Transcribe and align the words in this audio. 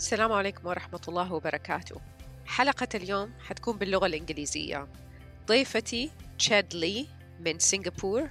السلام 0.00 0.32
عليكم 0.32 0.66
ورحمة 0.66 1.00
الله 1.08 1.32
وبركاته. 1.32 2.00
حلقة 2.46 2.88
اليوم 2.94 3.32
حتكون 3.40 3.78
باللغة 3.78 4.06
الإنجليزية. 4.06 4.88
ضيفتي 5.46 6.10
تشاد 6.38 6.74
لي 6.74 7.06
من 7.40 7.58
سنغافور 7.58 8.30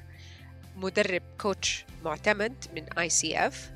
مدرب 0.75 1.22
كوتش 1.42 1.86
معتمد 2.03 2.66
من 2.75 2.94
اي 2.94 3.09
سي 3.09 3.47
اف 3.47 3.72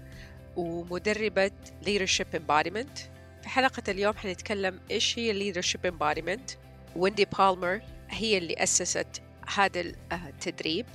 ومدربة 0.56 1.52
leadership 1.86 2.36
embodiment. 2.36 3.00
في 3.42 3.50
حلقة 3.50 3.84
اليوم 3.88 4.18
حنتكلم 4.18 4.80
إيش 4.92 5.20
هي 5.20 5.54
leadership 5.54 5.92
embodiment. 5.92 6.58
ويندي 6.96 7.26
بالمر 7.26 7.82
هي 8.10 8.38
اللي 8.38 8.54
أسست 8.54 9.22
هذا 9.56 9.82
التدريب. 10.12 10.86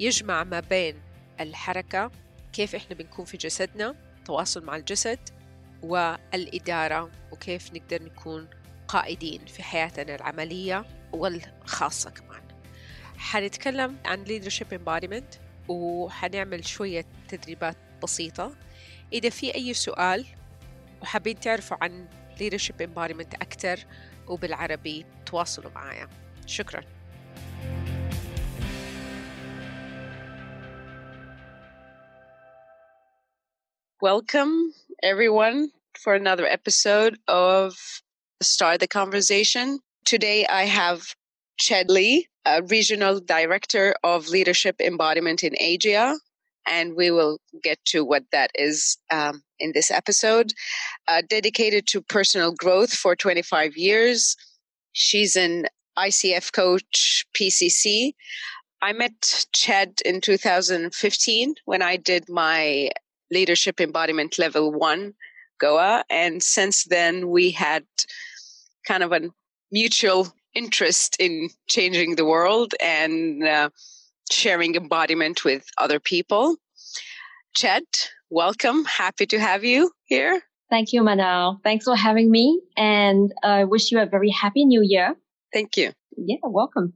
يجمع 0.00 0.44
ما 0.44 0.60
بين 0.60 0.96
الحركة 1.40 2.10
كيف 2.52 2.74
إحنا 2.74 2.96
بنكون 2.96 3.24
في 3.24 3.36
جسدنا 3.36 3.94
تواصل 4.24 4.64
مع 4.64 4.76
الجسد 4.76 5.18
والإدارة 5.84 7.10
وكيف 7.32 7.72
نقدر 7.72 8.02
نكون 8.02 8.48
قائدين 8.88 9.46
في 9.46 9.62
حياتنا 9.62 10.14
العملية 10.14 10.84
والخاصة 11.12 12.10
كمان. 12.10 12.42
حنتكلم 13.16 13.96
عن 14.04 14.24
leadership 14.24 14.78
embodiment 14.78 15.38
وحنعمل 15.68 16.64
شوية 16.64 17.04
تدريبات 17.28 17.76
بسيطة. 18.02 18.56
إذا 19.12 19.30
في 19.30 19.54
أي 19.54 19.74
سؤال 19.74 20.26
وحابين 21.02 21.40
تعرفوا 21.40 21.76
عن 21.80 22.08
leadership 22.38 22.86
embodiment 22.86 23.34
أكثر 23.34 23.78
وبالعربي 24.26 25.06
تواصلوا 25.26 25.70
معايا. 25.70 26.08
شكراً. 26.46 26.82
Welcome, 34.04 34.74
everyone, 35.02 35.70
for 35.98 36.14
another 36.14 36.46
episode 36.46 37.18
of 37.28 37.76
Start 38.42 38.80
the 38.80 38.86
Conversation. 38.86 39.80
Today 40.04 40.46
I 40.46 40.64
have 40.64 41.14
Chad 41.58 41.90
Lee, 41.90 42.28
a 42.44 42.62
regional 42.62 43.20
director 43.20 43.94
of 44.04 44.28
leadership 44.28 44.80
embodiment 44.80 45.42
in 45.42 45.54
Asia, 45.58 46.16
and 46.66 46.94
we 46.96 47.10
will 47.10 47.38
get 47.62 47.78
to 47.86 48.04
what 48.04 48.24
that 48.32 48.50
is 48.54 48.98
um, 49.10 49.42
in 49.58 49.72
this 49.72 49.90
episode. 49.90 50.52
Uh, 51.08 51.22
dedicated 51.28 51.86
to 51.88 52.02
personal 52.02 52.52
growth 52.52 52.92
for 52.92 53.16
25 53.16 53.76
years. 53.76 54.36
She's 54.92 55.36
an 55.36 55.66
ICF 55.98 56.52
coach, 56.52 57.24
PCC. 57.34 58.12
I 58.82 58.92
met 58.92 59.46
Chad 59.54 60.00
in 60.04 60.20
2015 60.20 61.54
when 61.64 61.80
I 61.80 61.96
did 61.96 62.28
my 62.28 62.90
leadership 63.30 63.80
embodiment 63.80 64.38
level 64.38 64.72
one 64.72 65.14
Goa. 65.58 66.04
And 66.10 66.42
since 66.42 66.84
then, 66.84 67.30
we 67.30 67.50
had 67.50 67.84
kind 68.86 69.02
of 69.02 69.12
a 69.12 69.30
mutual 69.70 70.32
interest 70.54 71.16
in 71.18 71.48
changing 71.68 72.16
the 72.16 72.24
world 72.24 72.74
and 72.80 73.42
uh, 73.46 73.70
sharing 74.30 74.74
embodiment 74.74 75.44
with 75.44 75.64
other 75.78 76.00
people. 76.00 76.56
Chet, 77.54 78.10
welcome. 78.30 78.84
Happy 78.84 79.26
to 79.26 79.38
have 79.38 79.64
you 79.64 79.90
here. 80.04 80.42
Thank 80.70 80.92
you, 80.92 81.02
Manal. 81.02 81.62
Thanks 81.62 81.84
for 81.84 81.96
having 81.96 82.30
me. 82.30 82.60
And 82.76 83.32
I 83.42 83.64
wish 83.64 83.92
you 83.92 84.00
a 84.00 84.06
very 84.06 84.30
happy 84.30 84.64
new 84.64 84.82
year. 84.82 85.14
Thank 85.52 85.76
you. 85.76 85.92
Yeah, 86.16 86.36
welcome. 86.42 86.92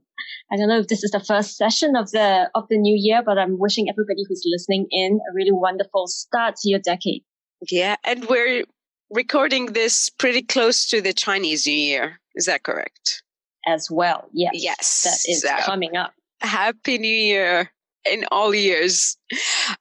I 0.51 0.57
don't 0.57 0.67
know 0.67 0.79
if 0.79 0.87
this 0.87 1.03
is 1.03 1.11
the 1.11 1.19
first 1.19 1.57
session 1.57 1.95
of 1.95 2.11
the 2.11 2.49
of 2.55 2.67
the 2.69 2.77
new 2.77 2.95
year, 2.97 3.21
but 3.25 3.37
I'm 3.37 3.59
wishing 3.59 3.89
everybody 3.89 4.23
who's 4.27 4.43
listening 4.45 4.87
in 4.91 5.19
a 5.29 5.33
really 5.33 5.51
wonderful 5.51 6.07
start 6.07 6.55
to 6.57 6.69
your 6.69 6.79
decade. 6.79 7.23
Yeah, 7.69 7.95
and 8.03 8.25
we're 8.25 8.63
recording 9.09 9.67
this 9.67 10.09
pretty 10.09 10.41
close 10.41 10.87
to 10.89 11.01
the 11.01 11.13
Chinese 11.13 11.67
New 11.67 11.73
Year. 11.73 12.19
Is 12.35 12.45
that 12.45 12.63
correct? 12.63 13.23
As 13.67 13.89
well, 13.91 14.29
yes. 14.33 14.51
Yes, 14.53 15.01
that 15.03 15.31
is 15.31 15.41
so, 15.41 15.55
coming 15.65 15.95
up. 15.97 16.13
Happy 16.41 16.97
New 16.97 17.07
Year 17.07 17.71
in 18.09 18.25
all 18.31 18.53
years. 18.53 19.17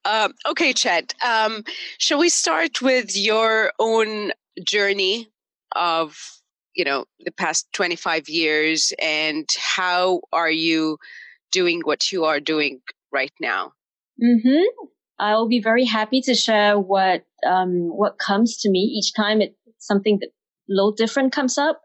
Um, 0.05 0.33
okay, 0.49 0.73
Chad. 0.73 1.15
Um, 1.25 1.63
shall 1.99 2.19
we 2.19 2.29
start 2.29 2.83
with 2.83 3.17
your 3.17 3.73
own 3.79 4.33
journey 4.67 5.29
of 5.77 6.38
you 6.79 6.85
know 6.85 7.05
the 7.25 7.33
past 7.33 7.67
25 7.75 8.29
years 8.29 8.93
and 9.03 9.47
how 9.59 10.21
are 10.33 10.51
you 10.51 10.97
doing 11.51 11.83
what 11.85 12.13
you 12.13 12.25
are 12.25 12.41
doing 12.41 12.81
right 13.13 13.33
now 13.41 13.73
mm-hmm. 14.23 14.87
i'll 15.19 15.49
be 15.49 15.61
very 15.61 15.85
happy 15.85 16.21
to 16.23 16.35
share 16.35 16.79
what 16.79 17.25
um, 17.47 17.89
what 17.97 18.19
comes 18.19 18.57
to 18.59 18.71
me 18.71 18.79
each 18.79 19.13
time 19.15 19.41
it's 19.41 19.55
something 19.79 20.19
that 20.21 20.29
a 20.29 20.69
little 20.69 20.93
different 20.93 21.33
comes 21.33 21.59
up 21.59 21.83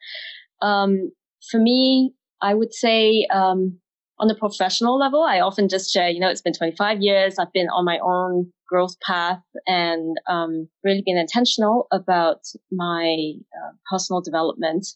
um, 0.61 1.11
for 1.49 1.59
me 1.59 2.13
i 2.41 2.53
would 2.53 2.73
say 2.73 3.25
um, 3.33 3.79
on 4.19 4.27
the 4.27 4.35
professional 4.35 4.97
level 4.97 5.23
i 5.23 5.39
often 5.39 5.67
just 5.67 5.91
share 5.91 6.09
you 6.09 6.19
know 6.19 6.29
it's 6.29 6.41
been 6.41 6.53
25 6.53 7.01
years 7.01 7.39
i've 7.39 7.53
been 7.53 7.69
on 7.69 7.85
my 7.85 7.99
own 8.03 8.51
growth 8.73 8.99
path 9.01 9.43
and 9.67 10.17
um, 10.27 10.67
really 10.83 11.03
been 11.05 11.17
intentional 11.17 11.85
about 11.91 12.39
my 12.71 13.33
uh, 13.53 13.71
personal 13.91 14.19
development. 14.19 14.87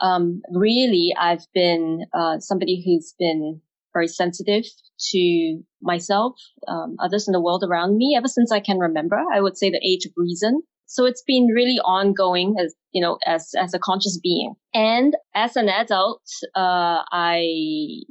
Um, 0.00 0.40
really, 0.52 1.12
I've 1.18 1.44
been 1.52 2.04
uh, 2.14 2.38
somebody 2.38 2.80
who's 2.84 3.12
been 3.18 3.60
very 3.92 4.06
sensitive 4.06 4.64
to 5.10 5.60
myself, 5.82 6.36
um, 6.68 6.94
others 7.00 7.26
in 7.26 7.32
the 7.32 7.40
world 7.40 7.64
around 7.64 7.96
me 7.96 8.14
ever 8.16 8.28
since 8.28 8.52
I 8.52 8.60
can 8.60 8.78
remember. 8.78 9.20
I 9.32 9.40
would 9.40 9.58
say 9.58 9.68
the 9.68 9.84
age 9.84 10.04
of 10.06 10.12
reason. 10.16 10.62
So 10.86 11.04
it's 11.04 11.24
been 11.26 11.46
really 11.46 11.80
ongoing 11.84 12.54
as, 12.60 12.74
you 12.92 13.02
know, 13.02 13.18
as, 13.26 13.50
as 13.60 13.74
a 13.74 13.80
conscious 13.80 14.18
being. 14.22 14.54
And 14.74 15.16
as 15.34 15.56
an 15.56 15.68
adult, 15.68 16.22
uh, 16.54 17.02
I 17.10 18.02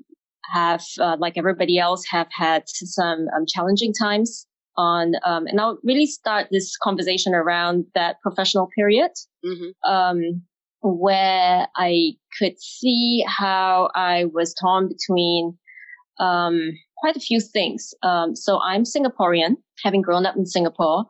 have, 0.52 0.84
uh, 1.00 1.18
like 1.20 1.38
everybody 1.38 1.80
else, 1.80 2.04
have 2.10 2.28
had 2.32 2.64
some 2.66 3.28
um, 3.36 3.46
challenging 3.48 3.94
times 3.94 4.48
on, 4.76 5.14
um, 5.26 5.46
and 5.48 5.60
I'll 5.60 5.78
really 5.84 6.08
start 6.08 6.48
this 6.52 6.76
conversation 6.78 7.34
around 7.34 7.86
that 7.96 8.18
professional 8.22 8.70
period, 8.76 9.12
mm-hmm. 9.46 9.92
um, 9.92 10.44
where 10.82 11.68
I 11.76 12.14
could 12.40 12.60
see 12.60 13.24
how 13.28 13.90
I 13.96 14.26
was 14.34 14.54
torn 14.54 14.90
between, 14.90 15.58
um, 16.20 16.72
quite 16.98 17.16
a 17.18 17.20
few 17.20 17.40
things. 17.40 17.94
Um, 18.02 18.36
so 18.36 18.60
I'm 18.62 18.84
Singaporean, 18.84 19.58
having 19.84 20.02
grown 20.02 20.26
up 20.26 20.36
in 20.36 20.46
Singapore, 20.46 21.06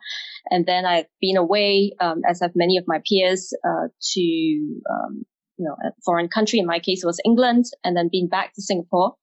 and 0.50 0.66
then 0.66 0.86
I've 0.86 1.06
been 1.22 1.38
away, 1.38 1.94
um, 2.02 2.22
as 2.28 2.42
have 2.42 2.52
many 2.56 2.78
of 2.78 2.84
my 2.88 3.00
peers, 3.08 3.54
uh, 3.66 3.88
to, 4.14 4.82
um, 4.92 5.24
you 5.58 5.66
know, 5.66 5.76
a 5.86 5.92
foreign 6.06 6.28
country. 6.28 6.60
In 6.60 6.66
my 6.66 6.80
case, 6.80 7.04
it 7.04 7.08
was 7.08 7.20
England, 7.26 7.66
and 7.84 7.96
then 7.96 8.10
being 8.12 8.28
back 8.28 8.54
to 8.54 8.62
Singapore 8.62 9.16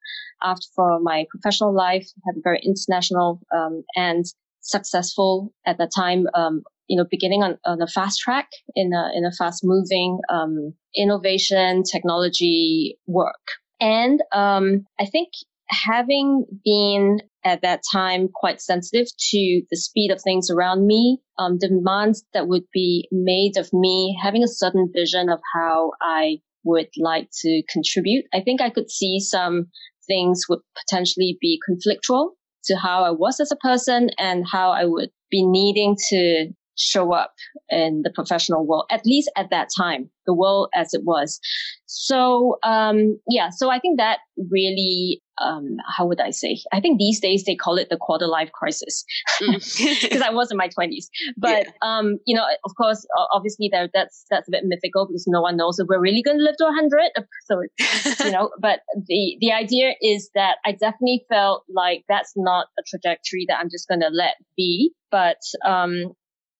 after 0.42 0.66
for 0.74 1.00
my 1.00 1.26
professional 1.30 1.74
life, 1.74 2.08
have 2.26 2.36
a 2.36 2.42
very 2.42 2.60
international 2.64 3.40
um, 3.54 3.82
and 3.96 4.24
successful 4.60 5.52
at 5.66 5.78
the 5.78 5.90
time. 5.94 6.26
Um, 6.34 6.62
you 6.88 6.96
know, 6.96 7.06
beginning 7.08 7.42
on, 7.42 7.56
on 7.64 7.80
a 7.80 7.86
fast 7.86 8.18
track 8.18 8.48
in 8.74 8.92
a 8.92 9.10
in 9.14 9.24
a 9.24 9.32
fast 9.32 9.62
moving 9.62 10.18
um, 10.28 10.74
innovation 10.96 11.82
technology 11.84 12.98
work, 13.06 13.46
and 13.80 14.20
um, 14.32 14.86
I 14.98 15.06
think 15.06 15.28
having 15.68 16.46
been 16.64 17.20
at 17.44 17.62
that 17.62 17.80
time 17.92 18.28
quite 18.34 18.60
sensitive 18.60 19.06
to 19.06 19.62
the 19.70 19.76
speed 19.76 20.10
of 20.10 20.20
things 20.22 20.50
around 20.50 20.86
me, 20.86 21.18
um, 21.38 21.58
demands 21.58 22.24
that 22.34 22.48
would 22.48 22.64
be 22.72 23.08
made 23.10 23.56
of 23.56 23.70
me 23.72 24.18
having 24.22 24.42
a 24.42 24.48
certain 24.48 24.90
vision 24.94 25.28
of 25.28 25.40
how 25.54 25.92
I 26.02 26.38
would 26.64 26.88
like 26.98 27.28
to 27.42 27.62
contribute. 27.72 28.24
I 28.34 28.40
think 28.40 28.60
I 28.60 28.70
could 28.70 28.90
see 28.90 29.18
some 29.20 29.66
things 30.06 30.42
would 30.48 30.60
potentially 30.86 31.38
be 31.40 31.58
conflictual 31.68 32.30
to 32.64 32.76
how 32.76 33.04
I 33.04 33.10
was 33.10 33.40
as 33.40 33.50
a 33.50 33.56
person 33.56 34.10
and 34.18 34.44
how 34.50 34.72
I 34.72 34.84
would 34.84 35.10
be 35.30 35.46
needing 35.46 35.96
to 36.10 36.48
show 36.76 37.12
up 37.12 37.34
in 37.68 38.02
the 38.04 38.12
professional 38.14 38.66
world, 38.66 38.86
at 38.90 39.04
least 39.04 39.30
at 39.36 39.50
that 39.50 39.68
time, 39.76 40.10
the 40.26 40.34
world 40.34 40.70
as 40.74 40.94
it 40.94 41.02
was. 41.04 41.38
So, 41.86 42.58
um, 42.62 43.18
yeah, 43.28 43.50
so 43.50 43.70
I 43.70 43.78
think 43.78 43.98
that 43.98 44.18
really, 44.50 45.20
um, 45.40 45.76
how 45.96 46.06
would 46.06 46.20
I 46.20 46.30
say? 46.30 46.58
I 46.72 46.80
think 46.80 46.98
these 46.98 47.20
days 47.20 47.44
they 47.44 47.54
call 47.54 47.76
it 47.76 47.88
the 47.90 47.96
quarter 47.96 48.26
life 48.26 48.50
crisis 48.52 49.04
because 49.40 49.74
mm. 49.74 50.22
I 50.22 50.30
was 50.30 50.50
in 50.50 50.56
my 50.56 50.68
twenties. 50.68 51.10
But, 51.36 51.66
yeah. 51.66 51.72
um, 51.82 52.18
you 52.26 52.36
know, 52.36 52.44
of 52.64 52.72
course, 52.76 53.06
obviously 53.32 53.68
there, 53.72 53.88
that's, 53.92 54.24
that's 54.30 54.48
a 54.48 54.50
bit 54.50 54.64
mythical 54.64 55.06
because 55.06 55.24
no 55.26 55.40
one 55.40 55.56
knows 55.56 55.78
if 55.78 55.86
we're 55.88 56.00
really 56.00 56.22
going 56.22 56.38
to 56.38 56.44
live 56.44 56.56
to 56.58 56.66
a 56.66 56.72
hundred. 56.72 57.10
So, 57.46 58.24
you 58.24 58.32
know, 58.32 58.50
but 58.60 58.80
the, 59.06 59.36
the 59.40 59.52
idea 59.52 59.94
is 60.00 60.30
that 60.34 60.56
I 60.64 60.72
definitely 60.72 61.24
felt 61.28 61.64
like 61.74 62.04
that's 62.08 62.32
not 62.36 62.66
a 62.78 62.82
trajectory 62.86 63.46
that 63.48 63.58
I'm 63.58 63.70
just 63.70 63.88
going 63.88 64.00
to 64.00 64.10
let 64.12 64.36
be. 64.56 64.92
But, 65.10 65.40
um, 65.66 66.14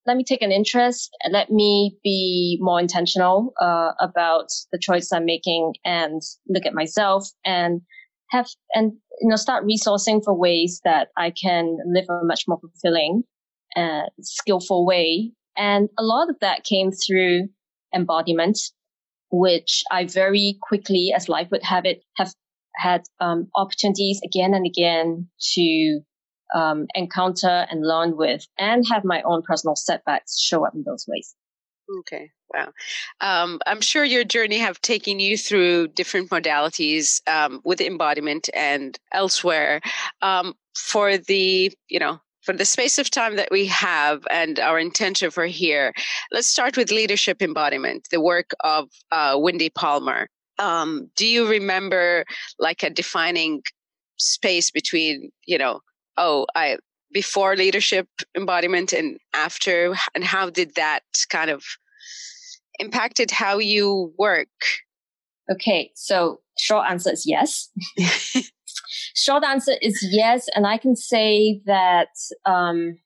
let 0.07 0.17
me 0.17 0.25
take 0.25 0.43
an 0.43 0.51
interest 0.51 1.17
and 1.23 1.33
let 1.33 1.51
me 1.51 1.97
be 2.03 2.59
more 2.61 2.81
intentional 2.81 3.53
uh, 3.61 3.93
about 4.01 4.47
the 4.73 4.79
choice 4.81 5.13
I'm 5.13 5.27
making 5.27 5.75
and 5.85 6.23
look 6.49 6.67
at 6.67 6.75
myself 6.75 7.29
and 7.45 7.83
have 8.31 8.47
and 8.75 8.93
you 9.21 9.29
know 9.29 9.37
start 9.37 9.65
resourcing 9.65 10.23
for 10.25 10.35
ways 10.35 10.81
that 10.85 11.09
I 11.17 11.31
can 11.31 11.79
live 11.87 12.07
a 12.09 12.25
much 12.25 12.45
more 12.49 12.59
fulfilling 12.61 13.25
and 13.75 14.09
skillful 14.21 14.87
way. 14.87 15.33
And 15.57 15.89
a 15.99 16.03
lot 16.03 16.31
of 16.31 16.37
that 16.41 16.65
came 16.65 16.91
through 16.91 17.49
embodiment, 17.95 18.59
which 19.31 19.83
I 19.91 20.07
very 20.07 20.59
quickly, 20.63 21.13
as 21.15 21.29
life 21.29 21.49
would 21.51 21.63
have 21.63 21.85
it, 21.85 22.03
have 22.17 22.33
had 22.77 23.03
um, 23.21 23.49
opportunities 23.55 24.21
again 24.25 24.55
and 24.55 24.67
again 24.67 25.29
to 25.55 26.01
um, 26.55 26.87
encounter 26.95 27.67
and 27.71 27.87
learn 27.87 28.17
with 28.17 28.47
and 28.59 28.85
have 28.91 29.05
my 29.05 29.23
own 29.23 29.43
personal 29.43 29.77
setbacks 29.77 30.41
show 30.41 30.65
up 30.65 30.75
in 30.75 30.83
those 30.85 31.05
ways. 31.09 31.35
Okay. 32.01 32.31
Wow. 32.53 32.73
Um, 33.21 33.61
I'm 33.67 33.81
sure 33.81 34.05
your 34.05 34.25
journey 34.25 34.59
have 34.59 34.81
taken 34.81 35.21
you 35.21 35.39
through 35.39 35.89
different 35.89 36.31
modalities 36.31 37.21
um, 37.29 37.61
with 37.65 37.81
embodiment 37.81 38.49
and 38.55 38.99
elsewhere. 39.13 39.81
Um, 40.21 40.55
for 40.75 41.17
the, 41.17 41.73
you 41.89 41.99
know, 41.99 42.21
for 42.43 42.55
the 42.55 42.65
space 42.65 42.99
of 42.99 43.11
time 43.11 43.37
that 43.37 43.49
we 43.51 43.67
have 43.67 44.27
and 44.31 44.59
our 44.59 44.79
intention 44.79 45.31
for 45.31 45.47
here, 45.47 45.93
let's 46.33 46.49
start 46.49 46.77
with 46.77 46.91
leadership 46.91 47.43
embodiment, 47.43 48.09
the 48.11 48.21
work 48.21 48.51
of 48.65 48.89
uh, 49.13 49.37
Wendy 49.39 49.71
Palmer. 49.71 50.29
Um, 50.59 51.11
do 51.17 51.27
you 51.27 51.49
remember 51.49 52.25
like 52.59 52.83
a 52.83 52.91
defining 52.91 53.63
space 54.17 54.71
between, 54.71 55.31
you 55.47 55.59
know, 55.59 55.81
oh, 56.17 56.47
I 56.55 56.79
before 57.13 57.57
leadership 57.57 58.07
embodiment 58.37 58.93
and 58.93 59.19
after, 59.35 59.95
and 60.15 60.23
how 60.23 60.49
did 60.49 60.75
that 60.77 61.03
kind 61.29 61.51
of 61.51 61.65
impacted 62.81 63.31
how 63.31 63.59
you 63.59 64.13
work? 64.19 64.49
Okay, 65.53 65.91
so 65.95 66.41
short 66.59 66.87
answer 66.89 67.13
is 67.13 67.25
yes. 67.27 67.71
short 69.17 69.45
answer 69.45 69.73
is 69.83 70.07
yes, 70.11 70.47
and 70.55 70.67
I 70.67 70.79
can 70.79 70.97
say 70.97 71.61
that 71.67 72.09
um, 72.47 72.99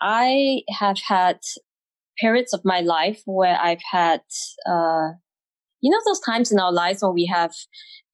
I 0.00 0.62
have 0.78 0.98
had 1.06 1.40
periods 2.18 2.52
of 2.52 2.60
my 2.64 2.80
life 2.80 3.22
where 3.26 3.58
I've 3.60 3.82
had, 3.90 4.20
uh, 4.66 5.10
you 5.80 5.90
know, 5.90 6.00
those 6.06 6.20
times 6.20 6.52
in 6.52 6.58
our 6.58 6.72
lives 6.72 7.02
when 7.02 7.14
we 7.14 7.26
have 7.26 7.52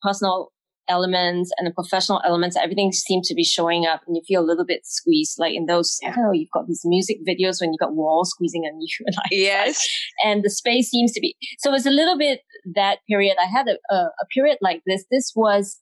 personal 0.02 0.52
elements 0.88 1.50
and 1.56 1.66
the 1.66 1.72
professional 1.72 2.20
elements, 2.24 2.56
everything 2.56 2.92
seems 2.92 3.28
to 3.28 3.34
be 3.34 3.44
showing 3.44 3.86
up 3.86 4.02
and 4.06 4.16
you 4.16 4.22
feel 4.26 4.42
a 4.42 4.46
little 4.46 4.64
bit 4.64 4.80
squeezed. 4.84 5.38
Like 5.38 5.54
in 5.54 5.66
those, 5.66 5.98
yeah. 6.02 6.10
I 6.10 6.14
don't 6.14 6.24
know, 6.24 6.32
you've 6.32 6.50
got 6.52 6.66
these 6.66 6.82
music 6.84 7.18
videos 7.28 7.60
when 7.60 7.72
you've 7.72 7.80
got 7.80 7.94
walls 7.94 8.30
squeezing 8.30 8.62
on 8.62 8.80
you. 8.80 8.88
And 9.06 9.16
like 9.16 9.30
yes. 9.30 9.88
And 10.24 10.42
the 10.42 10.50
space 10.50 10.90
seems 10.90 11.12
to 11.12 11.20
be, 11.20 11.36
so 11.58 11.74
it's 11.74 11.86
a 11.86 11.90
little 11.90 12.18
bit 12.18 12.40
that 12.74 12.98
period. 13.08 13.36
I 13.42 13.46
had 13.46 13.68
a, 13.68 13.94
a, 13.94 13.96
a 13.96 14.26
period 14.34 14.58
like 14.60 14.82
this. 14.86 15.04
This 15.10 15.32
was 15.36 15.78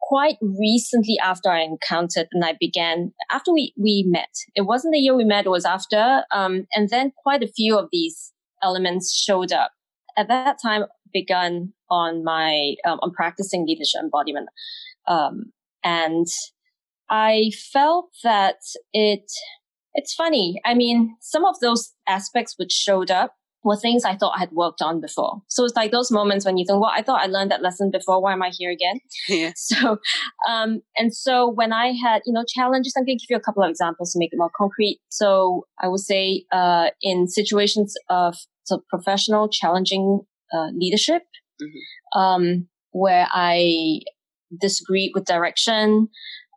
quite 0.00 0.36
recently 0.40 1.18
after 1.22 1.50
I 1.50 1.60
encountered 1.60 2.28
and 2.32 2.44
I 2.44 2.54
began 2.58 3.12
after 3.30 3.52
we, 3.52 3.74
we 3.76 4.04
met. 4.06 4.34
It 4.54 4.62
wasn't 4.62 4.92
the 4.92 4.98
year 4.98 5.14
we 5.14 5.24
met, 5.24 5.46
it 5.46 5.50
was 5.50 5.64
after. 5.64 6.24
Um, 6.32 6.66
and 6.74 6.88
then 6.88 7.12
quite 7.22 7.42
a 7.42 7.48
few 7.48 7.78
of 7.78 7.88
these 7.92 8.32
elements 8.62 9.14
showed 9.14 9.52
up. 9.52 9.72
At 10.18 10.28
that 10.28 10.56
time, 10.60 10.84
begun 11.12 11.72
on 11.90 12.24
my 12.24 12.74
um, 12.84 12.98
on 13.02 13.12
practicing 13.12 13.64
leadership 13.66 14.00
embodiment, 14.02 14.48
um, 15.06 15.52
and 15.84 16.26
I 17.08 17.50
felt 17.72 18.10
that 18.24 18.56
it 18.92 19.30
it's 19.94 20.14
funny. 20.14 20.60
I 20.64 20.74
mean, 20.74 21.16
some 21.20 21.44
of 21.44 21.56
those 21.60 21.94
aspects 22.06 22.54
which 22.56 22.72
showed 22.72 23.10
up 23.10 23.34
were 23.64 23.76
things 23.76 24.04
I 24.04 24.16
thought 24.16 24.34
I 24.36 24.40
had 24.40 24.52
worked 24.52 24.80
on 24.80 25.00
before. 25.00 25.42
So 25.48 25.64
it's 25.64 25.74
like 25.74 25.90
those 25.90 26.10
moments 26.10 26.46
when 26.46 26.56
you 26.56 26.64
think, 26.66 26.80
well, 26.80 26.92
I 26.94 27.02
thought 27.02 27.22
I 27.22 27.26
learned 27.26 27.50
that 27.50 27.62
lesson 27.62 27.90
before. 27.90 28.22
Why 28.22 28.32
am 28.32 28.42
I 28.42 28.50
here 28.52 28.70
again? 28.70 29.00
Yeah. 29.28 29.52
So, 29.56 29.98
um, 30.48 30.80
and 30.96 31.14
so 31.14 31.50
when 31.50 31.72
I 31.72 31.92
had, 31.92 32.22
you 32.24 32.32
know, 32.32 32.44
challenges, 32.48 32.94
I'm 32.96 33.04
going 33.04 33.18
to 33.18 33.22
give 33.22 33.30
you 33.30 33.36
a 33.36 33.40
couple 33.40 33.62
of 33.62 33.68
examples 33.68 34.12
to 34.12 34.18
make 34.18 34.32
it 34.32 34.38
more 34.38 34.50
concrete. 34.56 35.00
So 35.10 35.66
I 35.80 35.88
would 35.88 36.00
say, 36.00 36.44
uh, 36.50 36.90
in 37.02 37.28
situations 37.28 37.94
of 38.08 38.36
so 38.68 38.82
professional 38.88 39.48
challenging 39.48 40.20
uh, 40.52 40.68
leadership, 40.74 41.22
mm-hmm. 41.60 42.18
um, 42.18 42.68
where 42.90 43.26
I 43.30 44.00
disagreed 44.60 45.12
with 45.14 45.24
direction 45.24 46.08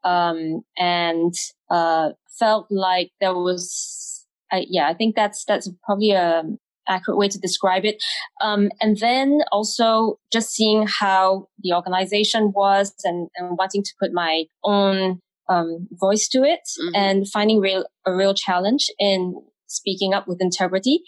um, 0.03 0.61
and 0.77 1.33
uh, 1.69 2.09
felt 2.39 2.67
like 2.69 3.11
there 3.19 3.33
was, 3.33 4.25
uh, 4.51 4.61
yeah, 4.67 4.87
I 4.87 4.93
think 4.93 5.15
that's 5.15 5.43
that's 5.45 5.69
probably 5.85 6.11
a 6.11 6.43
accurate 6.87 7.17
way 7.17 7.27
to 7.29 7.39
describe 7.39 7.85
it. 7.85 8.03
Um, 8.43 8.69
and 8.81 8.97
then 8.97 9.41
also 9.51 10.19
just 10.31 10.49
seeing 10.49 10.87
how 10.87 11.47
the 11.59 11.73
organization 11.73 12.51
was 12.53 12.93
and, 13.03 13.29
and 13.37 13.57
wanting 13.57 13.83
to 13.83 13.91
put 13.99 14.11
my 14.13 14.45
own 14.63 15.19
um, 15.47 15.87
voice 15.91 16.27
to 16.29 16.43
it 16.43 16.61
mm-hmm. 16.79 16.95
and 16.95 17.29
finding 17.29 17.59
real 17.59 17.85
a 18.05 18.13
real 18.13 18.33
challenge 18.33 18.87
in 18.99 19.35
speaking 19.67 20.13
up 20.13 20.27
with 20.27 20.41
integrity. 20.41 21.01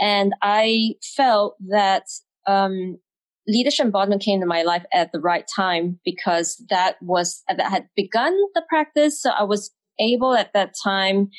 And 0.00 0.32
I 0.42 0.94
felt 1.16 1.56
that 1.68 2.04
um, 2.46 2.98
leadership 3.46 3.86
embodiment 3.86 4.22
came 4.22 4.40
to 4.40 4.46
my 4.46 4.62
life 4.62 4.84
at 4.92 5.10
the 5.12 5.20
right 5.20 5.44
time 5.54 5.98
because 6.04 6.62
that 6.70 6.96
was 7.02 7.42
that 7.48 7.60
had 7.70 7.88
begun 7.96 8.36
the 8.54 8.62
practice. 8.68 9.20
So 9.20 9.30
I 9.30 9.44
was 9.44 9.70
able 9.98 10.34
at 10.34 10.52
that 10.52 10.74
time 10.82 11.30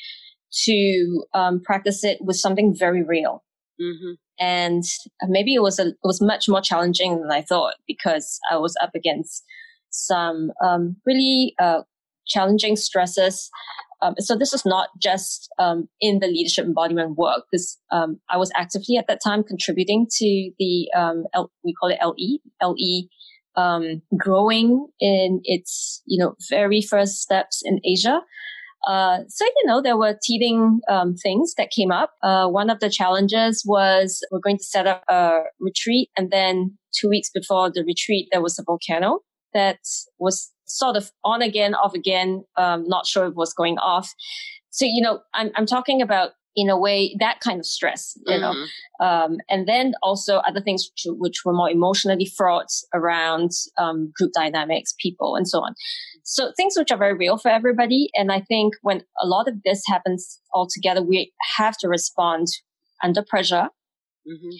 to 0.64 1.24
um, 1.32 1.60
practice 1.62 2.04
it 2.04 2.18
with 2.20 2.36
something 2.36 2.74
very 2.76 3.02
real. 3.02 3.44
Mm-hmm. 3.80 4.12
And 4.38 4.82
maybe 5.28 5.54
it 5.54 5.62
was 5.62 5.78
a, 5.78 5.88
it 5.88 5.96
was 6.02 6.20
much 6.20 6.48
more 6.48 6.60
challenging 6.60 7.20
than 7.20 7.30
I 7.30 7.42
thought 7.42 7.74
because 7.86 8.38
I 8.50 8.56
was 8.56 8.74
up 8.82 8.90
against 8.94 9.44
some 9.90 10.50
um, 10.64 10.96
really 11.06 11.54
uh, 11.60 11.82
challenging 12.26 12.76
stresses 12.76 13.50
um, 14.02 14.14
so 14.18 14.36
this 14.36 14.52
is 14.52 14.64
not 14.64 14.88
just 15.00 15.48
um, 15.58 15.88
in 16.00 16.20
the 16.20 16.26
leadership 16.26 16.64
embodiment 16.64 17.16
work. 17.16 17.44
This 17.52 17.78
um, 17.92 18.18
I 18.28 18.36
was 18.36 18.50
actively 18.56 18.96
at 18.96 19.06
that 19.08 19.20
time 19.22 19.42
contributing 19.42 20.06
to 20.18 20.50
the 20.58 20.88
um, 20.96 21.24
L, 21.34 21.50
we 21.64 21.74
call 21.74 21.90
it 21.90 21.98
LE 22.02 22.38
LE 22.62 23.08
um, 23.60 24.02
growing 24.16 24.86
in 25.00 25.40
its 25.44 26.02
you 26.06 26.22
know 26.22 26.34
very 26.48 26.80
first 26.80 27.20
steps 27.20 27.62
in 27.64 27.80
Asia. 27.84 28.20
Uh, 28.88 29.18
so 29.28 29.44
you 29.44 29.66
know 29.66 29.82
there 29.82 29.98
were 29.98 30.16
teething 30.22 30.80
um, 30.88 31.14
things 31.14 31.54
that 31.58 31.70
came 31.70 31.92
up. 31.92 32.12
Uh, 32.22 32.48
one 32.48 32.70
of 32.70 32.80
the 32.80 32.88
challenges 32.88 33.62
was 33.66 34.20
we're 34.30 34.40
going 34.40 34.56
to 34.56 34.64
set 34.64 34.86
up 34.86 35.04
a 35.08 35.40
retreat, 35.60 36.08
and 36.16 36.30
then 36.30 36.78
two 36.98 37.08
weeks 37.08 37.30
before 37.32 37.70
the 37.70 37.84
retreat 37.86 38.28
there 38.32 38.42
was 38.42 38.58
a 38.58 38.64
volcano 38.64 39.20
that 39.52 39.80
was 40.18 40.50
sort 40.76 40.96
of 40.96 41.10
on 41.24 41.42
again, 41.42 41.74
off 41.74 41.94
again, 41.94 42.44
um, 42.56 42.84
not 42.86 43.06
sure 43.06 43.26
if 43.26 43.34
was 43.34 43.52
going 43.52 43.78
off. 43.78 44.14
So, 44.70 44.84
you 44.84 45.02
know, 45.02 45.20
I'm, 45.34 45.50
I'm 45.56 45.66
talking 45.66 46.00
about 46.00 46.30
in 46.56 46.68
a 46.68 46.78
way 46.78 47.16
that 47.20 47.40
kind 47.40 47.60
of 47.60 47.66
stress, 47.66 48.16
you 48.26 48.34
mm-hmm. 48.34 48.42
know, 48.42 49.06
um, 49.06 49.38
and 49.48 49.68
then 49.68 49.94
also 50.02 50.38
other 50.38 50.60
things 50.60 50.90
which, 50.90 51.14
which 51.18 51.36
were 51.44 51.52
more 51.52 51.70
emotionally 51.70 52.26
fraught 52.36 52.70
around 52.92 53.50
um, 53.78 54.12
group 54.16 54.32
dynamics, 54.34 54.94
people, 54.98 55.36
and 55.36 55.48
so 55.48 55.58
on. 55.58 55.74
So 56.24 56.52
things 56.56 56.74
which 56.76 56.90
are 56.90 56.98
very 56.98 57.14
real 57.14 57.38
for 57.38 57.50
everybody. 57.50 58.10
And 58.14 58.32
I 58.32 58.40
think 58.40 58.74
when 58.82 59.02
a 59.22 59.26
lot 59.26 59.48
of 59.48 59.54
this 59.64 59.82
happens 59.86 60.40
all 60.52 60.68
together, 60.72 61.02
we 61.02 61.32
have 61.56 61.76
to 61.78 61.88
respond 61.88 62.48
under 63.02 63.22
pressure. 63.22 63.68
Mm-hmm. 64.28 64.56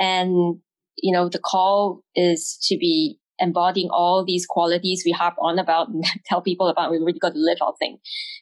And, 0.00 0.58
you 0.96 1.12
know, 1.12 1.28
the 1.28 1.40
call 1.40 2.02
is 2.14 2.58
to 2.68 2.76
be 2.76 3.18
embodying 3.38 3.88
all 3.90 4.24
these 4.24 4.46
qualities 4.46 5.02
we 5.04 5.12
harp 5.12 5.34
on 5.40 5.58
about 5.58 5.88
and 5.88 6.04
tell 6.26 6.42
people 6.42 6.68
about. 6.68 6.90
We 6.90 6.98
really 6.98 7.18
got 7.18 7.34
to 7.34 7.38
live 7.38 7.58
our 7.60 7.74
thing. 7.78 7.98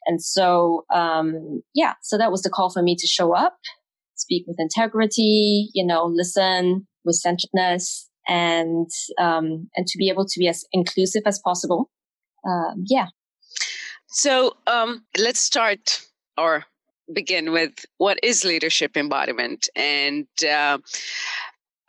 And 0.06 0.22
so, 0.22 0.84
um, 0.92 1.62
yeah, 1.74 1.94
so 2.02 2.18
that 2.18 2.30
was 2.30 2.42
the 2.42 2.50
call 2.50 2.70
for 2.70 2.82
me 2.82 2.96
to 2.96 3.06
show 3.06 3.34
up, 3.34 3.56
speak 4.14 4.44
with 4.46 4.56
integrity, 4.58 5.70
you 5.74 5.84
know, 5.84 6.04
listen 6.06 6.86
with 7.04 7.16
centeredness 7.16 8.08
and, 8.26 8.88
um, 9.18 9.68
and 9.76 9.86
to 9.86 9.98
be 9.98 10.08
able 10.08 10.26
to 10.26 10.38
be 10.38 10.48
as 10.48 10.64
inclusive 10.72 11.22
as 11.26 11.40
possible. 11.44 11.90
Um, 12.46 12.84
yeah. 12.86 13.06
So, 14.08 14.56
um, 14.66 15.04
let's 15.18 15.40
start 15.40 16.00
or 16.38 16.64
begin 17.12 17.52
with 17.52 17.84
what 17.98 18.18
is 18.22 18.44
leadership 18.44 18.96
embodiment 18.96 19.68
and, 19.76 20.26
uh, 20.48 20.78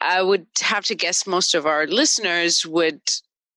I 0.02 0.22
would 0.22 0.46
have 0.62 0.86
to 0.86 0.96
guess 0.96 1.28
most 1.28 1.56
of 1.56 1.66
our 1.66 1.88
listeners 1.88 2.66
would 2.66 3.02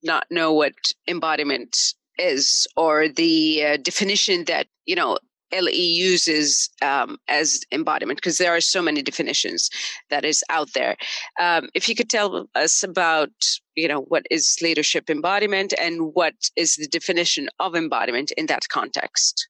not 0.03 0.27
know 0.31 0.53
what 0.53 0.75
embodiment 1.07 1.77
is 2.19 2.67
or 2.77 3.09
the 3.09 3.65
uh, 3.65 3.77
definition 3.79 4.45
that, 4.45 4.67
you 4.87 4.95
know, 4.95 5.19
LE 5.53 5.71
uses 5.71 6.69
um, 6.81 7.19
as 7.29 7.61
embodiment 7.73 8.19
because 8.19 8.39
there 8.39 8.55
are 8.55 8.61
so 8.61 8.81
many 8.81 9.03
definitions 9.03 9.69
that 10.09 10.25
is 10.25 10.45
out 10.49 10.73
there. 10.75 10.97
Um, 11.41 11.69
if 11.75 11.89
you 11.89 11.95
could 11.95 12.09
tell 12.09 12.49
us 12.55 12.83
about, 12.83 13.31
you 13.75 13.89
know, 13.89 14.03
what 14.03 14.27
is 14.31 14.59
leadership 14.63 15.11
embodiment 15.11 15.75
and 15.81 16.15
what 16.15 16.35
is 16.57 16.77
the 16.77 16.87
definition 16.87 17.49
of 17.59 17.75
embodiment 17.75 18.31
in 18.37 18.47
that 18.47 18.69
context? 18.69 19.49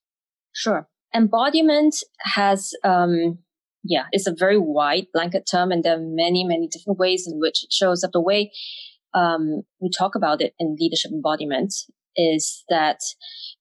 Sure. 0.53 0.89
Embodiment 1.15 1.97
has 2.21 2.73
um, 2.85 3.39
yeah, 3.83 4.05
it's 4.13 4.27
a 4.27 4.35
very 4.37 4.59
wide 4.59 5.07
blanket 5.13 5.49
term, 5.51 5.71
and 5.71 5.83
there 5.83 5.97
are 5.97 6.03
many, 6.03 6.45
many 6.45 6.69
different 6.69 6.99
ways 6.99 7.27
in 7.31 7.39
which 7.39 7.65
it 7.65 7.73
shows 7.73 8.05
up. 8.05 8.13
The 8.13 8.21
way 8.21 8.53
um, 9.15 9.63
we 9.81 9.91
talk 9.97 10.15
about 10.15 10.41
it 10.41 10.55
in 10.59 10.77
leadership 10.79 11.11
embodiment 11.13 11.75
is 12.17 12.65
that 12.69 12.99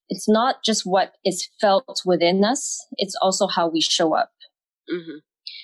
it's 0.09 0.27
not 0.27 0.57
just 0.65 0.83
what 0.83 1.13
is 1.23 1.47
felt 1.61 2.01
within 2.05 2.43
us; 2.43 2.85
it's 2.97 3.15
also 3.21 3.47
how 3.47 3.69
we 3.69 3.81
show 3.81 4.15
up. 4.15 4.31
Mm-hmm. 4.91 5.19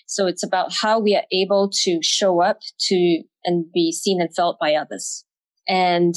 So 0.07 0.27
it's 0.27 0.43
about 0.43 0.73
how 0.81 0.99
we 0.99 1.15
are 1.15 1.25
able 1.31 1.69
to 1.83 1.99
show 2.01 2.41
up 2.41 2.59
to 2.87 3.23
and 3.43 3.65
be 3.73 3.91
seen 3.91 4.21
and 4.21 4.33
felt 4.33 4.57
by 4.59 4.75
others. 4.75 5.25
And 5.67 6.13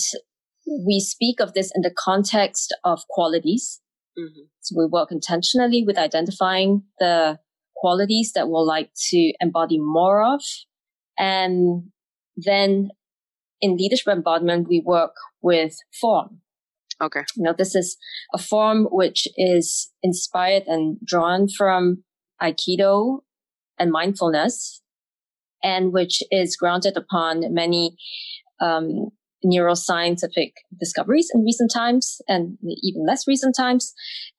we 0.86 1.00
speak 1.00 1.40
of 1.40 1.54
this 1.54 1.72
in 1.74 1.82
the 1.82 1.94
context 1.96 2.74
of 2.84 3.00
qualities. 3.08 3.80
Mm-hmm. 4.18 4.42
So 4.60 4.74
we 4.78 4.86
work 4.86 5.10
intentionally 5.10 5.84
with 5.86 5.96
identifying 5.96 6.82
the 6.98 7.38
qualities 7.80 8.32
that 8.34 8.48
we'll 8.48 8.66
like 8.66 8.90
to 9.10 9.32
embody 9.40 9.78
more 9.78 10.22
of. 10.22 10.42
And 11.18 11.84
then 12.36 12.90
in 13.60 13.76
leadership 13.76 14.08
embodiment, 14.08 14.68
we 14.68 14.82
work 14.84 15.14
with 15.42 15.76
form. 16.00 16.40
Okay. 17.00 17.22
You 17.36 17.44
know, 17.44 17.54
this 17.56 17.74
is 17.74 17.96
a 18.34 18.38
form 18.38 18.88
which 18.90 19.28
is 19.36 19.90
inspired 20.02 20.64
and 20.66 20.98
drawn 21.04 21.48
from 21.48 22.02
Aikido 22.42 23.20
and 23.78 23.92
mindfulness 23.92 24.82
and 25.62 25.92
which 25.92 26.22
is 26.30 26.56
grounded 26.56 26.96
upon 26.96 27.52
many 27.54 27.96
um, 28.60 29.10
neuroscientific 29.44 30.52
discoveries 30.78 31.30
in 31.32 31.44
recent 31.44 31.70
times 31.72 32.20
and 32.28 32.58
even 32.82 33.06
less 33.06 33.26
recent 33.28 33.54
times. 33.56 33.92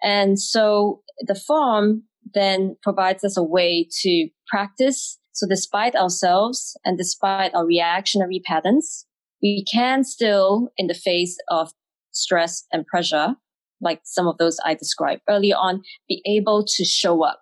And 0.04 0.40
so 0.40 1.02
the 1.22 1.36
form 1.36 2.04
then 2.34 2.76
provides 2.84 3.24
us 3.24 3.38
a 3.38 3.44
way 3.44 3.88
to 4.02 4.30
practice. 4.48 5.20
So 5.32 5.48
despite 5.48 5.96
ourselves 5.96 6.78
and 6.84 6.98
despite 6.98 7.54
our 7.54 7.66
reactionary 7.66 8.42
patterns, 8.46 9.06
we 9.42 9.64
can 9.72 10.04
still, 10.04 10.70
in 10.78 10.88
the 10.88 10.94
face 10.94 11.38
of 11.50 11.72
stress 12.12 12.66
and 12.72 12.86
pressure, 12.86 13.36
like 13.82 14.02
some 14.04 14.28
of 14.28 14.38
those 14.38 14.58
I 14.66 14.74
described 14.74 15.22
earlier 15.30 15.56
on, 15.56 15.84
be 16.08 16.22
able 16.26 16.66
to 16.66 16.84
show 16.84 17.24
up. 17.24 17.40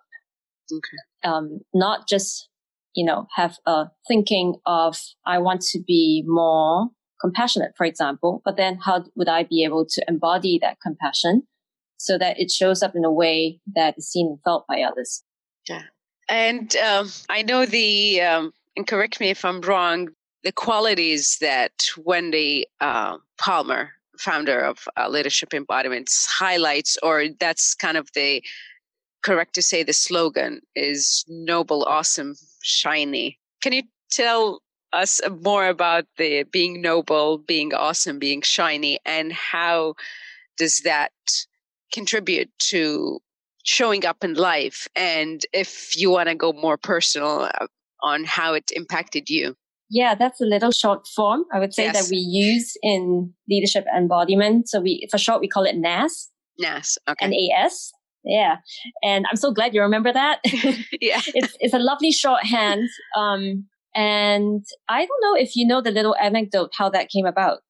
Okay. 0.72 1.28
Um, 1.28 1.60
not 1.74 2.06
just, 2.08 2.48
you 2.94 3.04
know, 3.04 3.26
have 3.34 3.56
a 3.66 3.86
thinking 4.06 4.56
of, 4.66 4.96
I 5.26 5.38
want 5.38 5.62
to 5.72 5.80
be 5.84 6.22
more 6.26 6.88
compassionate, 7.20 7.72
for 7.76 7.84
example, 7.84 8.42
but 8.44 8.56
then 8.56 8.78
how 8.84 9.04
would 9.16 9.28
I 9.28 9.42
be 9.42 9.64
able 9.64 9.86
to 9.86 10.04
embody 10.06 10.58
that 10.62 10.78
compassion 10.80 11.42
so 11.98 12.16
that 12.18 12.38
it 12.40 12.50
shows 12.50 12.82
up 12.82 12.94
in 12.94 13.04
a 13.04 13.12
way 13.12 13.60
that 13.74 13.98
is 13.98 14.10
seen 14.10 14.28
and 14.28 14.38
felt 14.42 14.66
by 14.66 14.82
others. 14.82 15.22
Yeah. 15.68 15.82
And 16.28 16.74
um, 16.76 17.10
I 17.28 17.42
know 17.42 17.66
the, 17.66 18.20
um, 18.22 18.52
and 18.76 18.86
correct 18.86 19.20
me 19.20 19.30
if 19.30 19.44
I'm 19.44 19.60
wrong, 19.60 20.08
the 20.44 20.52
qualities 20.52 21.38
that 21.40 21.90
Wendy 21.98 22.66
uh, 22.80 23.18
Palmer, 23.38 23.90
founder 24.18 24.60
of 24.60 24.88
uh, 24.96 25.08
Leadership 25.08 25.52
Embodiments, 25.52 26.26
highlights, 26.26 26.96
or 27.02 27.26
that's 27.40 27.74
kind 27.74 27.96
of 27.96 28.08
the 28.14 28.42
correct 29.22 29.54
to 29.54 29.62
say 29.62 29.82
the 29.82 29.92
slogan 29.92 30.60
is 30.74 31.24
noble, 31.28 31.84
awesome, 31.84 32.34
shiny. 32.62 33.38
Can 33.62 33.72
you 33.72 33.82
tell 34.10 34.62
us 34.92 35.20
more 35.42 35.68
about 35.68 36.06
the 36.16 36.44
being 36.44 36.80
noble, 36.80 37.38
being 37.38 37.74
awesome, 37.74 38.18
being 38.18 38.42
shiny, 38.42 38.98
and 39.04 39.32
how 39.32 39.94
does 40.56 40.80
that 40.80 41.12
contribute 41.92 42.50
to 42.58 43.20
showing 43.64 44.06
up 44.06 44.24
in 44.24 44.34
life 44.34 44.88
and 44.96 45.44
if 45.52 45.96
you 45.96 46.10
want 46.10 46.28
to 46.28 46.34
go 46.34 46.52
more 46.52 46.76
personal 46.76 47.42
uh, 47.42 47.66
on 48.02 48.24
how 48.24 48.54
it 48.54 48.70
impacted 48.74 49.28
you? 49.28 49.54
Yeah 49.90 50.14
that's 50.14 50.40
a 50.40 50.44
little 50.44 50.70
short 50.70 51.06
form. 51.06 51.44
I 51.52 51.58
would 51.58 51.74
say 51.74 51.84
yes. 51.84 52.00
that 52.00 52.10
we 52.10 52.18
use 52.18 52.76
in 52.82 53.32
leadership 53.48 53.84
embodiment. 53.96 54.68
So 54.68 54.80
we 54.80 55.06
for 55.10 55.18
short 55.18 55.40
we 55.40 55.48
call 55.48 55.64
it 55.64 55.76
nas 55.76 56.30
nas 56.58 56.98
okay. 57.08 57.28
Nas 57.28 57.92
yeah. 58.24 58.56
And 59.02 59.26
i'm 59.30 59.36
so 59.36 59.52
glad 59.52 59.74
you 59.74 59.82
remember 59.82 60.12
that. 60.12 60.40
Yeah. 61.00 61.20
It's, 61.34 61.56
it's 61.60 61.74
a 61.74 61.78
lovely 61.78 62.12
shorthand 62.12 62.88
um 63.16 63.66
and 63.94 64.64
i 64.88 65.06
don't 65.06 65.22
know 65.22 65.34
if 65.34 65.56
you 65.56 65.66
know 65.66 65.80
the 65.80 65.90
little 65.90 66.14
anecdote 66.16 66.70
how 66.76 66.88
that 66.90 67.08
came 67.08 67.26
about 67.26 67.60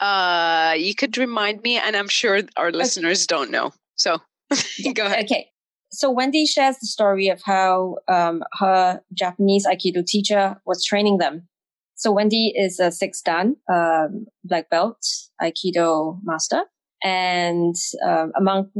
uh, 0.00 0.74
you 0.76 0.94
could 0.94 1.16
remind 1.18 1.62
me, 1.62 1.78
and 1.78 1.96
I'm 1.96 2.08
sure 2.08 2.40
our 2.56 2.72
listeners 2.72 3.22
okay. 3.22 3.36
don't 3.36 3.50
know. 3.50 3.72
So 3.96 4.18
go 4.94 5.06
ahead. 5.06 5.24
Okay. 5.24 5.48
So 5.90 6.10
Wendy 6.10 6.44
shares 6.44 6.76
the 6.78 6.86
story 6.86 7.28
of 7.28 7.40
how 7.44 7.98
um, 8.08 8.42
her 8.58 9.00
Japanese 9.12 9.64
Aikido 9.64 10.04
teacher 10.04 10.56
was 10.66 10.84
training 10.84 11.18
them. 11.18 11.48
So 11.94 12.10
Wendy 12.10 12.52
is 12.56 12.80
a 12.80 12.90
six 12.90 13.22
dan 13.22 13.56
um, 13.72 14.26
black 14.42 14.68
belt 14.70 14.98
Aikido 15.40 16.18
master, 16.24 16.64
and 17.02 17.76
um, 18.04 18.32
among 18.36 18.70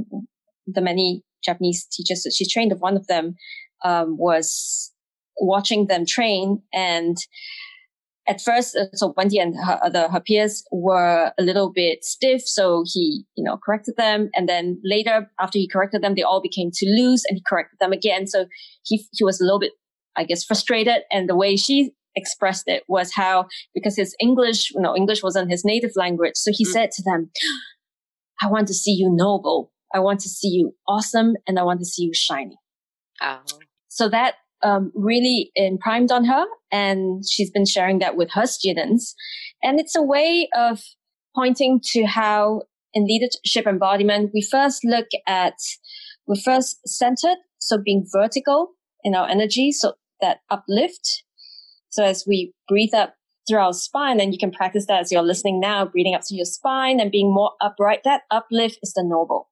the 0.67 0.81
many 0.81 1.23
Japanese 1.45 1.87
teachers 1.87 2.23
that 2.23 2.35
she 2.37 2.49
trained, 2.49 2.73
one 2.81 2.97
of 2.97 3.07
them 3.07 3.37
um, 3.85 4.17
was 4.19 4.93
watching 5.39 5.87
them 5.87 6.07
train 6.07 6.63
and 6.73 7.17
at 8.27 8.41
first, 8.41 8.77
uh, 8.77 8.87
so 8.95 9.13
Wendy 9.17 9.39
and 9.39 9.55
her 9.65 9.79
other 9.83 10.09
her 10.09 10.21
peers 10.21 10.65
were 10.73 11.33
a 11.39 11.43
little 11.43 11.71
bit 11.73 12.05
stiff, 12.05 12.43
so 12.47 12.85
he 12.87 13.25
you 13.37 13.45
know 13.45 13.59
corrected 13.65 13.97
them, 13.97 14.31
and 14.35 14.49
then 14.49 14.81
later 14.83 15.31
after 15.41 15.59
he 15.59 15.69
corrected 15.69 16.03
them, 16.03 16.15
they 16.15 16.23
all 16.23 16.41
became 16.41 16.71
too 16.71 16.87
loose, 16.87 17.25
and 17.29 17.37
he 17.37 17.43
corrected 17.47 17.79
them 17.81 17.93
again. 17.93 18.27
So 18.27 18.47
he 18.85 19.07
he 19.13 19.25
was 19.25 19.41
a 19.41 19.45
little 19.45 19.59
bit, 19.59 19.73
I 20.17 20.25
guess, 20.25 20.45
frustrated, 20.45 21.03
and 21.11 21.29
the 21.29 21.37
way 21.37 21.57
she 21.57 21.93
expressed 22.17 22.65
it 22.67 22.85
was 22.89 23.13
how 23.13 23.47
because 23.75 23.97
his 23.97 24.15
English, 24.21 24.71
you 24.71 24.81
know, 24.81 24.97
English 24.97 25.23
wasn't 25.23 25.51
his 25.51 25.65
native 25.65 25.93
language, 25.97 26.35
so 26.37 26.51
he 26.53 26.65
mm. 26.65 26.71
said 26.71 26.91
to 26.93 27.03
them, 27.03 27.31
"I 28.41 28.49
want 28.49 28.69
to 28.69 28.75
see 28.75 28.93
you 28.93 29.11
noble, 29.15 29.71
I 29.95 29.99
want 29.99 30.21
to 30.21 30.29
see 30.29 30.49
you 30.49 30.73
awesome, 30.89 31.35
and 31.47 31.59
I 31.59 31.63
want 31.63 31.81
to 31.81 31.87
see 31.87 32.05
you 32.05 32.15
shiny." 32.15 32.59
Oh. 33.21 33.43
So 33.89 34.09
that 34.09 34.35
um, 34.65 34.91
really 34.95 35.53
primed 35.81 36.11
on 36.11 36.25
her 36.25 36.45
and 36.73 37.23
she's 37.29 37.51
been 37.51 37.67
sharing 37.67 37.99
that 38.01 38.17
with 38.17 38.31
her 38.33 38.47
students. 38.47 39.15
And 39.63 39.79
it's 39.79 39.95
a 39.95 40.03
way 40.03 40.49
of 40.57 40.81
pointing 41.35 41.81
to 41.93 42.05
how 42.05 42.63
in 42.95 43.07
leadership 43.07 43.67
embodiment, 43.67 44.31
we 44.33 44.41
first 44.41 44.85
look 44.85 45.07
at, 45.27 45.55
we 46.27 46.41
first 46.41 46.79
centered. 46.87 47.37
So 47.59 47.79
being 47.79 48.07
vertical 48.13 48.71
in 49.03 49.15
our 49.15 49.29
energy. 49.29 49.73
So 49.73 49.95
that 50.21 50.39
uplift. 50.51 51.25
So 51.91 52.05
as 52.05 52.25
we 52.27 52.53
breathe 52.69 52.95
up 52.95 53.15
through 53.49 53.59
our 53.59 53.73
spine, 53.73 54.21
and 54.21 54.33
you 54.33 54.39
can 54.39 54.51
practice 54.51 54.87
that 54.87 55.01
as 55.01 55.13
you're 55.13 55.23
listening 55.23 55.61
now, 55.61 55.85
breathing 55.85 56.15
up 56.15 56.23
to 56.27 56.35
your 56.35 56.47
spine 56.47 57.01
and 57.01 57.11
being 57.11 57.33
more 57.33 57.53
upright. 57.61 58.01
That 58.05 58.23
uplift 58.31 58.79
is 58.83 58.93
the 58.95 59.05
noble. 59.05 59.49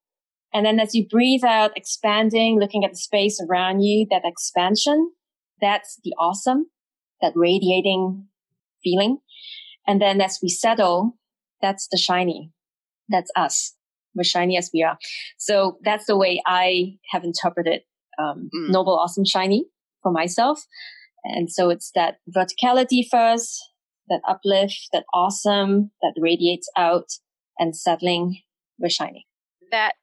And 0.55 0.67
then 0.67 0.79
as 0.81 0.95
you 0.95 1.07
breathe 1.09 1.45
out, 1.45 1.77
expanding, 1.77 2.59
looking 2.61 2.85
at 2.85 2.91
the 2.91 2.97
space 2.97 3.41
around 3.49 3.81
you, 3.81 4.07
that 4.11 4.23
expansion, 4.25 5.11
that's 5.61 5.99
the 6.05 6.13
awesome, 6.19 6.67
that 7.21 7.33
radiating 7.35 8.27
feeling. 8.85 9.19
And 9.87 10.01
then 10.01 10.21
as 10.21 10.39
we 10.43 10.49
settle, 10.49 11.17
that's 11.61 11.89
the 11.91 11.99
shiny. 11.99 12.53
That's 13.09 13.31
us. 13.37 13.75
We're 14.15 14.25
shiny 14.25 14.59
as 14.59 14.71
we 14.75 14.83
are. 14.83 14.99
So 15.39 15.79
that's 15.83 16.07
the 16.07 16.17
way 16.17 16.43
I 16.47 16.99
have 17.11 17.25
interpreted 17.25 17.83
um, 18.19 18.51
mm. 18.55 18.71
noble, 18.71 18.99
awesome, 18.99 19.25
shiny 19.25 19.67
for 20.03 20.13
myself. 20.13 20.61
And 21.25 21.51
so 21.51 21.71
it's 21.71 21.93
that 21.95 22.17
verticality 22.35 23.05
first, 23.11 23.59
that 24.09 24.21
uplift, 24.29 24.89
that 24.93 25.05
awesome, 25.15 25.91
that 26.03 26.15
radiates 26.21 26.69
out 26.77 27.07
and 27.59 27.77
settling, 27.77 28.41
we're 28.79 28.91
shining. 28.91 29.23
That 29.71 29.95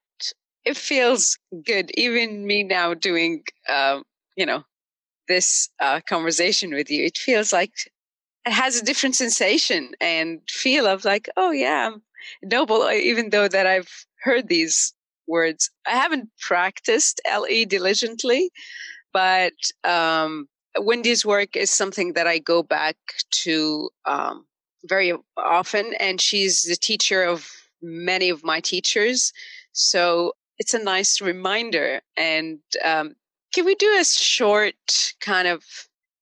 it 0.66 0.78
feels 0.78 1.38
good. 1.66 1.92
Even 1.96 2.46
me 2.46 2.64
now 2.64 2.94
doing, 2.94 3.44
um, 3.68 4.04
you 4.36 4.46
know, 4.46 4.64
this 5.28 5.70
uh, 5.80 6.02
conversation 6.08 6.72
with 6.74 6.90
you, 6.92 7.06
it 7.06 7.18
feels 7.18 7.54
like 7.54 7.72
it 8.46 8.52
has 8.54 8.78
a 8.78 8.86
different 8.86 9.16
sensation 9.16 9.92
and 10.02 10.42
feel 10.50 10.88
of 10.88 11.06
like, 11.06 11.30
oh 11.38 11.52
yeah, 11.52 11.88
I'm 11.92 12.02
noble. 12.44 12.84
Uh, 12.84 12.92
even 12.92 13.30
though 13.30 13.48
that 13.48 13.68
I've 13.68 14.06
heard 14.24 14.48
these 14.48 14.94
words, 15.28 15.70
I 15.88 15.92
haven't 15.92 16.30
practiced 16.40 17.22
LE 17.30 17.66
diligently, 17.66 18.52
but 19.14 19.54
um, 19.84 20.48
Wendy's 20.80 21.26
work 21.26 21.56
is 21.56 21.72
something 21.72 22.14
that 22.14 22.28
I 22.28 22.40
go 22.40 22.64
back 22.64 22.96
to 23.44 23.90
um, 24.06 24.46
very 24.86 25.14
often, 25.38 25.94
and 26.00 26.22
she's 26.22 26.64
the 26.64 26.76
teacher 26.76 27.24
of 27.24 27.50
many 27.82 28.30
of 28.30 28.44
my 28.44 28.60
teachers. 28.60 29.32
So 29.74 30.34
it's 30.60 30.74
a 30.74 30.84
nice 30.84 31.22
reminder. 31.22 32.02
And 32.18 32.60
um, 32.84 33.16
can 33.54 33.66
we 33.66 33.76
do 33.76 33.98
a 34.00 34.06
short 34.06 34.76
kind 35.22 35.48
of 35.48 35.64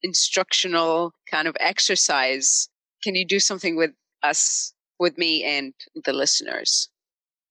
instructional 0.04 1.14
kind 1.30 1.48
of 1.48 1.58
exercise? 1.60 2.70
Can 3.04 3.16
you 3.16 3.26
do 3.26 3.40
something 3.40 3.76
with 3.76 3.92
us, 4.24 4.74
with 5.00 5.18
me, 5.18 5.44
and 5.44 5.74
the 6.06 6.14
listeners? 6.14 6.90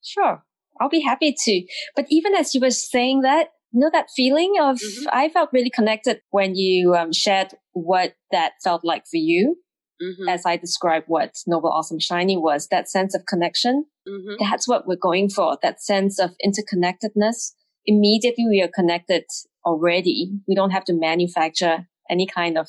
Sure, 0.03 0.43
I'll 0.81 0.89
be 0.89 1.01
happy 1.01 1.35
to. 1.45 1.67
But 1.95 2.07
even 2.09 2.35
as 2.35 2.55
you 2.55 2.61
were 2.61 2.71
saying 2.71 3.23
that, 3.23 3.49
you 3.73 3.81
know 3.81 3.91
that 3.93 4.07
feeling 4.15 4.55
of 4.61 4.77
mm-hmm. 4.77 5.09
I 5.13 5.29
felt 5.29 5.51
really 5.53 5.71
connected 5.71 6.21
when 6.31 6.55
you 6.55 6.95
um, 6.95 7.13
shared 7.13 7.49
what 7.73 8.15
that 8.33 8.53
felt 8.63 8.85
like 8.85 9.05
for 9.11 9.19
you. 9.19 9.57
Mm-hmm. 10.03 10.29
As 10.29 10.45
I 10.47 10.57
described 10.57 11.07
what 11.09 11.35
Noble 11.47 11.71
Awesome 11.71 11.99
Shiny 11.99 12.37
was, 12.37 12.69
that 12.69 12.89
sense 12.89 13.15
of 13.15 13.27
connection. 13.27 13.87
Mm-hmm. 14.09 14.35
That's 14.39 14.69
what 14.69 14.87
we're 14.87 14.97
going 14.97 15.31
for. 15.31 15.59
That 15.63 15.83
sense 15.83 16.19
of 16.19 16.31
interconnectedness. 16.45 17.53
Immediately 17.87 18.47
we 18.49 18.63
are 18.63 18.71
connected 18.73 19.25
already. 19.65 20.33
We 20.47 20.55
don't 20.55 20.71
have 20.71 20.85
to 20.85 20.93
manufacture 20.93 21.87
any 22.09 22.27
kind 22.27 22.57
of 22.57 22.69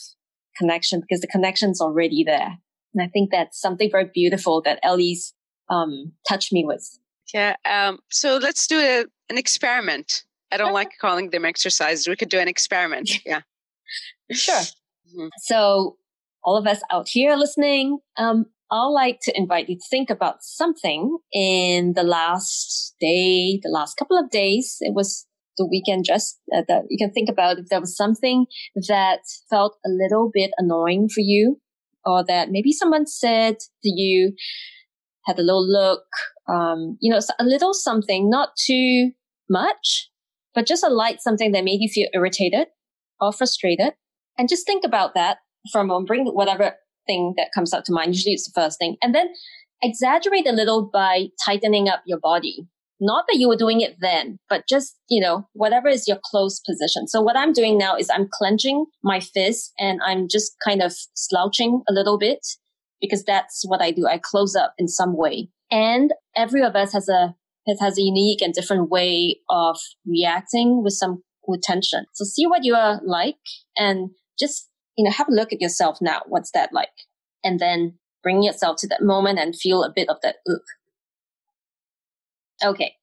connection 0.58 1.01
because 1.01 1.22
the 1.22 1.27
connection's 1.27 1.82
already 1.82 2.24
there. 2.24 2.58
And 2.94 3.03
I 3.03 3.08
think 3.08 3.32
that's 3.32 3.60
something 3.60 3.89
very 3.91 4.10
beautiful 4.13 4.62
that 4.63 4.79
LE's 4.84 5.34
um, 5.70 6.13
touched 6.27 6.51
me 6.51 6.65
with. 6.65 7.00
Yeah. 7.34 7.56
Um, 7.65 8.00
so 8.10 8.38
let's 8.38 8.67
do 8.67 8.79
a, 8.79 9.06
an 9.29 9.38
experiment. 9.38 10.24
I 10.51 10.58
don't 10.58 10.74
like 10.74 10.91
calling 11.00 11.29
them 11.29 11.46
exercises. 11.46 12.08
We 12.08 12.15
could 12.15 12.29
do 12.29 12.39
an 12.39 12.48
experiment. 12.48 13.10
Yeah. 13.25 13.41
sure. 14.32 14.56
Mm-hmm. 14.56 15.27
So 15.39 15.98
all 16.44 16.58
of 16.58 16.67
us 16.67 16.82
out 16.91 17.08
here 17.10 17.36
listening, 17.36 18.00
um, 18.17 18.46
I'd 18.69 18.86
like 18.88 19.19
to 19.24 19.33
invite 19.36 19.69
you 19.69 19.75
to 19.75 19.86
think 19.89 20.09
about 20.09 20.43
something 20.43 21.17
in 21.33 21.93
the 21.93 22.03
last 22.03 22.95
day, 23.00 23.59
the 23.63 23.69
last 23.69 23.95
couple 23.95 24.17
of 24.17 24.29
days. 24.29 24.77
It 24.81 24.93
was 24.93 25.25
the 25.57 25.65
weekend 25.65 26.05
just 26.05 26.39
uh, 26.55 26.63
that 26.67 26.83
you 26.89 26.97
can 26.97 27.12
think 27.12 27.29
about 27.29 27.57
if 27.59 27.67
there 27.69 27.79
was 27.79 27.95
something 27.95 28.45
that 28.88 29.19
felt 29.50 29.77
a 29.86 29.89
little 29.89 30.29
bit 30.33 30.51
annoying 30.57 31.07
for 31.09 31.21
you 31.21 31.59
or 32.05 32.24
that 32.25 32.50
maybe 32.51 32.71
someone 32.71 33.05
said 33.05 33.57
to 33.83 33.89
you, 33.89 34.33
had 35.25 35.39
a 35.39 35.43
little 35.43 35.67
look, 35.67 36.03
um, 36.47 36.97
you 37.01 37.12
know, 37.12 37.19
a 37.39 37.43
little 37.43 37.74
something, 37.74 38.29
not 38.29 38.50
too 38.57 39.12
much, 39.50 40.09
but 40.55 40.65
just 40.65 40.83
a 40.83 40.89
light 40.89 41.21
something 41.21 41.51
that 41.51 41.63
made 41.63 41.81
you 41.81 41.89
feel 41.89 42.07
irritated 42.13 42.67
or 43.19 43.33
frustrated. 43.33 43.93
And 44.38 44.47
just 44.47 44.65
think 44.65 44.86
about 44.86 45.15
that 45.15 45.38
for 45.71 45.81
a 45.81 45.86
moment, 45.86 46.07
bring 46.07 46.25
whatever 46.27 46.75
thing 47.07 47.33
that 47.37 47.51
comes 47.53 47.73
up 47.73 47.83
to 47.85 47.93
mind. 47.93 48.13
Usually 48.13 48.33
it's 48.33 48.49
the 48.49 48.59
first 48.59 48.77
thing. 48.77 48.97
And 49.01 49.15
then 49.15 49.29
exaggerate 49.81 50.47
a 50.47 50.53
little 50.53 50.89
by 50.91 51.27
tightening 51.43 51.89
up 51.89 52.01
your 52.05 52.19
body. 52.19 52.67
Not 52.99 53.25
that 53.27 53.37
you 53.37 53.47
were 53.47 53.55
doing 53.55 53.81
it 53.81 53.97
then, 53.99 54.39
but 54.49 54.67
just, 54.67 54.97
you 55.07 55.21
know, 55.21 55.48
whatever 55.53 55.87
is 55.87 56.07
your 56.07 56.17
close 56.24 56.59
position. 56.59 57.07
So 57.07 57.22
what 57.22 57.37
I'm 57.37 57.53
doing 57.53 57.77
now 57.77 57.96
is 57.96 58.09
I'm 58.09 58.27
clenching 58.31 58.85
my 59.03 59.20
fist 59.20 59.72
and 59.79 60.00
I'm 60.03 60.27
just 60.27 60.55
kind 60.65 60.81
of 60.81 60.93
slouching 61.13 61.83
a 61.87 61.93
little 61.93 62.17
bit 62.17 62.39
because 63.00 63.24
that's 63.24 63.63
what 63.67 63.81
I 63.81 63.91
do. 63.91 64.07
I 64.07 64.17
close 64.17 64.55
up 64.55 64.74
in 64.79 64.87
some 64.87 65.15
way. 65.15 65.50
And 65.70 66.13
every 66.35 66.63
of 66.63 66.75
us 66.75 66.93
has 66.93 67.07
a 67.07 67.35
has 67.81 67.98
a 68.00 68.01
unique 68.01 68.41
and 68.41 68.53
different 68.53 68.89
way 68.89 69.41
of 69.50 69.77
reacting 70.05 70.81
with 70.83 70.93
some 70.93 71.22
with 71.48 71.61
tension. 71.61 72.05
So 72.13 72.24
see 72.25 72.46
what 72.46 72.63
you 72.63 72.75
are 72.75 73.01
like 73.05 73.35
and 73.77 74.11
just, 74.39 74.70
you 74.98 75.05
know, 75.05 75.12
have 75.12 75.29
a 75.29 75.33
look 75.33 75.53
at 75.53 75.62
yourself 75.62 76.00
now. 76.01 76.22
What's 76.27 76.51
that 76.51 76.74
like? 76.74 76.90
And 77.44 77.60
then 77.60 77.98
bring 78.24 78.44
yourself 78.44 78.77
to 78.79 78.88
that 78.88 79.03
moment 79.03 79.40
and 79.40 79.55
feel 79.55 79.83
a 79.83 79.94
bit 79.94 80.10
of 80.10 80.18
that. 80.24 80.38
Okay. 82.64 82.94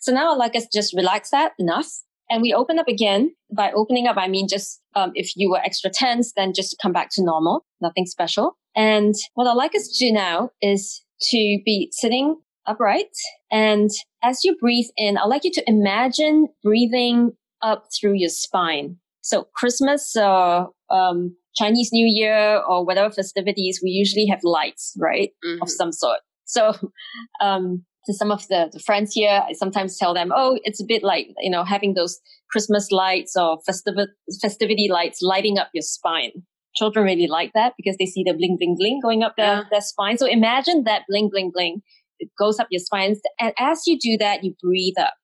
So 0.00 0.12
now 0.12 0.32
I'd 0.32 0.38
like 0.38 0.56
us 0.56 0.66
just 0.72 0.94
relax 0.94 1.30
that 1.30 1.52
enough. 1.58 1.88
And 2.30 2.42
we 2.42 2.52
open 2.52 2.78
up 2.78 2.88
again. 2.88 3.34
By 3.54 3.72
opening 3.72 4.06
up, 4.06 4.16
I 4.18 4.28
mean 4.28 4.48
just 4.48 4.82
um, 4.94 5.12
if 5.14 5.32
you 5.36 5.50
were 5.50 5.60
extra 5.60 5.90
tense, 5.90 6.32
then 6.36 6.52
just 6.54 6.76
come 6.82 6.92
back 6.92 7.08
to 7.12 7.24
normal. 7.24 7.64
Nothing 7.80 8.04
special. 8.04 8.58
And 8.76 9.14
what 9.34 9.46
I'd 9.46 9.54
like 9.54 9.74
us 9.74 9.88
to 9.88 10.06
do 10.06 10.12
now 10.12 10.50
is 10.60 11.02
to 11.30 11.58
be 11.64 11.88
sitting 11.92 12.36
upright. 12.66 13.06
And 13.50 13.90
as 14.22 14.44
you 14.44 14.56
breathe 14.60 14.88
in, 14.96 15.16
I'd 15.16 15.24
like 15.24 15.44
you 15.44 15.52
to 15.52 15.64
imagine 15.66 16.48
breathing 16.62 17.32
up 17.62 17.86
through 17.98 18.14
your 18.14 18.28
spine. 18.28 18.98
So 19.22 19.48
Christmas 19.54 20.14
or 20.16 20.68
um, 20.90 21.36
Chinese 21.56 21.90
New 21.92 22.06
Year 22.08 22.62
or 22.68 22.84
whatever 22.84 23.10
festivities, 23.12 23.80
we 23.82 23.90
usually 23.90 24.26
have 24.26 24.40
lights, 24.42 24.94
right, 24.98 25.30
mm-hmm. 25.44 25.62
of 25.62 25.70
some 25.70 25.92
sort. 25.92 26.20
So 26.44 26.74
um, 27.40 27.84
to 28.06 28.14
some 28.14 28.30
of 28.30 28.46
the, 28.48 28.70
the 28.72 28.80
friends 28.80 29.12
here, 29.12 29.42
I 29.48 29.52
sometimes 29.52 29.98
tell 29.98 30.14
them, 30.14 30.32
oh, 30.34 30.58
it's 30.64 30.80
a 30.80 30.86
bit 30.86 31.02
like, 31.02 31.28
you 31.38 31.50
know, 31.50 31.64
having 31.64 31.94
those 31.94 32.18
Christmas 32.50 32.90
lights 32.90 33.36
or 33.36 33.58
festiv- 33.68 34.06
festivity 34.40 34.88
lights 34.90 35.20
lighting 35.22 35.58
up 35.58 35.68
your 35.74 35.82
spine. 35.82 36.32
Children 36.74 37.06
really 37.06 37.26
like 37.26 37.52
that 37.54 37.72
because 37.76 37.96
they 37.98 38.06
see 38.06 38.22
the 38.24 38.34
bling, 38.34 38.56
bling, 38.58 38.76
bling 38.78 39.00
going 39.02 39.22
up 39.22 39.34
their, 39.36 39.46
yeah. 39.46 39.62
their 39.70 39.80
spine. 39.80 40.16
So 40.16 40.26
imagine 40.26 40.84
that 40.84 41.02
bling, 41.08 41.28
bling, 41.30 41.50
bling 41.52 41.82
it 42.18 42.30
goes 42.38 42.58
up 42.58 42.68
your 42.70 42.80
spine. 42.80 43.16
And 43.38 43.52
as 43.58 43.82
you 43.86 43.98
do 43.98 44.16
that, 44.18 44.44
you 44.44 44.54
breathe 44.62 44.98
up, 44.98 45.14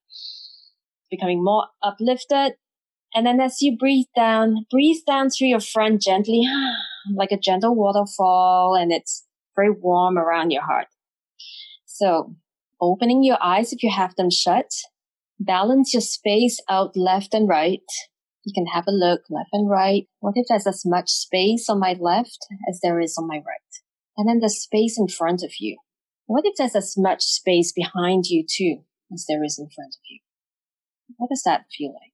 becoming 1.10 1.42
more 1.42 1.66
uplifted. 1.82 2.54
And 3.14 3.24
then 3.24 3.40
as 3.40 3.62
you 3.62 3.76
breathe 3.76 4.06
down, 4.16 4.66
breathe 4.70 5.02
down 5.06 5.30
through 5.30 5.48
your 5.48 5.60
front 5.60 6.02
gently, 6.02 6.42
like 7.14 7.30
a 7.30 7.38
gentle 7.38 7.74
waterfall, 7.74 8.74
and 8.74 8.92
it's 8.92 9.24
very 9.54 9.70
warm 9.70 10.18
around 10.18 10.50
your 10.50 10.64
heart. 10.64 10.88
So 11.86 12.34
opening 12.80 13.22
your 13.22 13.38
eyes 13.40 13.72
if 13.72 13.82
you 13.82 13.90
have 13.90 14.16
them 14.16 14.30
shut, 14.30 14.72
balance 15.38 15.94
your 15.94 16.00
space 16.00 16.60
out 16.68 16.96
left 16.96 17.34
and 17.34 17.48
right. 17.48 17.82
You 18.44 18.52
can 18.52 18.66
have 18.66 18.84
a 18.88 18.92
look 18.92 19.22
left 19.30 19.50
and 19.52 19.70
right. 19.70 20.06
What 20.20 20.34
if 20.36 20.46
there's 20.48 20.66
as 20.66 20.82
much 20.84 21.08
space 21.10 21.68
on 21.68 21.78
my 21.78 21.96
left 21.98 22.38
as 22.68 22.80
there 22.82 23.00
is 23.00 23.16
on 23.16 23.28
my 23.28 23.36
right? 23.36 23.72
And 24.16 24.28
then 24.28 24.40
the 24.40 24.50
space 24.50 24.98
in 24.98 25.08
front 25.08 25.42
of 25.42 25.52
you. 25.60 25.78
What 26.26 26.44
if 26.44 26.54
there's 26.56 26.76
as 26.76 26.94
much 26.96 27.22
space 27.22 27.72
behind 27.72 28.24
you 28.26 28.44
too 28.46 28.82
as 29.12 29.24
there 29.28 29.44
is 29.44 29.58
in 29.58 29.68
front 29.74 29.94
of 29.94 30.00
you? 30.10 30.20
What 31.16 31.30
does 31.30 31.42
that 31.44 31.66
feel 31.76 31.92
like? 31.92 32.13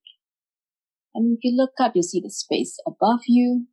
And 1.14 1.36
if 1.36 1.40
you 1.42 1.56
look 1.56 1.72
up, 1.80 1.92
you'll 1.94 2.02
see 2.02 2.20
the 2.20 2.30
space 2.30 2.78
above 2.86 3.20
you. 3.26 3.66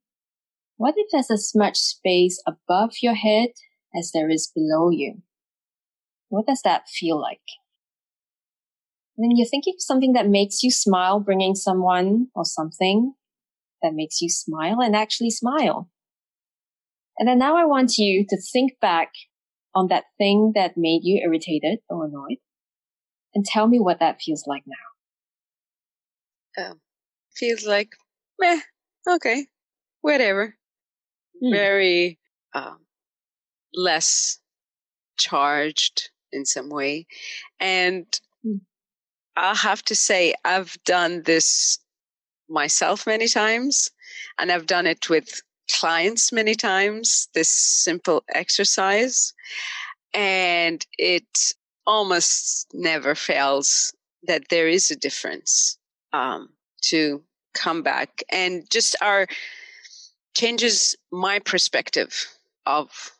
What 0.77 0.95
if 0.97 1.07
there's 1.11 1.31
as 1.31 1.51
much 1.55 1.77
space 1.77 2.41
above 2.47 2.91
your 3.01 3.15
head 3.15 3.49
as 3.97 4.11
there 4.13 4.29
is 4.29 4.51
below 4.53 4.89
you? 4.89 5.21
What 6.29 6.47
does 6.47 6.61
that 6.63 6.87
feel 6.87 7.19
like? 7.19 7.41
When 9.15 9.35
you're 9.35 9.47
thinking 9.47 9.73
of 9.77 9.81
something 9.81 10.13
that 10.13 10.27
makes 10.27 10.61
you 10.61 10.69
smile, 10.69 11.19
bringing 11.19 11.55
someone 11.55 12.27
or 12.35 12.45
something 12.45 13.13
that 13.81 13.93
makes 13.93 14.21
you 14.21 14.29
smile 14.29 14.79
and 14.81 14.95
actually 14.95 15.31
smile. 15.31 15.89
And 17.17 17.27
then 17.27 17.39
now 17.39 17.57
I 17.57 17.65
want 17.65 17.97
you 17.97 18.25
to 18.29 18.37
think 18.53 18.73
back 18.79 19.09
on 19.73 19.87
that 19.87 20.05
thing 20.17 20.51
that 20.55 20.77
made 20.77 21.01
you 21.03 21.19
irritated 21.23 21.79
or 21.89 22.05
annoyed 22.05 22.37
and 23.33 23.43
tell 23.43 23.67
me 23.67 23.79
what 23.79 23.99
that 23.99 24.21
feels 24.21 24.45
like 24.45 24.63
now. 24.67 24.75
Um, 26.65 26.79
feels 27.37 27.65
like, 27.65 27.89
meh, 28.39 28.59
okay, 29.07 29.47
whatever. 30.01 30.55
Mm. 31.43 31.51
Very 31.51 32.19
um, 32.53 32.79
less 33.73 34.39
charged 35.17 36.09
in 36.31 36.45
some 36.45 36.69
way. 36.69 37.07
And 37.59 38.05
mm. 38.45 38.59
I'll 39.35 39.55
have 39.55 39.83
to 39.83 39.95
say, 39.95 40.33
I've 40.43 40.77
done 40.83 41.23
this 41.23 41.79
myself 42.49 43.05
many 43.05 43.27
times, 43.27 43.89
and 44.39 44.51
I've 44.51 44.65
done 44.65 44.87
it 44.87 45.09
with 45.09 45.41
clients 45.69 46.31
many 46.31 46.55
times 46.55 47.27
this 47.33 47.49
simple 47.49 48.23
exercise 48.33 49.33
and 50.13 50.85
it 50.97 51.53
almost 51.85 52.67
never 52.73 53.15
fails 53.15 53.93
that 54.23 54.43
there 54.49 54.67
is 54.67 54.89
a 54.89 54.95
difference 54.95 55.77
um, 56.13 56.49
to 56.83 57.21
come 57.53 57.81
back 57.81 58.23
and 58.31 58.69
just 58.69 58.95
our 59.01 59.27
changes 60.35 60.95
my 61.11 61.39
perspective 61.39 62.27
of 62.65 63.11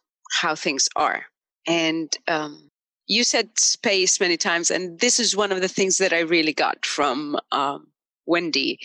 how 0.42 0.56
things 0.56 0.88
are. 0.96 1.26
And 1.68 2.16
um, 2.28 2.70
you 3.08 3.24
said 3.24 3.58
space 3.58 4.20
many 4.20 4.38
times, 4.38 4.70
and 4.70 5.00
this 5.00 5.20
is 5.20 5.36
one 5.36 5.52
of 5.52 5.62
the 5.62 5.68
things 5.68 5.98
that 5.98 6.14
I 6.14 6.20
really 6.20 6.54
got 6.54 6.86
from 6.86 7.38
um, 7.52 7.88
Wendy 8.26 8.80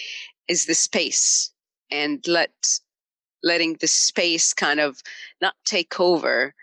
is 0.48 0.66
the 0.66 0.74
space 0.74 1.50
and 1.90 2.26
let 2.26 2.50
letting 3.44 3.74
the 3.80 3.88
space 3.88 4.54
kind 4.54 4.80
of 4.80 5.02
not 5.40 5.54
take 5.64 5.98
over, 5.98 6.54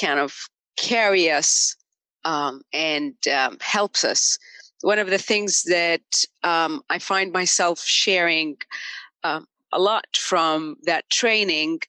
kind 0.00 0.20
of 0.20 0.48
carry 0.76 1.30
us 1.30 1.76
um, 2.24 2.62
and 2.72 3.14
um, 3.28 3.58
helps 3.60 4.04
us. 4.04 4.38
One 4.82 4.98
of 4.98 5.08
the 5.10 5.18
things 5.18 5.62
that 5.64 6.02
um, 6.42 6.82
I 6.90 6.98
find 6.98 7.32
myself 7.32 7.80
sharing 7.80 8.56
um, 9.24 9.46
a 9.72 9.78
lot 9.78 10.16
from 10.16 10.76
that 10.84 11.08
training 11.08 11.80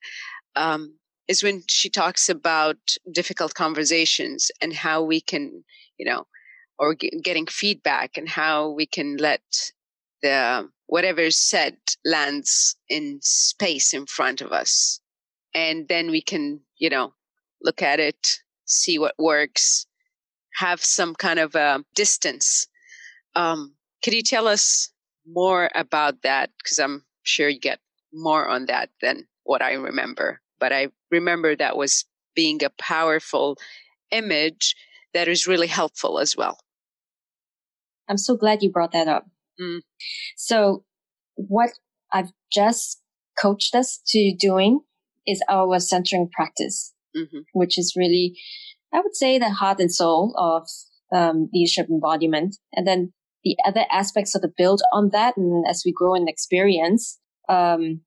um, 0.55 0.95
is 1.27 1.43
when 1.43 1.63
she 1.67 1.89
talks 1.89 2.29
about 2.29 2.77
difficult 3.11 3.55
conversations 3.55 4.51
and 4.61 4.73
how 4.73 5.01
we 5.03 5.21
can, 5.21 5.63
you 5.97 6.05
know, 6.05 6.25
or 6.77 6.95
g- 6.95 7.11
getting 7.23 7.47
feedback 7.47 8.17
and 8.17 8.29
how 8.29 8.69
we 8.69 8.85
can 8.85 9.17
let 9.17 9.41
the 10.21 10.69
whatever 10.87 11.21
is 11.21 11.37
said 11.37 11.77
lands 12.05 12.75
in 12.89 13.19
space 13.21 13.93
in 13.93 14.05
front 14.05 14.41
of 14.41 14.51
us. 14.51 14.99
And 15.55 15.87
then 15.87 16.11
we 16.11 16.21
can, 16.21 16.59
you 16.77 16.89
know, 16.89 17.13
look 17.61 17.81
at 17.81 17.99
it, 17.99 18.39
see 18.65 18.99
what 18.99 19.15
works, 19.17 19.87
have 20.55 20.83
some 20.83 21.15
kind 21.15 21.39
of 21.39 21.55
a 21.55 21.83
distance. 21.95 22.67
Um, 23.35 23.75
could 24.03 24.13
you 24.13 24.23
tell 24.23 24.47
us 24.47 24.91
more 25.25 25.69
about 25.75 26.21
that? 26.23 26.51
Because 26.57 26.79
I'm 26.79 27.03
sure 27.23 27.49
you 27.49 27.59
get 27.59 27.79
more 28.13 28.47
on 28.47 28.65
that 28.67 28.89
than 29.01 29.27
what 29.43 29.61
I 29.61 29.73
remember. 29.73 30.41
But 30.59 30.71
I 30.71 30.87
remember 31.11 31.55
that 31.55 31.77
was 31.77 32.05
being 32.35 32.63
a 32.63 32.69
powerful 32.69 33.57
image 34.11 34.75
that 35.13 35.27
is 35.27 35.47
really 35.47 35.67
helpful 35.67 36.19
as 36.19 36.35
well. 36.35 36.57
I'm 38.09 38.17
so 38.17 38.35
glad 38.35 38.61
you 38.61 38.71
brought 38.71 38.91
that 38.91 39.07
up. 39.07 39.25
Mm. 39.59 39.81
So, 40.35 40.83
what 41.35 41.71
I've 42.11 42.31
just 42.51 43.01
coached 43.41 43.75
us 43.75 43.99
to 44.07 44.35
doing 44.37 44.81
is 45.25 45.41
our 45.49 45.79
centering 45.79 46.29
practice, 46.31 46.93
mm-hmm. 47.15 47.39
which 47.53 47.77
is 47.77 47.95
really, 47.95 48.37
I 48.93 48.99
would 48.99 49.15
say, 49.15 49.39
the 49.39 49.49
heart 49.49 49.79
and 49.79 49.91
soul 49.91 50.33
of 50.37 50.67
um, 51.15 51.49
leadership 51.53 51.87
embodiment. 51.89 52.57
And 52.73 52.85
then 52.85 53.13
the 53.43 53.55
other 53.65 53.85
aspects 53.91 54.35
of 54.35 54.41
the 54.41 54.51
build 54.57 54.81
on 54.91 55.09
that, 55.11 55.37
and 55.37 55.65
as 55.67 55.83
we 55.85 55.91
grow 55.91 56.15
in 56.15 56.27
experience 56.27 57.19
um, 57.49 58.01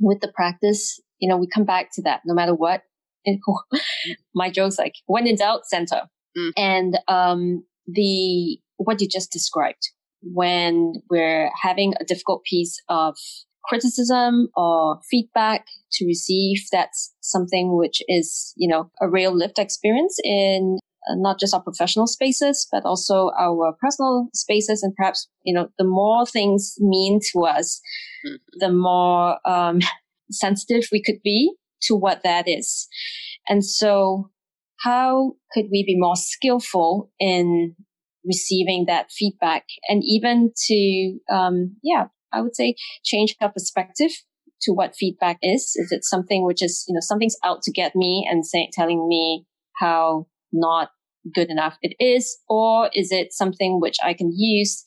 with 0.00 0.20
the 0.20 0.32
practice, 0.34 1.00
you 1.18 1.28
know, 1.28 1.36
we 1.36 1.46
come 1.52 1.64
back 1.64 1.90
to 1.94 2.02
that 2.02 2.22
no 2.24 2.34
matter 2.34 2.54
what. 2.54 2.82
my 4.34 4.48
joke's 4.50 4.78
like, 4.78 4.94
when 5.06 5.26
in 5.26 5.36
doubt, 5.36 5.66
center. 5.66 6.02
Mm. 6.36 6.52
And 6.56 6.98
um, 7.08 7.64
the 7.86 8.58
what 8.76 9.00
you 9.00 9.08
just 9.08 9.32
described, 9.32 9.90
when 10.22 10.94
we're 11.10 11.50
having 11.60 11.94
a 12.00 12.04
difficult 12.04 12.42
piece 12.44 12.80
of 12.88 13.16
criticism 13.64 14.48
or 14.56 15.00
feedback 15.10 15.66
to 15.92 16.06
receive, 16.06 16.58
that's 16.72 17.14
something 17.20 17.76
which 17.76 18.00
is, 18.08 18.54
you 18.56 18.68
know, 18.68 18.90
a 19.00 19.08
real 19.08 19.36
lived 19.36 19.58
experience 19.58 20.18
in 20.24 20.78
not 21.16 21.38
just 21.40 21.54
our 21.54 21.62
professional 21.62 22.06
spaces, 22.06 22.66
but 22.70 22.84
also 22.84 23.30
our 23.38 23.74
personal 23.80 24.28
spaces. 24.34 24.82
And 24.82 24.94
perhaps, 24.94 25.28
you 25.44 25.54
know, 25.54 25.68
the 25.78 25.84
more 25.84 26.26
things 26.26 26.74
mean 26.78 27.20
to 27.32 27.44
us, 27.44 27.80
mm-hmm. 28.26 28.36
the 28.58 28.72
more 28.72 29.38
um, 29.48 29.80
sensitive 30.30 30.88
we 30.92 31.02
could 31.02 31.22
be 31.22 31.52
to 31.82 31.94
what 31.94 32.22
that 32.24 32.48
is. 32.48 32.88
And 33.48 33.64
so 33.64 34.30
how 34.80 35.32
could 35.52 35.66
we 35.70 35.84
be 35.84 35.96
more 35.98 36.16
skillful 36.16 37.10
in 37.18 37.74
receiving 38.24 38.84
that 38.86 39.10
feedback 39.10 39.64
and 39.88 40.02
even 40.04 40.52
to, 40.66 41.18
um, 41.32 41.76
yeah, 41.82 42.06
I 42.32 42.42
would 42.42 42.54
say 42.54 42.74
change 43.04 43.34
our 43.40 43.50
perspective 43.50 44.10
to 44.62 44.72
what 44.72 44.96
feedback 44.96 45.38
is. 45.42 45.74
Is 45.76 45.92
it 45.92 46.04
something 46.04 46.44
which 46.44 46.62
is, 46.62 46.84
you 46.88 46.94
know, 46.94 47.00
something's 47.00 47.36
out 47.44 47.62
to 47.62 47.72
get 47.72 47.94
me 47.94 48.26
and 48.30 48.44
say, 48.44 48.68
telling 48.72 49.08
me 49.08 49.46
how 49.80 50.26
not 50.52 50.90
good 51.34 51.50
enough 51.50 51.76
it 51.82 51.94
is, 52.02 52.38
or 52.48 52.90
is 52.94 53.12
it 53.12 53.32
something 53.32 53.80
which 53.80 53.96
I 54.02 54.14
can 54.14 54.32
use 54.34 54.84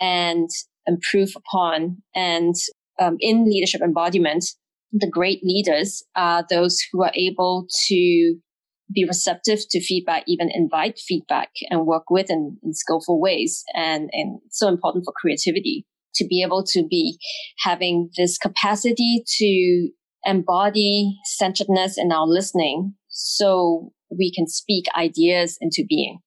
and 0.00 0.48
improve 0.86 1.30
upon? 1.36 1.98
And 2.14 2.54
um, 3.00 3.16
in 3.20 3.44
leadership 3.44 3.80
embodiment, 3.80 4.44
the 4.92 5.08
great 5.08 5.42
leaders 5.42 6.02
are 6.14 6.44
those 6.48 6.80
who 6.92 7.02
are 7.02 7.12
able 7.14 7.66
to 7.88 8.36
be 8.94 9.06
receptive 9.06 9.60
to 9.70 9.80
feedback, 9.80 10.24
even 10.26 10.50
invite 10.52 10.98
feedback 10.98 11.48
and 11.70 11.86
work 11.86 12.04
with 12.10 12.28
in, 12.28 12.58
in 12.62 12.74
skillful 12.74 13.20
ways. 13.20 13.64
And, 13.74 14.10
and 14.12 14.40
so 14.50 14.68
important 14.68 15.04
for 15.06 15.14
creativity 15.16 15.86
to 16.16 16.26
be 16.26 16.42
able 16.42 16.62
to 16.64 16.86
be 16.88 17.18
having 17.60 18.10
this 18.18 18.36
capacity 18.36 19.24
to 19.38 19.88
embody 20.24 21.18
centeredness 21.24 21.96
in 21.96 22.12
our 22.12 22.26
listening 22.26 22.94
so 23.12 23.92
we 24.10 24.32
can 24.34 24.46
speak 24.46 24.86
ideas 24.96 25.56
into 25.60 25.84
being. 25.88 26.18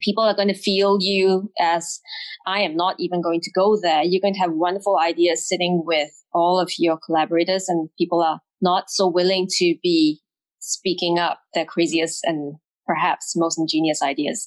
People 0.00 0.24
are 0.24 0.34
going 0.34 0.48
to 0.48 0.54
feel 0.54 0.98
you 1.00 1.50
as 1.60 2.00
I 2.46 2.60
am 2.60 2.76
not 2.76 2.96
even 2.98 3.22
going 3.22 3.40
to 3.42 3.50
go 3.52 3.78
there. 3.80 4.02
You're 4.02 4.20
going 4.20 4.34
to 4.34 4.40
have 4.40 4.52
wonderful 4.52 4.98
ideas 4.98 5.46
sitting 5.48 5.82
with 5.84 6.10
all 6.32 6.60
of 6.60 6.70
your 6.78 6.98
collaborators 7.04 7.68
and 7.68 7.88
people 7.98 8.22
are 8.22 8.40
not 8.60 8.84
so 8.88 9.08
willing 9.08 9.48
to 9.58 9.74
be 9.82 10.20
speaking 10.60 11.18
up 11.18 11.40
their 11.54 11.64
craziest 11.64 12.20
and 12.24 12.56
perhaps 12.86 13.34
most 13.36 13.58
ingenious 13.58 14.02
ideas. 14.02 14.44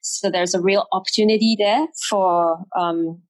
So 0.00 0.30
there's 0.30 0.54
a 0.54 0.62
real 0.62 0.86
opportunity 0.92 1.56
there 1.58 1.86
for 2.08 2.64
um, 2.78 3.22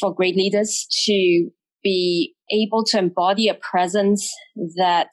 for 0.00 0.14
great 0.14 0.36
leaders 0.36 0.86
to 1.04 1.50
be 1.82 2.34
able 2.50 2.84
to 2.84 2.98
embody 2.98 3.48
a 3.48 3.54
presence 3.54 4.32
that 4.76 5.08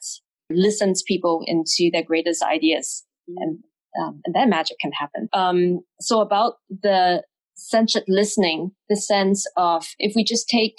listens 0.50 1.02
people 1.06 1.42
into 1.46 1.90
their 1.92 2.04
greatest 2.04 2.42
ideas, 2.42 3.04
and 3.28 3.58
um, 4.00 4.20
and 4.24 4.34
that 4.34 4.48
magic 4.48 4.78
can 4.80 4.92
happen. 4.92 5.28
Um, 5.32 5.80
so 6.00 6.20
about 6.20 6.54
the 6.68 7.22
centered 7.54 8.04
listening, 8.06 8.72
the 8.88 8.96
sense 8.96 9.46
of 9.56 9.86
if 9.98 10.14
we 10.14 10.24
just 10.24 10.48
take 10.48 10.74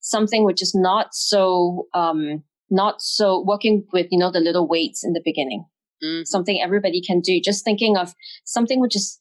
something 0.00 0.44
which 0.44 0.62
is 0.62 0.74
not 0.74 1.08
so 1.12 1.86
um, 1.94 2.42
not 2.70 3.00
so 3.00 3.42
working 3.46 3.84
with, 3.92 4.06
you 4.10 4.18
know, 4.18 4.30
the 4.30 4.40
little 4.40 4.68
weights 4.68 5.04
in 5.04 5.12
the 5.12 5.22
beginning. 5.24 5.64
Mm. 6.04 6.26
Something 6.26 6.60
everybody 6.62 7.00
can 7.00 7.20
do. 7.20 7.40
Just 7.42 7.64
thinking 7.64 7.96
of 7.96 8.14
something 8.44 8.80
which 8.80 8.94
is 8.94 9.18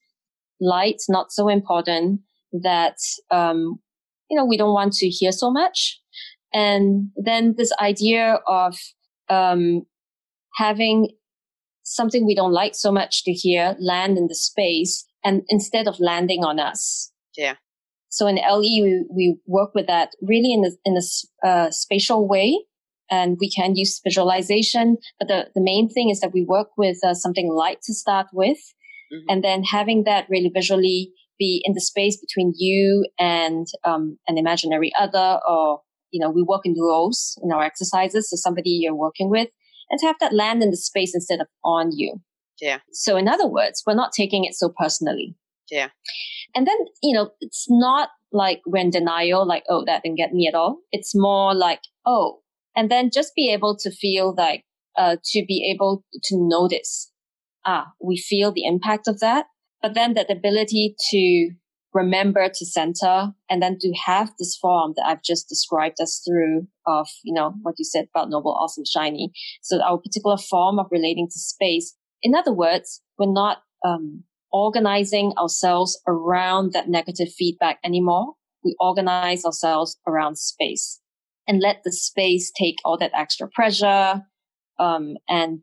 light, 0.59 1.01
not 1.09 1.31
so 1.31 1.47
important 1.47 2.21
that, 2.51 2.97
um, 3.31 3.79
you 4.29 4.37
know, 4.37 4.45
we 4.45 4.57
don't 4.57 4.73
want 4.73 4.93
to 4.93 5.07
hear 5.07 5.31
so 5.31 5.51
much. 5.51 5.99
And 6.53 7.09
then 7.15 7.55
this 7.57 7.71
idea 7.79 8.39
of, 8.47 8.75
um, 9.29 9.83
having 10.55 11.09
something 11.83 12.25
we 12.25 12.35
don't 12.35 12.53
like 12.53 12.75
so 12.75 12.91
much 12.91 13.23
to 13.23 13.31
hear 13.31 13.75
land 13.79 14.17
in 14.17 14.27
the 14.27 14.35
space 14.35 15.05
and 15.23 15.43
instead 15.49 15.87
of 15.87 15.99
landing 15.99 16.43
on 16.43 16.59
us. 16.59 17.11
Yeah. 17.35 17.55
So 18.09 18.27
in 18.27 18.35
LE, 18.35 18.59
we, 18.59 19.05
we 19.09 19.37
work 19.45 19.71
with 19.75 19.87
that 19.87 20.09
really 20.21 20.53
in 20.53 20.65
a, 20.65 20.71
in 20.85 20.97
a 20.97 21.47
uh, 21.47 21.71
spatial 21.71 22.27
way 22.27 22.63
and 23.09 23.37
we 23.39 23.49
can 23.49 23.75
use 23.75 24.01
visualization. 24.03 24.97
But 25.19 25.27
the, 25.27 25.47
the 25.55 25.61
main 25.61 25.89
thing 25.89 26.09
is 26.09 26.19
that 26.19 26.33
we 26.33 26.45
work 26.47 26.69
with 26.77 26.97
uh, 27.05 27.13
something 27.13 27.51
light 27.53 27.81
to 27.83 27.93
start 27.93 28.27
with. 28.33 28.57
Mm-hmm. 29.13 29.25
And 29.29 29.43
then 29.43 29.63
having 29.63 30.03
that 30.05 30.27
really 30.29 30.51
visually 30.53 31.11
be 31.39 31.61
in 31.63 31.73
the 31.73 31.81
space 31.81 32.17
between 32.19 32.53
you 32.57 33.05
and 33.19 33.67
um, 33.83 34.17
an 34.27 34.37
imaginary 34.37 34.91
other 34.99 35.39
or, 35.47 35.81
you 36.11 36.19
know, 36.19 36.29
we 36.29 36.43
work 36.43 36.61
in 36.65 36.75
roles 36.79 37.37
in 37.43 37.51
our 37.51 37.63
exercises. 37.63 38.29
So 38.29 38.35
somebody 38.37 38.69
you're 38.69 38.95
working 38.95 39.29
with 39.29 39.49
and 39.89 39.99
to 39.99 40.05
have 40.05 40.17
that 40.19 40.33
land 40.33 40.63
in 40.63 40.71
the 40.71 40.77
space 40.77 41.13
instead 41.13 41.39
of 41.41 41.47
on 41.63 41.91
you. 41.93 42.21
Yeah. 42.59 42.79
So 42.91 43.17
in 43.17 43.27
other 43.27 43.47
words, 43.47 43.83
we're 43.85 43.95
not 43.95 44.11
taking 44.11 44.45
it 44.45 44.55
so 44.55 44.73
personally. 44.77 45.35
Yeah. 45.69 45.89
And 46.55 46.65
then, 46.65 46.77
you 47.03 47.13
know, 47.13 47.31
it's 47.41 47.67
not 47.69 48.09
like 48.31 48.61
when 48.65 48.89
denial, 48.89 49.47
like, 49.47 49.63
oh, 49.69 49.83
that 49.85 50.03
didn't 50.03 50.17
get 50.17 50.33
me 50.33 50.47
at 50.47 50.55
all. 50.55 50.79
It's 50.91 51.11
more 51.13 51.53
like, 51.53 51.81
oh, 52.05 52.41
and 52.75 52.89
then 52.89 53.09
just 53.13 53.35
be 53.35 53.51
able 53.51 53.75
to 53.77 53.91
feel 53.91 54.33
like 54.37 54.63
uh, 54.97 55.17
to 55.23 55.45
be 55.45 55.69
able 55.73 56.03
to 56.23 56.35
notice 56.37 57.11
ah 57.65 57.87
we 58.01 58.17
feel 58.17 58.51
the 58.51 58.65
impact 58.65 59.07
of 59.07 59.19
that 59.19 59.45
but 59.81 59.93
then 59.93 60.13
that 60.13 60.31
ability 60.31 60.95
to 61.11 61.51
remember 62.01 62.43
to 62.47 62.65
center 62.65 63.33
and 63.49 63.61
then 63.61 63.77
to 63.79 63.93
have 64.05 64.31
this 64.39 64.57
form 64.61 64.93
that 64.95 65.05
I've 65.05 65.23
just 65.23 65.49
described 65.49 65.99
us 66.01 66.21
through 66.25 66.67
of, 66.85 67.07
you 67.23 67.33
know, 67.33 67.53
what 67.63 67.75
you 67.77 67.85
said 67.85 68.05
about 68.13 68.29
noble, 68.29 68.53
awesome, 68.53 68.83
shiny. 68.85 69.31
So 69.61 69.81
our 69.81 69.97
particular 69.97 70.37
form 70.37 70.79
of 70.79 70.87
relating 70.91 71.27
to 71.27 71.39
space. 71.39 71.95
In 72.21 72.35
other 72.35 72.53
words, 72.53 73.01
we're 73.17 73.31
not, 73.31 73.57
um, 73.85 74.23
organizing 74.51 75.33
ourselves 75.37 75.99
around 76.07 76.73
that 76.73 76.87
negative 76.87 77.27
feedback 77.37 77.77
anymore. 77.83 78.33
We 78.63 78.75
organize 78.79 79.45
ourselves 79.45 79.97
around 80.07 80.37
space 80.37 81.01
and 81.47 81.61
let 81.61 81.81
the 81.83 81.91
space 81.91 82.51
take 82.57 82.77
all 82.83 82.97
that 82.97 83.11
extra 83.13 83.47
pressure 83.49 84.23
um, 84.79 85.15
and 85.27 85.59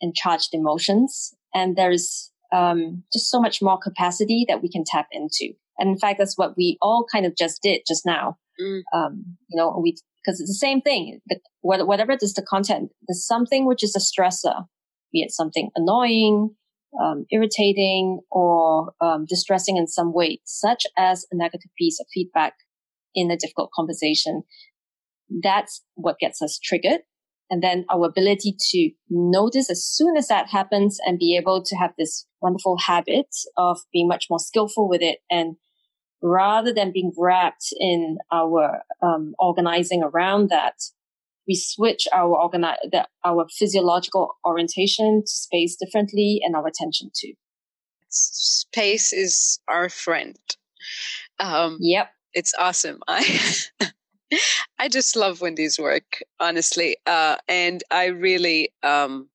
and 0.00 0.14
charged 0.14 0.50
emotions. 0.52 1.34
And 1.54 1.76
there's 1.76 2.30
um, 2.52 3.04
just 3.12 3.30
so 3.30 3.40
much 3.40 3.60
more 3.60 3.78
capacity 3.78 4.44
that 4.48 4.62
we 4.62 4.70
can 4.70 4.84
tap 4.86 5.06
into. 5.12 5.52
And 5.78 5.90
in 5.90 5.98
fact, 5.98 6.18
that's 6.18 6.36
what 6.36 6.56
we 6.56 6.76
all 6.82 7.06
kind 7.10 7.26
of 7.26 7.36
just 7.36 7.62
did 7.62 7.82
just 7.86 8.04
now. 8.04 8.36
Mm. 8.60 8.82
Um, 8.92 9.24
you 9.48 9.56
know, 9.56 9.78
we, 9.80 9.96
because 10.24 10.40
it's 10.40 10.50
the 10.50 10.54
same 10.54 10.80
thing. 10.80 11.20
The, 11.28 11.38
whatever 11.60 12.16
is 12.20 12.34
the 12.34 12.42
content, 12.42 12.90
there's 13.06 13.24
something 13.24 13.66
which 13.66 13.84
is 13.84 13.94
a 13.94 14.00
stressor, 14.00 14.66
be 15.12 15.20
it 15.22 15.30
something 15.30 15.70
annoying, 15.76 16.50
um, 17.00 17.26
irritating, 17.30 18.20
or 18.30 18.92
um, 19.00 19.26
distressing 19.28 19.76
in 19.76 19.86
some 19.86 20.12
way, 20.12 20.40
such 20.44 20.84
as 20.96 21.26
a 21.30 21.36
negative 21.36 21.70
piece 21.78 22.00
of 22.00 22.06
feedback 22.12 22.54
in 23.14 23.30
a 23.30 23.36
difficult 23.36 23.70
conversation. 23.74 24.42
That's 25.42 25.82
what 25.94 26.18
gets 26.18 26.42
us 26.42 26.58
triggered. 26.62 27.00
And 27.50 27.62
then 27.62 27.86
our 27.90 28.06
ability 28.06 28.56
to 28.70 28.90
notice 29.08 29.70
as 29.70 29.84
soon 29.84 30.16
as 30.16 30.28
that 30.28 30.48
happens 30.48 30.98
and 31.06 31.18
be 31.18 31.36
able 31.36 31.62
to 31.62 31.76
have 31.76 31.92
this 31.96 32.26
wonderful 32.42 32.76
habit 32.78 33.34
of 33.56 33.80
being 33.92 34.08
much 34.08 34.26
more 34.28 34.38
skillful 34.38 34.88
with 34.88 35.00
it 35.02 35.18
and 35.30 35.56
rather 36.22 36.72
than 36.72 36.92
being 36.92 37.12
wrapped 37.16 37.72
in 37.78 38.18
our 38.32 38.82
um, 39.02 39.34
organizing 39.38 40.02
around 40.02 40.50
that, 40.50 40.74
we 41.46 41.54
switch 41.54 42.06
our 42.12 42.36
organi- 42.36 42.76
the, 42.90 43.06
our 43.24 43.46
physiological 43.50 44.36
orientation 44.44 45.22
to 45.22 45.30
space 45.32 45.76
differently 45.76 46.40
and 46.42 46.54
our 46.54 46.66
attention 46.66 47.10
too. 47.18 47.32
Space 48.10 49.12
is 49.12 49.60
our 49.68 49.88
friend. 49.88 50.36
Um, 51.38 51.78
yep, 51.80 52.10
it's 52.34 52.54
awesome. 52.58 53.00
I 53.08 53.40
I 54.78 54.88
just 54.88 55.16
love 55.16 55.40
Wendy's 55.40 55.78
work, 55.78 56.22
honestly, 56.40 56.96
uh, 57.06 57.36
and 57.48 57.82
I 57.90 58.06
really 58.06 58.72
um, 58.82 59.28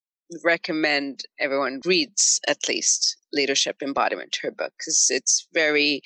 recommend 0.44 1.22
everyone 1.38 1.80
reads 1.84 2.40
at 2.48 2.68
least 2.68 3.16
Leadership 3.32 3.82
Embodiment, 3.82 4.38
her 4.42 4.50
book, 4.50 4.72
because 4.78 5.08
it's 5.10 5.46
very 5.52 6.02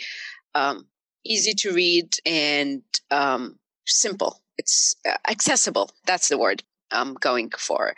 um, 0.55 0.87
easy 1.24 1.55
to 1.55 1.72
read 1.72 2.16
and 2.27 2.83
um, 3.11 3.59
simple. 3.87 4.40
It's 4.57 4.96
uh, 5.09 5.16
accessible. 5.29 5.90
That's 6.07 6.29
the 6.29 6.38
word 6.38 6.62
I'm 6.90 7.14
going 7.14 7.51
for. 7.59 7.94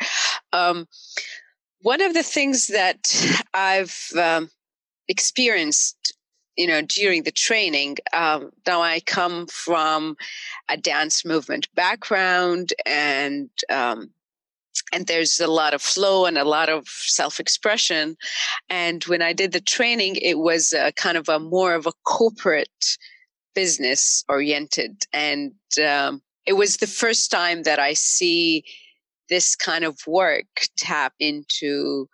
Um, 0.52 0.86
one 1.82 2.02
of 2.02 2.12
the 2.12 2.22
things 2.22 2.66
that 2.66 3.14
I've 3.54 4.08
um, 4.20 4.50
experienced, 5.08 6.14
you 6.56 6.66
know, 6.66 6.82
during 6.82 7.22
the 7.22 7.30
training, 7.30 7.96
um, 8.12 8.50
now 8.66 8.82
I 8.82 9.00
come 9.00 9.46
from 9.46 10.16
a 10.68 10.76
dance 10.76 11.24
movement 11.24 11.68
background 11.74 12.72
and 12.84 13.50
um, 13.70 14.10
and 14.92 15.06
there's 15.06 15.40
a 15.40 15.46
lot 15.46 15.74
of 15.74 15.82
flow 15.82 16.26
and 16.26 16.38
a 16.38 16.44
lot 16.44 16.68
of 16.68 16.86
self-expression. 16.88 18.16
And 18.68 19.04
when 19.04 19.22
i 19.22 19.32
did 19.32 19.52
the 19.52 19.60
training 19.60 20.16
it 20.16 20.38
was 20.38 20.74
kind 20.96 21.16
of 21.16 21.28
a 21.28 21.38
more 21.38 21.74
of 21.74 21.86
a 21.86 21.92
corporate 22.04 22.96
business 23.54 24.24
oriented. 24.28 25.04
And 25.12 25.52
um, 25.84 26.22
it 26.46 26.54
was 26.54 26.78
the 26.78 26.86
first 26.86 27.30
time 27.30 27.62
that 27.64 27.78
i 27.78 27.94
see 27.94 28.64
this 29.28 29.54
kind 29.54 29.84
of 29.84 29.98
work 30.06 30.46
tap 30.76 31.14
into 31.20 32.08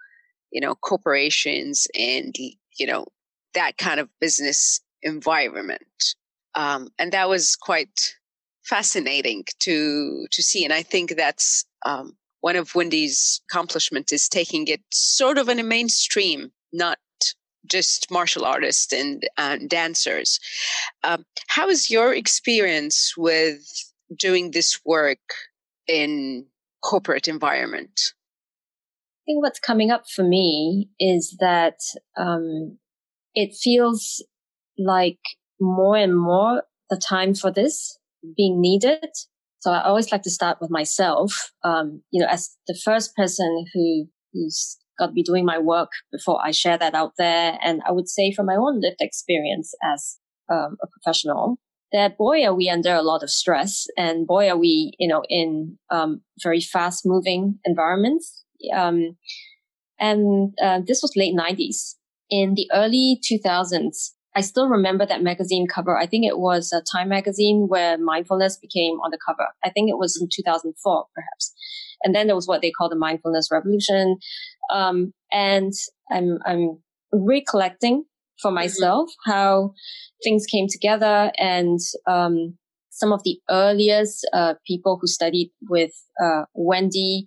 you 0.53 0.61
know 0.61 0.75
corporations 0.75 1.87
and 1.99 2.35
you 2.79 2.87
know 2.87 3.07
that 3.57 3.77
kind 3.77 3.99
of 3.99 4.09
business 4.21 4.81
environment 5.03 6.15
um, 6.55 6.89
and 6.99 7.13
that 7.13 7.29
was 7.29 7.57
quite 7.57 8.15
fascinating 8.65 9.45
to 9.59 10.27
to 10.31 10.43
see 10.43 10.65
and 10.65 10.73
i 10.73 10.83
think 10.83 11.17
that's 11.17 11.67
um, 11.85 12.17
one 12.47 12.55
of 12.55 12.77
Wendy's 12.77 13.41
accomplishments 13.51 14.13
is 14.13 14.29
taking 14.29 14.69
it 14.69 14.81
sort 14.93 15.37
of 15.37 15.49
in 15.49 15.59
a 15.59 15.65
mainstream, 15.65 16.53
not 16.73 16.99
just 17.67 18.09
martial 18.09 18.45
artists 18.45 18.93
and, 18.93 19.25
dancers. 19.69 20.39
Um, 21.03 21.25
how 21.49 21.69
is 21.69 21.91
your 21.91 22.15
experience 22.15 23.15
with 23.17 23.61
doing 24.17 24.53
this 24.53 24.79
work 24.85 25.19
in 25.89 26.47
corporate 26.85 27.27
environment? 27.27 28.13
I 29.17 29.23
think 29.27 29.43
what's 29.43 29.59
coming 29.59 29.91
up 29.91 30.05
for 30.09 30.23
me 30.23 30.89
is 31.01 31.37
that 31.41 31.81
um, 32.17 32.79
it 33.37 33.55
feels 33.55 34.25
like 34.77 35.21
more 35.61 35.97
and 35.97 36.19
more 36.19 36.65
the 36.91 36.97
time 36.97 37.35
for 37.35 37.53
this 37.53 37.97
being 38.37 38.61
needed 38.61 39.07
so 39.67 39.73
I 39.73 39.83
always 39.83 40.13
like 40.13 40.23
to 40.23 40.31
start 40.31 40.59
with 40.61 40.71
myself, 40.71 41.51
um, 41.65 42.01
you 42.13 42.21
know, 42.21 42.29
as 42.31 42.57
the 42.69 42.79
first 42.85 43.17
person 43.17 43.65
who, 43.75 44.07
who's 44.33 44.77
got 44.97 45.09
to 45.09 45.13
be 45.13 45.25
doing 45.25 45.45
my 45.45 45.59
work 45.59 45.91
before 46.13 46.39
I 46.41 46.53
share 46.53 46.79
that 46.79 46.95
out 46.95 47.15
there. 47.19 47.59
And 47.61 47.83
I 47.85 47.91
would 47.91 48.09
say 48.09 48.33
from 48.33 48.47
my 48.47 48.55
own 48.55 48.81
lived 48.81 49.01
experience 49.01 49.75
as 49.83 50.19
um, 50.49 50.77
a 50.81 50.87
professional, 50.87 51.57
that 51.93 52.17
boy, 52.17 52.45
are 52.45 52.55
we 52.55 52.71
under 52.71 52.95
a 52.95 53.03
lot 53.03 53.25
of 53.25 53.31
stress 53.31 53.89
and 53.99 54.25
boy, 54.25 54.49
are 54.49 54.57
we, 54.57 54.93
you 55.01 55.09
know, 55.09 55.25
in 55.29 55.77
um, 55.91 56.21
very 56.45 56.61
fast 56.61 57.05
moving 57.05 57.59
environments. 57.65 58.45
Um, 58.73 59.17
and 59.99 60.55
uh, 60.63 60.81
this 60.87 61.03
was 61.03 61.17
late 61.17 61.35
90s. 61.35 61.96
In 62.31 62.55
the 62.55 62.69
early 62.73 63.21
2000s, 63.31 64.11
I 64.37 64.43
still 64.43 64.69
remember 64.69 65.07
that 65.07 65.23
magazine 65.23 65.67
cover. 65.67 65.97
I 65.97 66.07
think 66.07 66.27
it 66.27 66.39
was 66.39 66.71
a 66.71 66.83
Time 66.93 67.09
magazine 67.09 67.67
where 67.69 67.97
mindfulness 67.97 68.59
became 68.59 68.99
on 69.01 69.11
the 69.11 69.19
cover. 69.27 69.49
I 69.65 69.71
think 69.71 69.89
it 69.89 69.97
was 69.97 70.19
in 70.21 70.29
2004, 70.31 71.05
perhaps. 71.15 71.55
And 72.05 72.15
then 72.15 72.27
there 72.27 72.37
was 72.37 72.47
what 72.47 72.61
they 72.61 72.71
call 72.71 72.91
the 72.91 72.97
mindfulness 72.97 73.49
revolution. 73.51 74.19
Um, 74.71 75.15
and 75.33 75.73
I'm, 76.11 76.39
I'm 76.45 76.79
recollecting 77.13 78.05
for 78.43 78.49
mm-hmm. 78.49 78.57
myself 78.57 79.09
mm-hmm. 79.09 79.33
how 79.33 79.73
things 80.23 80.45
came 80.45 80.67
together 80.71 81.33
and, 81.39 81.81
um, 82.07 82.59
some 82.91 83.13
of 83.13 83.23
the 83.25 83.39
earliest 83.51 84.27
uh, 84.33 84.55
people 84.67 84.99
who 84.99 85.07
studied 85.07 85.51
with 85.69 85.93
uh, 86.23 86.45
Wendy 86.55 87.27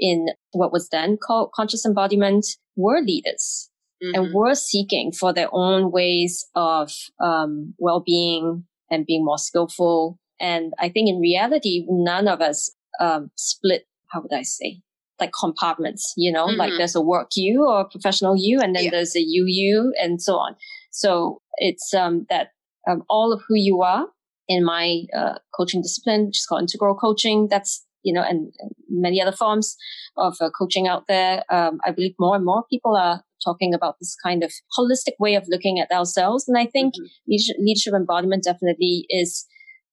in 0.00 0.26
what 0.52 0.72
was 0.72 0.88
then 0.88 1.18
called 1.22 1.50
conscious 1.54 1.84
embodiment 1.84 2.46
were 2.76 3.02
leaders 3.02 3.68
mm-hmm. 4.02 4.14
and 4.14 4.34
were 4.34 4.54
seeking 4.54 5.12
for 5.12 5.32
their 5.32 5.48
own 5.52 5.90
ways 5.90 6.46
of 6.54 6.90
um, 7.20 7.74
well-being 7.78 8.64
and 8.90 9.06
being 9.06 9.24
more 9.24 9.38
skillful. 9.38 10.18
And 10.40 10.72
I 10.78 10.88
think 10.88 11.08
in 11.08 11.20
reality, 11.20 11.86
none 11.88 12.28
of 12.28 12.40
us 12.40 12.70
um, 13.00 13.30
split. 13.36 13.86
How 14.10 14.20
would 14.20 14.32
I 14.32 14.42
say? 14.42 14.82
Like 15.20 15.30
compartments, 15.38 16.12
you 16.16 16.32
know, 16.32 16.48
mm-hmm. 16.48 16.58
like 16.58 16.72
there's 16.76 16.96
a 16.96 17.00
work 17.00 17.30
you 17.36 17.64
or 17.68 17.88
professional 17.88 18.34
you, 18.36 18.60
and 18.60 18.74
then 18.74 18.84
yeah. 18.84 18.90
there's 18.90 19.14
a 19.14 19.20
you 19.20 19.44
you, 19.46 19.94
and 20.00 20.20
so 20.20 20.34
on. 20.34 20.56
So 20.90 21.40
it's 21.58 21.94
um, 21.94 22.26
that 22.28 22.48
um, 22.90 23.04
all 23.08 23.32
of 23.32 23.40
who 23.46 23.54
you 23.54 23.82
are 23.82 24.06
in 24.48 24.64
my 24.64 25.02
uh, 25.16 25.34
coaching 25.56 25.80
discipline, 25.80 26.26
which 26.26 26.38
is 26.38 26.46
called 26.46 26.62
integral 26.62 26.96
coaching. 26.96 27.46
That's 27.48 27.86
you 28.02 28.12
know, 28.12 28.22
and, 28.22 28.52
and 28.58 28.72
many 28.88 29.22
other 29.22 29.30
forms 29.30 29.76
of 30.16 30.36
uh, 30.40 30.50
coaching 30.58 30.88
out 30.88 31.04
there. 31.06 31.44
Um, 31.50 31.78
I 31.86 31.92
believe 31.92 32.14
more 32.18 32.34
and 32.34 32.44
more 32.44 32.64
people 32.68 32.96
are 32.96 33.22
talking 33.44 33.74
about 33.74 33.96
this 34.00 34.16
kind 34.24 34.42
of 34.42 34.52
holistic 34.78 35.14
way 35.18 35.34
of 35.34 35.44
looking 35.48 35.78
at 35.78 35.94
ourselves. 35.94 36.46
And 36.48 36.58
I 36.58 36.66
think 36.66 36.94
mm-hmm. 36.94 37.04
leadership, 37.28 37.56
leadership, 37.58 37.94
embodiment 37.94 38.44
definitely 38.44 39.06
is, 39.08 39.46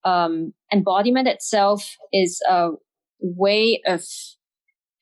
um, 0.05 0.53
embodiment 0.71 1.27
itself 1.27 1.95
is 2.13 2.41
a 2.49 2.69
way 3.21 3.81
of 3.85 4.03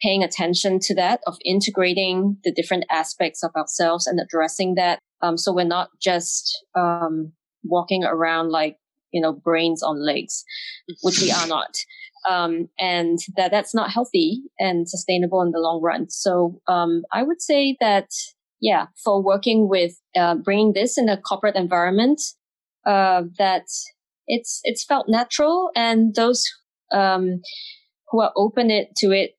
paying 0.01 0.23
attention 0.23 0.79
to 0.79 0.95
that, 0.95 1.21
of 1.25 1.37
integrating 1.43 2.37
the 2.43 2.51
different 2.51 2.85
aspects 2.91 3.43
of 3.43 3.51
ourselves 3.55 4.05
and 4.05 4.19
addressing 4.19 4.75
that. 4.75 4.99
Um, 5.21 5.37
so 5.37 5.53
we're 5.53 5.65
not 5.65 5.89
just, 6.01 6.63
um, 6.75 7.33
walking 7.63 8.03
around 8.03 8.49
like, 8.49 8.77
you 9.11 9.21
know, 9.21 9.33
brains 9.33 9.81
on 9.81 10.05
legs, 10.05 10.43
which 11.01 11.19
we 11.19 11.31
are 11.31 11.47
not. 11.47 11.75
Um, 12.29 12.67
and 12.79 13.19
that 13.37 13.51
that's 13.51 13.73
not 13.73 13.91
healthy 13.91 14.41
and 14.59 14.89
sustainable 14.89 15.41
in 15.41 15.51
the 15.51 15.59
long 15.59 15.81
run. 15.81 16.09
So 16.09 16.59
um, 16.67 17.03
I 17.13 17.23
would 17.23 17.41
say 17.41 17.77
that 17.79 18.09
yeah, 18.59 18.87
for 19.03 19.21
working 19.21 19.69
with 19.69 19.93
uh, 20.15 20.35
bringing 20.35 20.73
this 20.73 20.97
in 20.97 21.09
a 21.09 21.17
corporate 21.17 21.55
environment, 21.55 22.21
uh, 22.85 23.23
that 23.37 23.65
it's 24.27 24.61
it's 24.63 24.83
felt 24.83 25.07
natural, 25.07 25.69
and 25.75 26.15
those 26.15 26.43
um, 26.91 27.41
who 28.09 28.21
are 28.21 28.31
open 28.35 28.71
it 28.71 28.89
to 28.97 29.11
it 29.11 29.31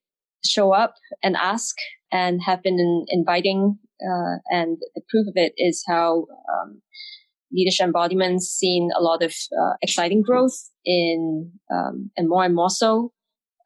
show 0.45 0.71
up 0.73 0.95
and 1.21 1.35
ask 1.35 1.75
and 2.11 2.41
have 2.43 2.63
been 2.63 2.79
in, 2.79 3.05
inviting. 3.09 3.77
Uh, 4.01 4.39
and 4.49 4.77
the 4.95 5.01
proof 5.09 5.27
of 5.27 5.33
it 5.35 5.51
is 5.57 5.83
how 5.85 6.25
um, 6.53 6.81
leadership 7.51 7.85
embodiments 7.85 8.47
seen 8.47 8.89
a 8.97 9.01
lot 9.01 9.21
of 9.21 9.33
uh, 9.61 9.73
exciting 9.81 10.21
growth 10.21 10.69
in 10.85 11.51
um, 11.69 12.09
and 12.15 12.29
more 12.29 12.45
and 12.45 12.55
more 12.55 12.69
so 12.69 13.11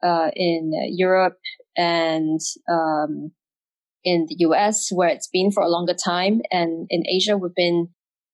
uh, 0.02 0.30
in 0.34 0.72
Europe 0.88 1.38
and 1.76 2.40
um, 2.70 3.30
in 4.04 4.26
the 4.28 4.36
US 4.40 4.90
where 4.92 5.08
it's 5.08 5.28
been 5.32 5.50
for 5.50 5.62
a 5.62 5.68
longer 5.68 5.94
time. 5.94 6.40
And 6.50 6.86
in 6.90 7.04
Asia, 7.08 7.36
we've 7.36 7.54
been, 7.54 7.88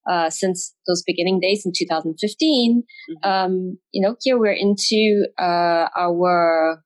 uh, 0.09 0.29
since 0.29 0.75
those 0.87 1.03
beginning 1.05 1.39
days 1.39 1.63
in 1.65 1.71
2015. 1.77 2.83
Mm-hmm. 2.83 3.29
Um, 3.29 3.77
you 3.91 4.05
know, 4.05 4.15
here 4.21 4.37
we're 4.37 4.51
into, 4.51 5.27
uh, 5.39 5.87
our 5.95 6.81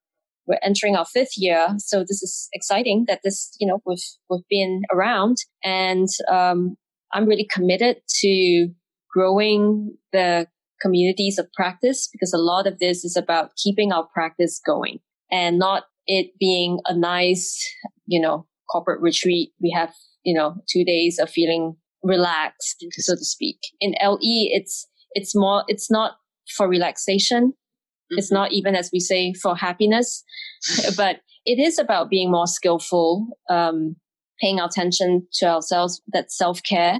we're 0.47 0.59
entering 0.61 0.95
our 0.95 1.05
fifth 1.05 1.37
year. 1.37 1.69
So 1.79 2.01
this 2.01 2.21
is 2.21 2.49
exciting 2.53 3.05
that 3.07 3.21
this, 3.23 3.55
you 3.59 3.67
know, 3.67 3.81
we've, 3.83 3.97
we've 4.29 4.47
been 4.47 4.83
around 4.93 5.37
and, 5.63 6.07
um, 6.31 6.75
I'm 7.11 7.25
really 7.25 7.47
committed 7.49 7.97
to 8.19 8.69
growing 9.11 9.97
the 10.11 10.47
communities 10.81 11.39
of 11.39 11.51
practice 11.53 12.09
because 12.11 12.33
a 12.33 12.37
lot 12.37 12.67
of 12.67 12.79
this 12.79 13.03
is 13.03 13.15
about 13.15 13.51
keeping 13.55 13.91
our 13.91 14.07
practice 14.13 14.61
going 14.63 14.99
and 15.31 15.57
not 15.57 15.85
it 16.05 16.31
being 16.39 16.79
a 16.85 16.95
nice, 16.95 17.57
you 18.05 18.21
know, 18.21 18.45
corporate 18.71 19.01
retreat. 19.01 19.51
We 19.61 19.73
have, 19.75 19.93
you 20.23 20.33
know, 20.33 20.55
two 20.71 20.83
days 20.83 21.19
of 21.19 21.29
feeling 21.29 21.75
relaxed, 22.03 22.85
so 22.91 23.13
to 23.13 23.25
speak. 23.25 23.57
In 23.79 23.95
LE, 24.01 24.17
it's, 24.21 24.87
it's 25.13 25.35
more, 25.35 25.63
it's 25.67 25.89
not 25.89 26.13
for 26.55 26.67
relaxation. 26.67 27.49
Mm-hmm. 27.49 28.17
It's 28.17 28.31
not 28.31 28.51
even, 28.51 28.75
as 28.75 28.89
we 28.93 28.99
say, 28.99 29.33
for 29.33 29.55
happiness, 29.55 30.23
but 30.97 31.17
it 31.45 31.59
is 31.59 31.79
about 31.79 32.09
being 32.09 32.31
more 32.31 32.47
skillful, 32.47 33.27
um, 33.49 33.95
paying 34.41 34.59
attention 34.59 35.27
to 35.33 35.47
ourselves, 35.47 36.01
that 36.13 36.31
self 36.31 36.61
care 36.63 36.99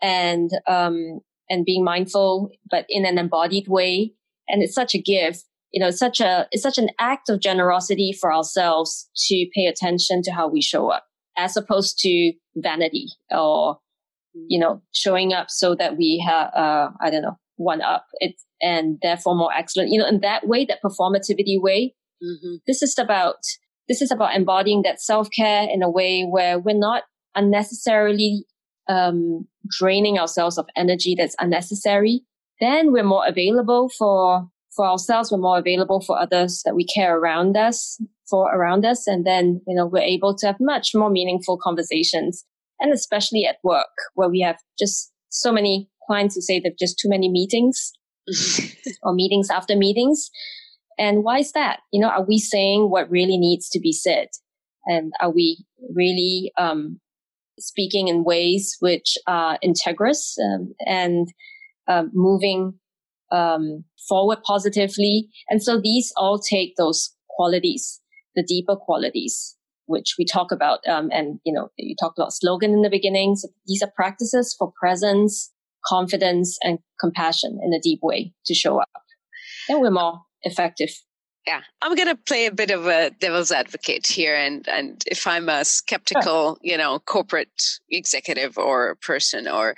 and, 0.00 0.50
um, 0.66 1.20
and 1.50 1.64
being 1.64 1.84
mindful, 1.84 2.50
but 2.70 2.84
in 2.88 3.04
an 3.04 3.18
embodied 3.18 3.68
way. 3.68 4.12
And 4.48 4.62
it's 4.62 4.74
such 4.74 4.94
a 4.94 5.02
gift. 5.02 5.44
You 5.72 5.80
know, 5.80 5.88
it's 5.88 5.98
such 5.98 6.20
a, 6.20 6.46
it's 6.50 6.62
such 6.62 6.78
an 6.78 6.88
act 6.98 7.28
of 7.28 7.40
generosity 7.40 8.16
for 8.18 8.32
ourselves 8.32 9.08
to 9.26 9.46
pay 9.54 9.66
attention 9.66 10.22
to 10.22 10.32
how 10.32 10.48
we 10.48 10.62
show 10.62 10.90
up 10.90 11.04
as 11.36 11.56
opposed 11.56 11.98
to 12.00 12.32
vanity 12.56 13.08
or, 13.30 13.78
you 14.34 14.58
know, 14.58 14.82
showing 14.92 15.32
up 15.32 15.50
so 15.50 15.74
that 15.74 15.96
we 15.96 16.24
have, 16.26 16.52
uh, 16.54 16.90
I 17.00 17.10
don't 17.10 17.22
know, 17.22 17.36
one 17.56 17.82
up. 17.82 18.06
It's, 18.14 18.44
and 18.60 18.98
therefore 19.02 19.36
more 19.36 19.52
excellent. 19.54 19.90
You 19.90 19.98
know, 19.98 20.08
in 20.08 20.20
that 20.20 20.46
way, 20.46 20.64
that 20.64 20.82
performativity 20.82 21.60
way, 21.60 21.94
mm-hmm. 22.22 22.56
this 22.66 22.82
is 22.82 22.98
about, 22.98 23.36
this 23.88 24.02
is 24.02 24.10
about 24.10 24.34
embodying 24.34 24.82
that 24.82 25.00
self 25.00 25.28
care 25.30 25.66
in 25.70 25.82
a 25.82 25.90
way 25.90 26.24
where 26.24 26.58
we're 26.58 26.76
not 26.76 27.04
unnecessarily 27.34 28.44
um, 28.88 29.46
draining 29.78 30.18
ourselves 30.18 30.58
of 30.58 30.66
energy 30.76 31.14
that's 31.16 31.36
unnecessary, 31.38 32.22
then 32.60 32.92
we're 32.92 33.04
more 33.04 33.26
available 33.26 33.90
for 33.96 34.48
for 34.78 34.86
ourselves. 34.86 35.32
We're 35.32 35.38
more 35.38 35.58
available 35.58 36.00
for 36.00 36.18
others 36.18 36.62
that 36.64 36.76
we 36.76 36.86
care 36.86 37.18
around 37.18 37.56
us 37.56 38.00
for 38.30 38.54
around 38.54 38.86
us, 38.86 39.06
and 39.06 39.26
then 39.26 39.60
you 39.66 39.74
know 39.74 39.86
we're 39.86 39.98
able 39.98 40.36
to 40.36 40.46
have 40.46 40.56
much 40.60 40.92
more 40.94 41.10
meaningful 41.10 41.58
conversations, 41.60 42.44
and 42.78 42.92
especially 42.92 43.44
at 43.44 43.56
work 43.64 43.88
where 44.14 44.30
we 44.30 44.40
have 44.40 44.58
just 44.78 45.12
so 45.30 45.52
many 45.52 45.90
clients 46.06 46.36
who 46.36 46.40
say 46.40 46.60
they've 46.60 46.78
just 46.78 46.98
too 46.98 47.08
many 47.08 47.28
meetings 47.28 47.92
or 49.02 49.12
meetings 49.12 49.50
after 49.50 49.76
meetings. 49.76 50.30
And 50.96 51.22
why 51.22 51.38
is 51.38 51.52
that? 51.52 51.80
You 51.92 52.00
know, 52.00 52.08
are 52.08 52.24
we 52.24 52.38
saying 52.38 52.90
what 52.90 53.10
really 53.10 53.36
needs 53.36 53.68
to 53.70 53.80
be 53.80 53.92
said? 53.92 54.28
And 54.86 55.12
are 55.20 55.30
we 55.30 55.64
really 55.94 56.52
um, 56.56 57.00
speaking 57.58 58.08
in 58.08 58.24
ways 58.24 58.76
which 58.80 59.16
are 59.26 59.58
integrous 59.62 60.34
um, 60.38 60.74
and 60.86 61.28
um, 61.88 62.10
moving 62.14 62.74
um, 63.30 63.84
forward 64.08 64.38
positively. 64.44 65.28
And 65.48 65.62
so 65.62 65.80
these 65.80 66.12
all 66.16 66.38
take 66.38 66.74
those 66.76 67.14
qualities, 67.28 68.00
the 68.34 68.42
deeper 68.42 68.76
qualities, 68.76 69.56
which 69.86 70.14
we 70.18 70.24
talk 70.24 70.52
about. 70.52 70.80
Um, 70.86 71.08
and, 71.12 71.40
you 71.44 71.52
know, 71.52 71.68
you 71.76 71.94
talked 71.98 72.18
about 72.18 72.32
slogan 72.32 72.72
in 72.72 72.82
the 72.82 72.90
beginning. 72.90 73.36
So 73.36 73.48
these 73.66 73.82
are 73.82 73.92
practices 73.94 74.54
for 74.58 74.72
presence, 74.78 75.52
confidence, 75.86 76.58
and 76.62 76.78
compassion 77.00 77.58
in 77.62 77.72
a 77.72 77.80
deep 77.80 78.00
way 78.02 78.32
to 78.46 78.54
show 78.54 78.80
up. 78.80 78.88
And 79.68 79.80
we're 79.80 79.90
more 79.90 80.22
effective 80.42 80.90
yeah. 81.48 81.62
I'm 81.80 81.94
going 81.94 82.08
to 82.08 82.14
play 82.14 82.44
a 82.44 82.52
bit 82.52 82.70
of 82.70 82.86
a 82.86 83.08
devil's 83.08 83.50
advocate 83.50 84.06
here 84.06 84.36
and 84.36 84.68
and 84.68 85.02
if 85.06 85.26
i'm 85.26 85.48
a 85.48 85.64
skeptical 85.64 86.58
you 86.60 86.76
know 86.76 86.98
corporate 86.98 87.62
executive 87.90 88.58
or 88.58 88.96
person 88.96 89.48
or 89.48 89.74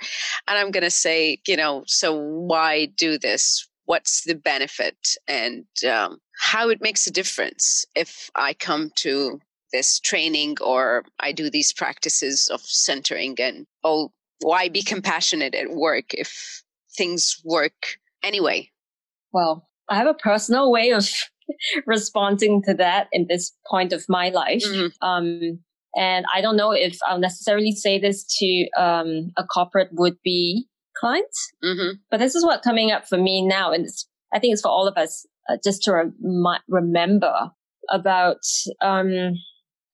and 0.47 0.57
i'm 0.57 0.71
going 0.71 0.83
to 0.83 0.91
say 0.91 1.39
you 1.47 1.55
know 1.55 1.83
so 1.87 2.13
why 2.13 2.87
do 2.97 3.17
this? 3.17 3.65
What's 3.85 4.23
the 4.25 4.35
benefit? 4.35 5.15
And 5.27 5.65
um, 5.89 6.19
how 6.39 6.69
it 6.69 6.81
makes 6.81 7.07
a 7.07 7.11
difference 7.11 7.85
if 7.95 8.29
i 8.35 8.53
come 8.53 8.91
to 8.95 9.39
this 9.71 9.99
training 10.01 10.57
or 10.59 11.05
i 11.21 11.31
do 11.31 11.49
these 11.49 11.71
practices 11.71 12.49
of 12.51 12.59
centering 12.61 13.35
and 13.39 13.65
oh 13.85 14.11
why 14.41 14.67
be 14.67 14.83
compassionate 14.83 15.55
at 15.55 15.71
work 15.71 16.13
if 16.13 16.63
things 16.97 17.41
work 17.45 17.97
anyway? 18.23 18.69
Well 19.31 19.69
I 19.87 19.95
have 19.95 20.07
a 20.07 20.13
personal 20.13 20.71
way 20.71 20.91
of 20.91 21.07
responding 21.85 22.61
to 22.63 22.73
that 22.75 23.07
in 23.11 23.25
this 23.29 23.53
point 23.69 23.93
of 23.93 24.05
my 24.09 24.29
life. 24.29 24.63
Mm-hmm. 24.65 25.07
Um, 25.07 25.59
and 25.95 26.25
I 26.33 26.41
don't 26.41 26.57
know 26.57 26.71
if 26.71 26.97
I'll 27.05 27.19
necessarily 27.19 27.71
say 27.71 27.99
this 27.99 28.25
to 28.39 28.67
um, 28.77 29.31
a 29.37 29.43
corporate 29.43 29.89
would 29.91 30.15
be 30.23 30.67
client, 30.97 31.25
mm-hmm. 31.63 31.97
but 32.09 32.19
this 32.19 32.35
is 32.35 32.45
what 32.45 32.61
coming 32.61 32.91
up 32.91 33.07
for 33.07 33.17
me 33.17 33.45
now. 33.45 33.71
And 33.71 33.87
I 34.33 34.39
think 34.39 34.53
it's 34.53 34.61
for 34.61 34.69
all 34.69 34.87
of 34.87 34.97
us 34.97 35.25
uh, 35.49 35.57
just 35.63 35.81
to 35.83 35.93
rem- 35.93 36.59
remember 36.67 37.51
about, 37.89 38.41
um, 38.81 39.09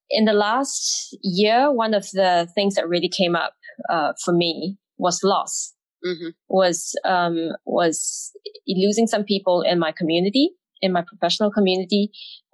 in 0.09 0.25
the 0.25 0.33
last 0.33 1.17
year, 1.23 1.71
one 1.71 1.93
of 1.93 2.03
the 2.11 2.47
things 2.53 2.75
that 2.75 2.87
really 2.87 3.09
came 3.09 3.35
up 3.35 3.53
uh, 3.89 4.13
for 4.23 4.33
me 4.33 4.77
was 4.97 5.21
loss. 5.23 5.73
Mm-hmm. 6.05 6.29
Was 6.47 6.93
um, 7.05 7.53
was 7.65 8.31
losing 8.67 9.07
some 9.07 9.23
people 9.23 9.63
in 9.63 9.79
my 9.79 9.91
community, 9.91 10.51
in 10.81 10.91
my 10.91 11.03
professional 11.07 11.51
community 11.51 12.11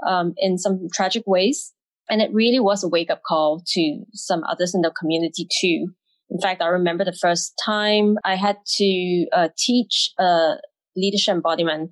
um, 0.07 0.33
in 0.38 0.57
some 0.57 0.88
tragic 0.93 1.23
ways. 1.25 1.73
And 2.09 2.21
it 2.21 2.33
really 2.33 2.59
was 2.59 2.83
a 2.83 2.89
wake 2.89 3.09
up 3.09 3.21
call 3.25 3.63
to 3.67 4.03
some 4.13 4.43
others 4.43 4.75
in 4.75 4.81
the 4.81 4.91
community 4.91 5.47
too. 5.62 5.93
In 6.29 6.39
fact, 6.41 6.62
I 6.62 6.67
remember 6.67 7.05
the 7.05 7.17
first 7.19 7.53
time 7.63 8.15
I 8.23 8.36
had 8.36 8.57
to 8.77 9.25
uh, 9.31 9.49
teach 9.57 10.12
leadership 10.95 11.36
embodiment. 11.36 11.91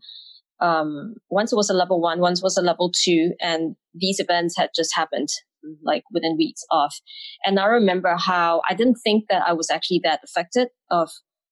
Um, 0.60 1.16
once 1.30 1.52
it 1.52 1.56
was 1.56 1.70
a 1.70 1.74
level 1.74 2.02
one, 2.02 2.20
once 2.20 2.42
was 2.42 2.58
a 2.58 2.62
level 2.62 2.92
two, 2.92 3.32
and 3.40 3.76
these 3.94 4.20
events 4.20 4.56
had 4.58 4.70
just 4.76 4.96
happened 4.96 5.30
like 5.84 6.04
within 6.12 6.38
weeks 6.38 6.62
of. 6.72 6.92
And 7.46 7.60
I 7.60 7.66
remember 7.66 8.16
how 8.18 8.62
I 8.70 8.74
didn't 8.74 8.98
think 9.04 9.26
that 9.30 9.44
I 9.48 9.54
was 9.54 9.70
actually 9.70 10.02
that 10.04 10.22
affected 10.24 10.70
of, 10.90 11.10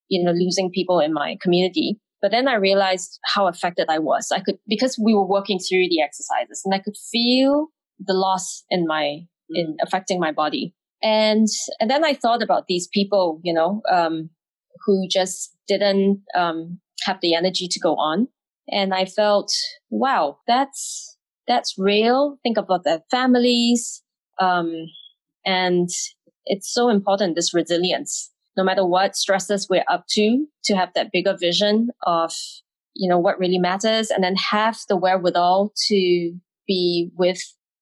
you 0.10 0.24
know, 0.24 0.32
losing 0.32 0.72
people 0.72 1.00
in 1.00 1.14
my 1.14 1.38
community. 1.42 2.00
But 2.22 2.32
then 2.32 2.48
I 2.48 2.56
realized 2.56 3.20
how 3.26 3.48
affected 3.48 3.88
I 3.90 4.00
was. 4.00 4.32
I 4.32 4.42
could, 4.42 4.58
because 4.68 5.00
we 5.04 5.14
were 5.14 5.28
working 5.28 5.58
through 5.60 5.88
the 5.90 6.02
exercises 6.02 6.62
and 6.66 6.74
I 6.74 6.80
could 6.80 6.98
feel 7.12 7.68
the 8.00 8.14
loss 8.14 8.64
in 8.70 8.86
my, 8.86 9.22
in 9.50 9.68
mm. 9.68 9.76
affecting 9.82 10.20
my 10.20 10.32
body. 10.32 10.74
And, 11.02 11.48
and 11.80 11.90
then 11.90 12.04
I 12.04 12.14
thought 12.14 12.44
about 12.44 12.68
these 12.68 12.90
people, 12.92 13.40
you 13.44 13.54
know, 13.54 13.82
um, 13.90 14.30
who 14.86 15.08
just 15.10 15.56
didn't, 15.68 16.24
um, 16.36 16.80
have 17.06 17.20
the 17.22 17.36
energy 17.36 17.68
to 17.70 17.80
go 17.80 17.96
on. 17.96 18.28
And 18.70 18.94
I 18.94 19.06
felt, 19.06 19.52
wow, 19.90 20.40
that's, 20.46 21.18
that's 21.48 21.76
real. 21.78 22.38
Think 22.44 22.58
about 22.58 22.84
their 22.84 23.02
families. 23.10 24.04
Um, 24.40 24.74
and 25.46 25.90
it's 26.46 26.72
so 26.72 26.90
important, 26.90 27.36
this 27.36 27.54
resilience 27.54 28.32
no 28.60 28.66
matter 28.66 28.86
what 28.86 29.16
stresses 29.16 29.68
we're 29.70 29.86
up 29.90 30.04
to, 30.10 30.46
to 30.66 30.76
have 30.76 30.90
that 30.94 31.12
bigger 31.14 31.34
vision 31.40 31.88
of, 32.06 32.34
you 32.94 33.10
know, 33.10 33.18
what 33.18 33.40
really 33.40 33.58
matters 33.58 34.10
and 34.10 34.22
then 34.22 34.36
have 34.36 34.78
the 34.90 34.98
wherewithal 34.98 35.72
to 35.88 36.34
be 36.68 37.10
with 37.16 37.40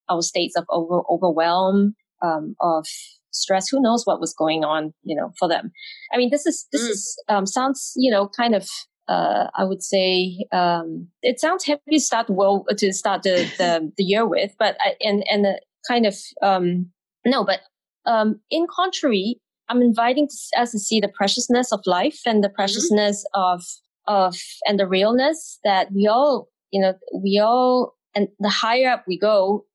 our 0.08 0.22
states 0.22 0.56
of 0.56 0.66
over, 0.70 1.02
overwhelm, 1.10 1.96
um, 2.22 2.56
of 2.62 2.86
stress. 3.32 3.70
Who 3.70 3.82
knows 3.82 4.06
what 4.06 4.20
was 4.20 4.36
going 4.36 4.63
on, 4.63 4.94
you 5.02 5.16
know, 5.16 5.32
for 5.40 5.50
them. 5.50 5.72
I 6.13 6.18
mean, 6.18 6.30
this 6.30 6.46
is, 6.46 6.68
this 6.72 6.84
mm. 6.84 6.90
is, 6.92 7.24
um, 7.28 7.48
sounds, 7.48 7.94
you 7.96 8.12
know, 8.12 8.30
kind 8.30 8.54
of, 8.54 8.70
uh, 9.08 9.48
I 9.56 9.63
would 9.63 9.82
say, 9.82 10.46
um, 10.52 11.08
it 11.24 11.40
sounds 11.40 11.66
heavy 11.66 11.82
to 11.94 12.00
start 12.00 12.30
well, 12.30 12.66
to 12.78 12.94
start 12.94 13.24
the, 13.24 13.52
the, 13.58 13.92
the 13.98 14.04
year 14.04 14.28
with, 14.28 14.54
but, 14.60 14.78
I, 14.80 14.94
and, 15.02 15.23
and 15.28 15.44
the 15.44 15.60
kind 15.88 16.06
of, 16.06 16.15
um, 16.44 16.92
no, 17.25 17.44
but, 17.44 17.62
um, 18.06 18.40
in 18.52 18.67
contrary, 18.73 19.42
I'm 19.70 19.82
inviting 19.82 20.28
us 20.58 20.72
to 20.72 20.80
see 20.80 21.00
the 21.00 21.10
preciousness 21.10 21.72
of 21.72 21.82
life 21.86 22.22
and 22.26 22.44
the 22.44 22.48
mm-hmm. 22.48 22.56
preciousness 22.56 23.26
mm-hmm. 23.36 23.56
of 23.56 23.63
of 24.08 24.36
and 24.65 24.80
the 24.80 24.88
realness 24.88 25.60
that 25.63 25.92
we 25.94 26.08
all, 26.08 26.48
you 26.72 26.82
know, 26.82 26.94
we 27.13 27.42
all 27.44 27.96
and 28.15 28.30
the 28.40 28.50
higher 28.50 28.90
up 28.90 29.04
we 29.08 29.20
go, 29.20 29.65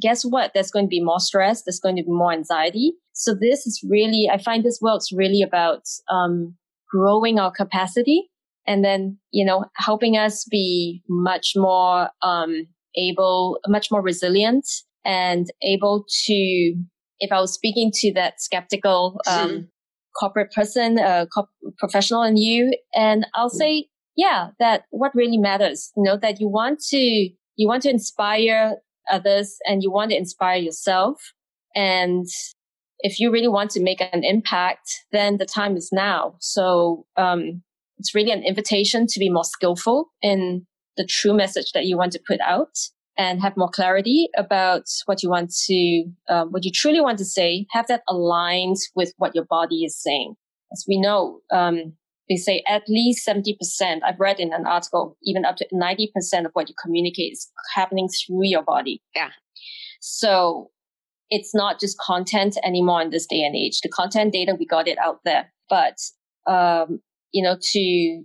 guess 0.00 0.22
what? 0.22 0.52
There's 0.54 0.70
going 0.70 0.86
to 0.86 0.90
be 0.90 1.02
more 1.02 1.20
stress. 1.20 1.62
There's 1.62 1.80
going 1.80 1.96
to 1.96 2.02
be 2.02 2.10
more 2.10 2.32
anxiety. 2.32 2.94
So 3.12 3.34
this 3.34 3.66
is 3.66 3.84
really, 3.88 4.30
I 4.32 4.38
find 4.38 4.64
this 4.64 4.78
world's 4.80 5.12
really 5.12 5.42
about 5.42 5.82
um, 6.10 6.56
growing 6.90 7.38
our 7.38 7.50
capacity 7.50 8.30
and 8.66 8.84
then, 8.84 9.18
you 9.30 9.44
know, 9.44 9.64
helping 9.76 10.16
us 10.16 10.44
be 10.50 11.02
much 11.08 11.52
more 11.56 12.08
um, 12.22 12.66
able, 12.96 13.58
much 13.66 13.90
more 13.90 14.02
resilient 14.02 14.66
and 15.04 15.46
able 15.62 16.04
to 16.26 16.74
if 17.20 17.30
I 17.32 17.40
was 17.40 17.52
speaking 17.54 17.90
to 17.94 18.12
that 18.14 18.40
skeptical 18.40 19.20
um, 19.26 19.68
corporate 20.18 20.52
person, 20.52 20.98
uh, 20.98 21.26
professional 21.78 22.22
in 22.22 22.36
you, 22.36 22.76
and 22.94 23.26
I'll 23.34 23.50
say, 23.50 23.86
yeah, 24.16 24.48
that 24.58 24.84
what 24.90 25.14
really 25.14 25.38
matters, 25.38 25.92
you 25.96 26.02
know, 26.02 26.16
that 26.16 26.40
you 26.40 26.48
want 26.48 26.80
to 26.88 26.98
you 26.98 27.68
want 27.68 27.82
to 27.82 27.90
inspire 27.90 28.76
others 29.10 29.56
and 29.66 29.82
you 29.82 29.90
want 29.90 30.10
to 30.10 30.16
inspire 30.16 30.58
yourself. 30.58 31.32
And 31.74 32.26
if 33.00 33.20
you 33.20 33.30
really 33.30 33.48
want 33.48 33.70
to 33.72 33.82
make 33.82 34.00
an 34.00 34.24
impact, 34.24 35.04
then 35.12 35.36
the 35.36 35.46
time 35.46 35.76
is 35.76 35.90
now. 35.92 36.36
So, 36.40 37.06
um, 37.16 37.62
it's 37.98 38.14
really 38.14 38.30
an 38.30 38.42
invitation 38.42 39.06
to 39.06 39.20
be 39.20 39.28
more 39.28 39.44
skillful 39.44 40.10
in 40.22 40.66
the 40.96 41.04
true 41.04 41.34
message 41.34 41.72
that 41.72 41.84
you 41.84 41.96
want 41.96 42.12
to 42.12 42.20
put 42.26 42.40
out 42.40 42.76
and 43.20 43.42
have 43.42 43.54
more 43.54 43.68
clarity 43.68 44.30
about 44.38 44.84
what 45.04 45.22
you 45.22 45.28
want 45.28 45.52
to, 45.66 46.04
um, 46.30 46.48
what 46.52 46.64
you 46.64 46.70
truly 46.74 47.02
want 47.02 47.18
to 47.18 47.24
say, 47.24 47.66
have 47.70 47.86
that 47.86 48.00
aligned 48.08 48.78
with 48.96 49.12
what 49.18 49.34
your 49.34 49.44
body 49.44 49.84
is 49.84 50.02
saying. 50.02 50.36
As 50.72 50.86
we 50.88 50.98
know, 50.98 51.40
um, 51.52 51.92
they 52.30 52.36
say 52.36 52.62
at 52.66 52.88
least 52.88 53.28
70%. 53.28 54.00
I've 54.06 54.18
read 54.18 54.40
in 54.40 54.54
an 54.54 54.66
article, 54.66 55.18
even 55.22 55.44
up 55.44 55.56
to 55.56 55.66
90% 55.70 56.46
of 56.46 56.52
what 56.54 56.70
you 56.70 56.74
communicate 56.82 57.32
is 57.32 57.50
happening 57.74 58.08
through 58.08 58.44
your 58.44 58.62
body. 58.62 59.02
Yeah. 59.14 59.32
So 60.00 60.70
it's 61.28 61.54
not 61.54 61.78
just 61.78 61.98
content 61.98 62.56
anymore 62.64 63.02
in 63.02 63.10
this 63.10 63.26
day 63.26 63.42
and 63.42 63.54
age. 63.54 63.80
The 63.82 63.90
content 63.90 64.32
data, 64.32 64.56
we 64.58 64.64
got 64.64 64.88
it 64.88 64.96
out 64.96 65.20
there, 65.26 65.52
but, 65.68 65.98
um, 66.50 67.00
you 67.32 67.42
know, 67.42 67.58
to 67.60 68.24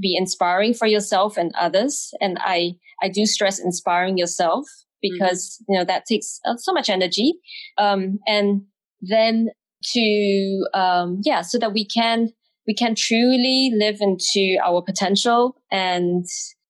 be 0.00 0.16
inspiring 0.16 0.74
for 0.74 0.86
yourself 0.86 1.36
and 1.36 1.52
others. 1.60 2.12
And 2.20 2.38
I, 2.40 2.72
I 3.02 3.08
do 3.08 3.26
stress 3.26 3.58
inspiring 3.58 4.18
yourself 4.18 4.66
because, 5.02 5.58
mm-hmm. 5.62 5.72
you 5.72 5.78
know, 5.78 5.84
that 5.84 6.04
takes 6.06 6.40
uh, 6.46 6.56
so 6.56 6.72
much 6.72 6.88
energy. 6.88 7.34
Um, 7.78 8.18
and 8.26 8.62
then 9.00 9.48
to, 9.92 10.66
um, 10.74 11.20
yeah, 11.24 11.42
so 11.42 11.58
that 11.58 11.72
we 11.72 11.86
can, 11.86 12.30
we 12.66 12.74
can 12.74 12.94
truly 12.94 13.72
live 13.74 13.98
into 14.00 14.56
our 14.64 14.82
potential 14.82 15.56
and 15.70 16.24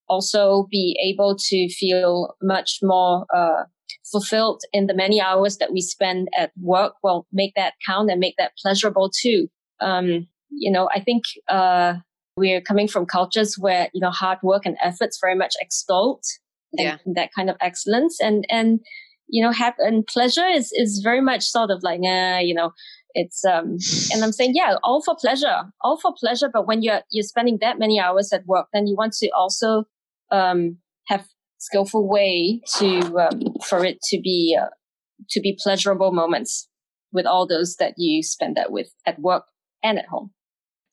also 0.09 0.67
be 0.71 0.99
able 1.05 1.37
to 1.39 1.69
feel 1.75 2.35
much 2.43 2.79
more, 2.83 3.27
uh, 3.35 3.65
fulfilled 4.11 4.63
in 4.73 4.87
the 4.87 4.95
many 4.95 5.21
hours 5.21 5.59
that 5.59 5.73
we 5.73 5.81
spend 5.81 6.29
at 6.37 6.51
work. 6.61 6.95
Well, 7.03 7.27
make 7.33 7.55
that 7.55 7.75
count 7.87 8.11
and 8.11 8.19
make 8.19 8.35
that 8.39 8.53
pleasurable 8.61 9.11
too. 9.11 9.49
Um, 9.81 10.27
you 10.51 10.71
know, 10.73 10.89
I 10.95 11.01
think, 11.01 11.23
uh, 11.49 11.95
we're 12.41 12.63
coming 12.63 12.89
from 12.89 13.05
cultures 13.05 13.57
where 13.59 13.89
you 13.93 14.01
know 14.01 14.11
hard 14.11 14.39
work 14.43 14.65
and 14.65 14.77
efforts 14.83 15.19
very 15.21 15.37
much 15.37 15.55
extolled 15.61 16.25
and, 16.73 16.87
yeah. 16.87 16.97
and 17.05 17.15
that 17.15 17.31
kind 17.37 17.51
of 17.51 17.57
excellence. 17.61 18.19
And 18.21 18.45
and 18.49 18.81
you 19.29 19.45
know 19.45 19.53
have 19.53 19.75
and 19.79 20.07
pleasure 20.07 20.47
is 20.47 20.73
is 20.73 21.01
very 21.05 21.21
much 21.21 21.45
sort 21.45 21.71
of 21.71 21.83
like 21.83 22.01
uh, 22.01 22.41
you 22.41 22.55
know 22.55 22.73
it's 23.13 23.45
um 23.45 23.77
and 24.13 24.23
i'm 24.23 24.31
saying 24.31 24.53
yeah 24.55 24.77
all 24.85 25.03
for 25.03 25.17
pleasure 25.21 25.59
all 25.83 25.99
for 26.01 26.13
pleasure. 26.19 26.49
But 26.53 26.67
when 26.67 26.83
you're 26.83 27.03
you're 27.11 27.31
spending 27.35 27.59
that 27.61 27.79
many 27.79 28.01
hours 28.01 28.33
at 28.33 28.47
work 28.47 28.69
then 28.73 28.87
you 28.87 28.97
want 28.97 29.13
to 29.15 29.29
also 29.31 29.85
um 30.31 30.79
have 31.07 31.27
skillful 31.59 32.09
way 32.09 32.61
to 32.79 33.19
um, 33.19 33.41
for 33.69 33.85
it 33.85 34.01
to 34.03 34.21
be 34.21 34.57
uh, 34.61 34.71
to 35.29 35.41
be 35.41 35.59
pleasurable 35.63 36.13
moments 36.13 36.69
with 37.13 37.27
all 37.27 37.47
those 37.47 37.77
that 37.77 37.95
you 37.97 38.23
spend 38.23 38.57
that 38.57 38.71
with 38.71 38.89
at 39.07 39.19
work 39.19 39.45
and 39.83 39.99
at 39.99 40.07
home 40.07 40.31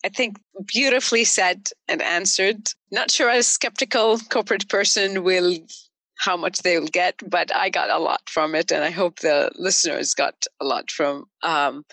I 0.07 0.09
think 0.09 0.39
beautifully 0.67 1.25
said 1.25 1.67
and 1.89 2.01
answered. 2.01 2.69
Not 2.91 3.11
sure 3.11 3.29
a 3.29 3.43
skeptical 3.43 4.17
corporate 4.29 4.69
person 4.69 5.21
will 5.25 5.57
how 6.19 6.37
much 6.37 6.59
they 6.59 6.79
will 6.79 6.87
get, 6.87 7.15
but 7.29 7.53
I 7.53 7.69
got 7.69 7.89
a 7.89 7.99
lot 7.99 8.21
from 8.29 8.55
it, 8.55 8.71
and 8.71 8.85
I 8.85 8.89
hope 8.89 9.19
the 9.19 9.51
listeners 9.55 10.13
got 10.13 10.45
a 10.61 10.65
lot 10.65 10.89
from 10.91 11.25
um, 11.43 11.83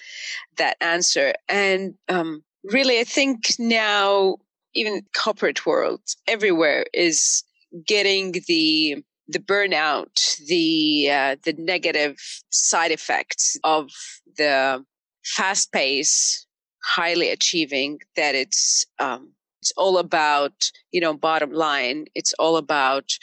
that 0.59 0.77
answer. 0.81 1.33
And 1.49 1.95
um, 2.09 2.45
really, 2.63 3.01
I 3.01 3.05
think 3.05 3.55
now 3.59 4.37
even 4.77 5.03
corporate 5.17 5.67
world 5.67 6.03
everywhere 6.29 6.87
is 6.95 7.43
getting 7.85 8.31
the 8.47 9.03
the 9.27 9.41
burnout, 9.41 10.39
the 10.47 11.11
uh, 11.11 11.37
the 11.43 11.55
negative 11.59 12.15
side 12.51 12.93
effects 12.93 13.59
of 13.65 13.91
the 14.39 14.85
fast 15.25 15.73
pace 15.73 16.47
highly 16.85 17.31
achieving 17.31 18.01
that 18.15 18.35
it's 18.35 18.85
um, 18.99 19.33
it's 19.63 19.73
all 19.77 19.99
about 19.99 20.71
you 20.93 21.01
know 21.01 21.15
bottom 21.15 21.51
line 21.53 22.05
it's 22.15 22.35
all 22.35 22.57
about 22.57 23.19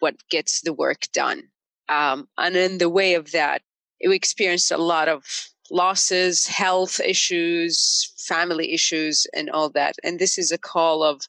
what 0.00 0.16
gets 0.28 0.62
the 0.62 0.72
work 0.72 1.06
done. 1.12 1.44
Um, 1.88 2.28
and 2.38 2.56
in 2.56 2.78
the 2.78 2.88
way 2.88 3.14
of 3.14 3.32
that 3.32 3.62
we 4.04 4.16
experienced 4.16 4.72
a 4.72 4.78
lot 4.78 5.08
of 5.08 5.24
losses 5.70 6.46
health 6.46 7.00
issues 7.00 8.12
family 8.18 8.72
issues 8.72 9.26
and 9.34 9.50
all 9.50 9.70
that. 9.70 9.94
And 10.02 10.18
this 10.18 10.38
is 10.38 10.50
a 10.50 10.58
call 10.58 11.02
of 11.02 11.22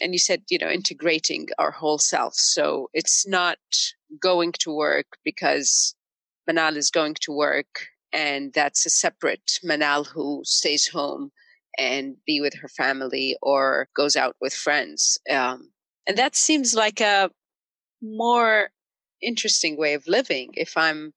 and 0.00 0.12
you 0.12 0.18
said 0.18 0.42
you 0.50 0.58
know 0.58 0.68
integrating 0.68 1.48
our 1.58 1.70
whole 1.70 1.98
self. 1.98 2.34
So 2.34 2.90
it's 2.92 3.26
not 3.26 3.58
going 4.20 4.52
to 4.60 4.74
work 4.74 5.06
because 5.24 5.94
manal 6.48 6.76
is 6.76 6.90
going 6.90 7.14
to 7.20 7.32
work 7.32 7.86
and 8.14 8.52
that's 8.54 8.86
a 8.86 8.90
separate 8.90 9.58
Manal 9.64 10.06
who 10.06 10.42
stays 10.44 10.86
home 10.86 11.32
and 11.76 12.16
be 12.24 12.40
with 12.40 12.54
her 12.54 12.68
family 12.68 13.36
or 13.42 13.88
goes 13.96 14.14
out 14.14 14.36
with 14.40 14.54
friends. 14.54 15.18
Um, 15.30 15.70
and 16.06 16.16
that 16.16 16.36
seems 16.36 16.74
like 16.74 17.00
a 17.00 17.30
more 18.00 18.70
interesting 19.20 19.76
way 19.76 19.94
of 19.94 20.06
living 20.06 20.52
if 20.54 20.76
I'm 20.76 21.12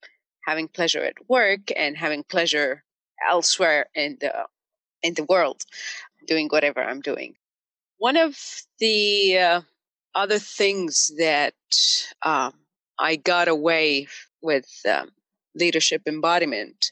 having 0.48 0.68
pleasure 0.68 1.04
at 1.04 1.14
work 1.30 1.72
and 1.76 1.96
having 1.96 2.24
pleasure 2.24 2.84
elsewhere 3.30 3.88
in 3.94 4.18
the 4.20 4.34
in 5.04 5.14
the 5.14 5.26
world 5.26 5.62
doing 6.26 6.48
whatever 6.50 6.82
I'm 6.82 7.02
doing. 7.02 7.36
One 8.00 8.18
of 8.18 8.38
the 8.80 9.38
uh, 9.38 9.62
other 10.16 10.40
things 10.40 11.12
that 11.20 11.54
um, 12.24 12.54
I 13.00 13.18
got 13.18 13.48
away 13.48 14.08
with 14.42 14.68
um, 14.90 15.10
leadership 15.58 16.02
embodiment 16.08 16.92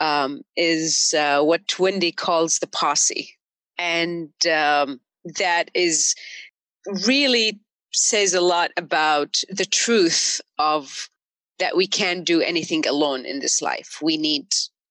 um, 0.00 0.42
is 0.56 1.14
uh, 1.16 1.42
what 1.42 1.78
Wendy 1.78 2.12
calls 2.12 2.58
the 2.58 2.66
posse. 2.66 3.30
And 3.78 4.30
um, 4.46 5.00
that 5.38 5.70
is 5.74 6.14
really 7.06 7.60
says 7.92 8.34
a 8.34 8.40
lot 8.40 8.70
about 8.76 9.40
the 9.48 9.64
truth 9.64 10.40
of 10.58 11.08
that 11.58 11.76
we 11.76 11.86
can't 11.86 12.24
do 12.24 12.40
anything 12.40 12.86
alone 12.86 13.24
in 13.24 13.40
this 13.40 13.62
life. 13.62 13.98
We 14.02 14.16
need 14.16 14.46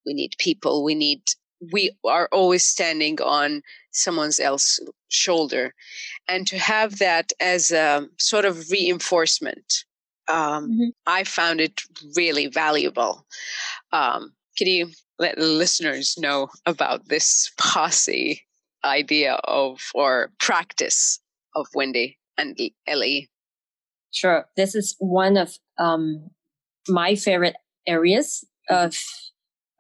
we 0.06 0.14
need 0.14 0.36
people. 0.38 0.84
We 0.84 0.96
need 0.96 1.22
we 1.72 1.92
are 2.06 2.28
always 2.32 2.64
standing 2.64 3.22
on 3.22 3.62
someone 3.92 4.32
else's 4.42 4.90
shoulder, 5.10 5.74
and 6.28 6.48
to 6.48 6.58
have 6.58 7.00
that 7.00 7.32
as 7.40 7.72
a 7.72 8.08
sort 8.18 8.46
of 8.46 8.70
reinforcement 8.70 9.86
um, 10.28 10.72
mm-hmm. 10.72 10.90
I 11.06 11.24
found 11.24 11.62
it 11.62 11.82
really 12.16 12.48
valuable. 12.48 13.26
Um, 13.92 14.34
can 14.58 14.68
you 14.68 14.90
let 15.20 15.38
listeners 15.38 16.16
know 16.18 16.50
about 16.66 17.08
this 17.08 17.52
posse 17.58 18.42
idea 18.84 19.36
of 19.44 19.80
or 19.94 20.32
practice 20.40 21.20
of 21.56 21.68
Wendy 21.74 22.18
and 22.38 22.58
LE? 22.88 23.28
Sure. 24.12 24.46
This 24.56 24.76
is 24.76 24.96
one 25.00 25.38
of 25.38 25.58
um, 25.80 26.30
my 26.88 27.16
favorite 27.16 27.56
areas 27.88 28.44
mm-hmm. 28.70 28.86
of 28.86 28.98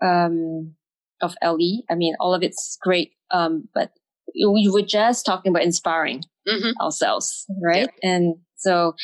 um, 0.03 0.75
of 1.21 1.35
LE. 1.43 1.83
I 1.89 1.95
mean, 1.95 2.15
all 2.19 2.33
of 2.33 2.43
it's 2.43 2.77
great, 2.81 3.11
um, 3.31 3.69
but 3.73 3.91
we 4.35 4.69
were 4.71 4.81
just 4.81 5.25
talking 5.25 5.51
about 5.51 5.63
inspiring 5.63 6.23
mm-hmm. 6.47 6.71
ourselves, 6.81 7.45
right? 7.63 7.89
Yeah. 8.01 8.09
And 8.09 8.35
so, 8.57 8.95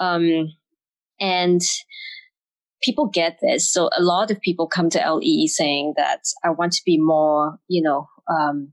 um, 0.00 0.52
and 1.20 1.60
people 2.82 3.06
get 3.06 3.38
this. 3.40 3.70
So 3.70 3.90
a 3.96 4.02
lot 4.02 4.30
of 4.30 4.40
people 4.40 4.66
come 4.66 4.90
to 4.90 4.98
LE 4.98 5.46
saying 5.46 5.94
that 5.96 6.20
I 6.44 6.50
want 6.50 6.72
to 6.72 6.82
be 6.84 6.98
more, 6.98 7.58
you 7.68 7.82
know, 7.82 8.08
um, 8.28 8.72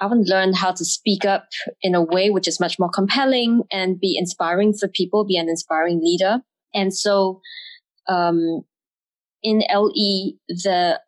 I 0.00 0.06
want 0.06 0.26
to 0.26 0.32
learn 0.32 0.52
how 0.52 0.72
to 0.72 0.84
speak 0.84 1.24
up 1.24 1.46
in 1.80 1.94
a 1.94 2.02
way 2.02 2.28
which 2.28 2.46
is 2.46 2.60
much 2.60 2.78
more 2.78 2.90
compelling 2.90 3.62
and 3.72 3.98
be 3.98 4.16
inspiring 4.18 4.74
for 4.74 4.88
people, 4.88 5.24
be 5.24 5.38
an 5.38 5.48
inspiring 5.48 6.00
leader. 6.02 6.42
And 6.74 6.94
so, 6.94 7.40
um, 8.08 8.62
in 9.42 9.62
LE, 9.72 10.32
the 10.48 11.00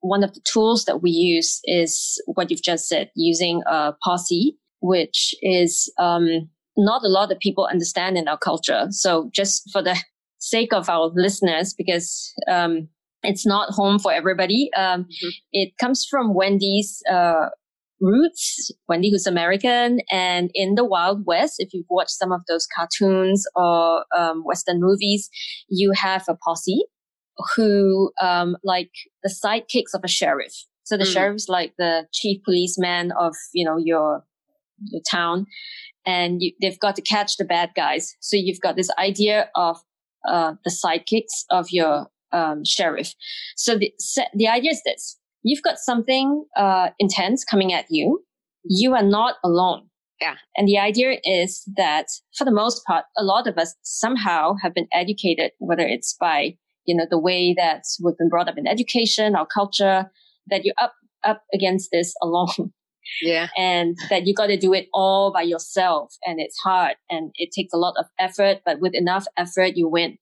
one 0.00 0.22
of 0.22 0.34
the 0.34 0.40
tools 0.40 0.84
that 0.84 1.02
we 1.02 1.10
use 1.10 1.60
is 1.64 2.22
what 2.26 2.50
you've 2.50 2.62
just 2.62 2.88
said, 2.88 3.10
using 3.16 3.62
a 3.66 3.94
posse, 4.04 4.56
which 4.80 5.34
is 5.42 5.92
um, 5.98 6.48
not 6.76 7.02
a 7.02 7.08
lot 7.08 7.32
of 7.32 7.38
people 7.38 7.68
understand 7.70 8.16
in 8.16 8.28
our 8.28 8.38
culture. 8.38 8.86
So 8.90 9.30
just 9.32 9.68
for 9.72 9.82
the 9.82 9.96
sake 10.38 10.72
of 10.72 10.88
our 10.88 11.10
listeners, 11.14 11.74
because 11.76 12.32
um, 12.50 12.88
it's 13.22 13.46
not 13.46 13.70
home 13.70 13.98
for 13.98 14.12
everybody, 14.12 14.70
um, 14.76 15.04
mm-hmm. 15.04 15.28
it 15.52 15.72
comes 15.78 16.06
from 16.08 16.34
Wendy's 16.34 17.02
uh, 17.10 17.48
roots. 18.00 18.70
Wendy, 18.88 19.10
who's 19.10 19.26
American, 19.26 20.00
and 20.10 20.50
in 20.54 20.74
the 20.74 20.84
Wild 20.84 21.24
West, 21.26 21.56
if 21.58 21.72
you've 21.72 21.86
watched 21.88 22.10
some 22.10 22.32
of 22.32 22.42
those 22.48 22.66
cartoons 22.66 23.46
or 23.54 24.04
um, 24.16 24.42
Western 24.44 24.80
movies, 24.80 25.28
you 25.68 25.92
have 25.92 26.24
a 26.28 26.36
posse 26.36 26.84
who, 27.54 28.12
um, 28.22 28.56
like 28.62 28.90
the 29.22 29.28
sidekicks 29.30 29.94
of 29.94 30.02
a 30.04 30.08
sheriff. 30.08 30.54
So 30.84 30.96
the 30.96 31.04
mm. 31.04 31.12
sheriff's 31.12 31.48
like 31.48 31.74
the 31.78 32.06
chief 32.12 32.42
policeman 32.44 33.12
of, 33.18 33.34
you 33.52 33.64
know, 33.64 33.76
your 33.76 34.22
your 34.84 35.02
town 35.10 35.46
and 36.04 36.42
you, 36.42 36.52
they've 36.60 36.78
got 36.78 36.96
to 36.96 37.02
catch 37.02 37.38
the 37.38 37.44
bad 37.44 37.70
guys. 37.74 38.14
So 38.20 38.36
you've 38.36 38.60
got 38.60 38.76
this 38.76 38.90
idea 38.98 39.50
of 39.54 39.78
uh, 40.28 40.54
the 40.64 40.70
sidekicks 40.70 41.44
of 41.50 41.66
your 41.70 42.06
um, 42.32 42.64
sheriff. 42.64 43.14
So 43.56 43.78
the 43.78 43.92
the 44.34 44.48
idea 44.48 44.72
is 44.72 44.82
this: 44.84 45.18
you've 45.42 45.62
got 45.62 45.78
something 45.78 46.44
uh, 46.56 46.90
intense 46.98 47.44
coming 47.44 47.72
at 47.72 47.86
you. 47.90 48.24
You 48.64 48.94
are 48.94 49.02
not 49.02 49.36
alone. 49.44 49.88
Yeah. 50.20 50.36
And 50.56 50.66
the 50.66 50.78
idea 50.78 51.18
is 51.24 51.62
that 51.76 52.06
for 52.36 52.44
the 52.44 52.50
most 52.50 52.84
part, 52.86 53.04
a 53.18 53.22
lot 53.22 53.46
of 53.46 53.58
us 53.58 53.74
somehow 53.82 54.54
have 54.62 54.74
been 54.74 54.88
educated, 54.92 55.52
whether 55.58 55.86
it's 55.86 56.16
by 56.18 56.56
you 56.86 56.96
know 56.96 57.06
the 57.10 57.18
way 57.18 57.54
that 57.56 57.82
we've 58.02 58.16
been 58.16 58.28
brought 58.28 58.48
up 58.48 58.58
in 58.58 58.66
education, 58.66 59.36
our 59.36 59.46
culture, 59.46 60.10
that 60.48 60.64
you're 60.64 60.74
up 60.78 60.94
up 61.24 61.42
against 61.52 61.90
this 61.92 62.14
alone. 62.22 62.72
Yeah. 63.22 63.48
And 63.56 63.96
that 64.10 64.26
you 64.26 64.34
got 64.34 64.46
to 64.48 64.56
do 64.56 64.72
it 64.72 64.88
all 64.92 65.32
by 65.32 65.42
yourself 65.42 66.14
and 66.24 66.40
it's 66.40 66.58
hard 66.58 66.96
and 67.08 67.30
it 67.34 67.50
takes 67.54 67.72
a 67.72 67.78
lot 67.78 67.94
of 67.98 68.06
effort, 68.18 68.60
but 68.64 68.80
with 68.80 68.94
enough 68.94 69.26
effort, 69.36 69.76
you 69.76 69.88
win. 69.88 70.18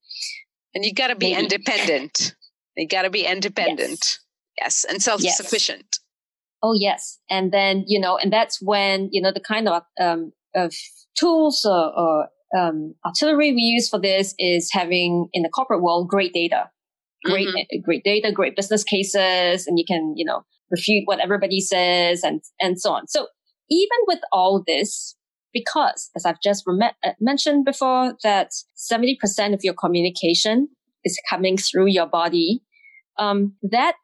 And 0.75 0.85
you 0.85 0.93
got 0.93 1.09
to 1.09 1.17
be 1.17 1.33
Maybe. 1.33 1.45
independent. 1.45 2.35
You 2.77 2.89
got 2.89 3.03
to 3.03 3.11
be 3.11 3.25
independent. 3.25 4.19
Yes. 4.61 4.85
yes. 4.85 4.87
And 4.89 5.03
self 5.03 5.21
sufficient. 5.21 5.87
Yes. 5.91 6.01
Oh, 6.63 6.75
yes. 6.75 7.19
And 7.31 7.53
then, 7.53 7.85
you 7.87 8.01
know, 8.01 8.17
and 8.17 8.33
that's 8.33 8.61
when, 8.63 9.09
you 9.13 9.21
know, 9.21 9.33
the 9.33 9.41
kind 9.41 9.69
of, 9.69 9.83
um, 10.01 10.33
of 10.55 10.73
tools 11.19 11.65
or, 11.65 11.93
or 11.97 12.29
um, 12.57 12.95
artillery 13.05 13.53
we 13.53 13.61
use 13.61 13.89
for 13.89 14.01
this 14.01 14.35
is 14.39 14.71
having 14.73 15.29
in 15.33 15.43
the 15.43 15.49
corporate 15.49 15.83
world 15.83 16.09
great 16.09 16.33
data 16.33 16.71
great 17.25 17.49
mm-hmm. 17.49 17.81
great 17.83 18.05
data 18.05 18.31
great 18.33 18.55
business 18.55 18.85
cases 18.85 19.67
and 19.67 19.79
you 19.79 19.85
can 19.87 20.15
you 20.17 20.25
know 20.25 20.45
refute 20.75 21.03
what 21.07 21.21
everybody 21.21 21.61
says 21.61 22.23
and, 22.23 22.41
and 22.61 22.81
so 22.81 22.93
on. 22.93 23.07
So 23.09 23.29
even 23.71 23.99
with 24.07 24.21
all 24.33 24.63
this, 24.67 25.17
because 25.53 26.11
as 26.17 26.27
I've 26.27 26.41
just 26.43 26.65
rem- 26.67 26.91
uh, 27.05 27.11
mentioned 27.21 27.65
before, 27.65 28.15
that 28.23 28.51
70% 28.77 29.55
of 29.55 29.61
your 29.63 29.75
communication 29.75 30.69
is 31.05 31.19
coming 31.29 31.57
through 31.57 31.87
your 31.87 32.07
body, 32.07 32.61
um, 33.19 33.55
that 33.63 33.95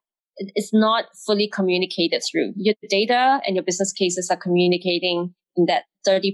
is 0.57 0.71
not 0.73 1.05
fully 1.27 1.49
communicated 1.53 2.23
through 2.31 2.53
your 2.57 2.75
data 2.89 3.41
and 3.47 3.57
your 3.57 3.65
business 3.65 3.93
cases 3.93 4.29
are 4.31 4.37
communicating 4.37 5.35
in 5.57 5.67
that 5.67 5.85
30% 6.07 6.33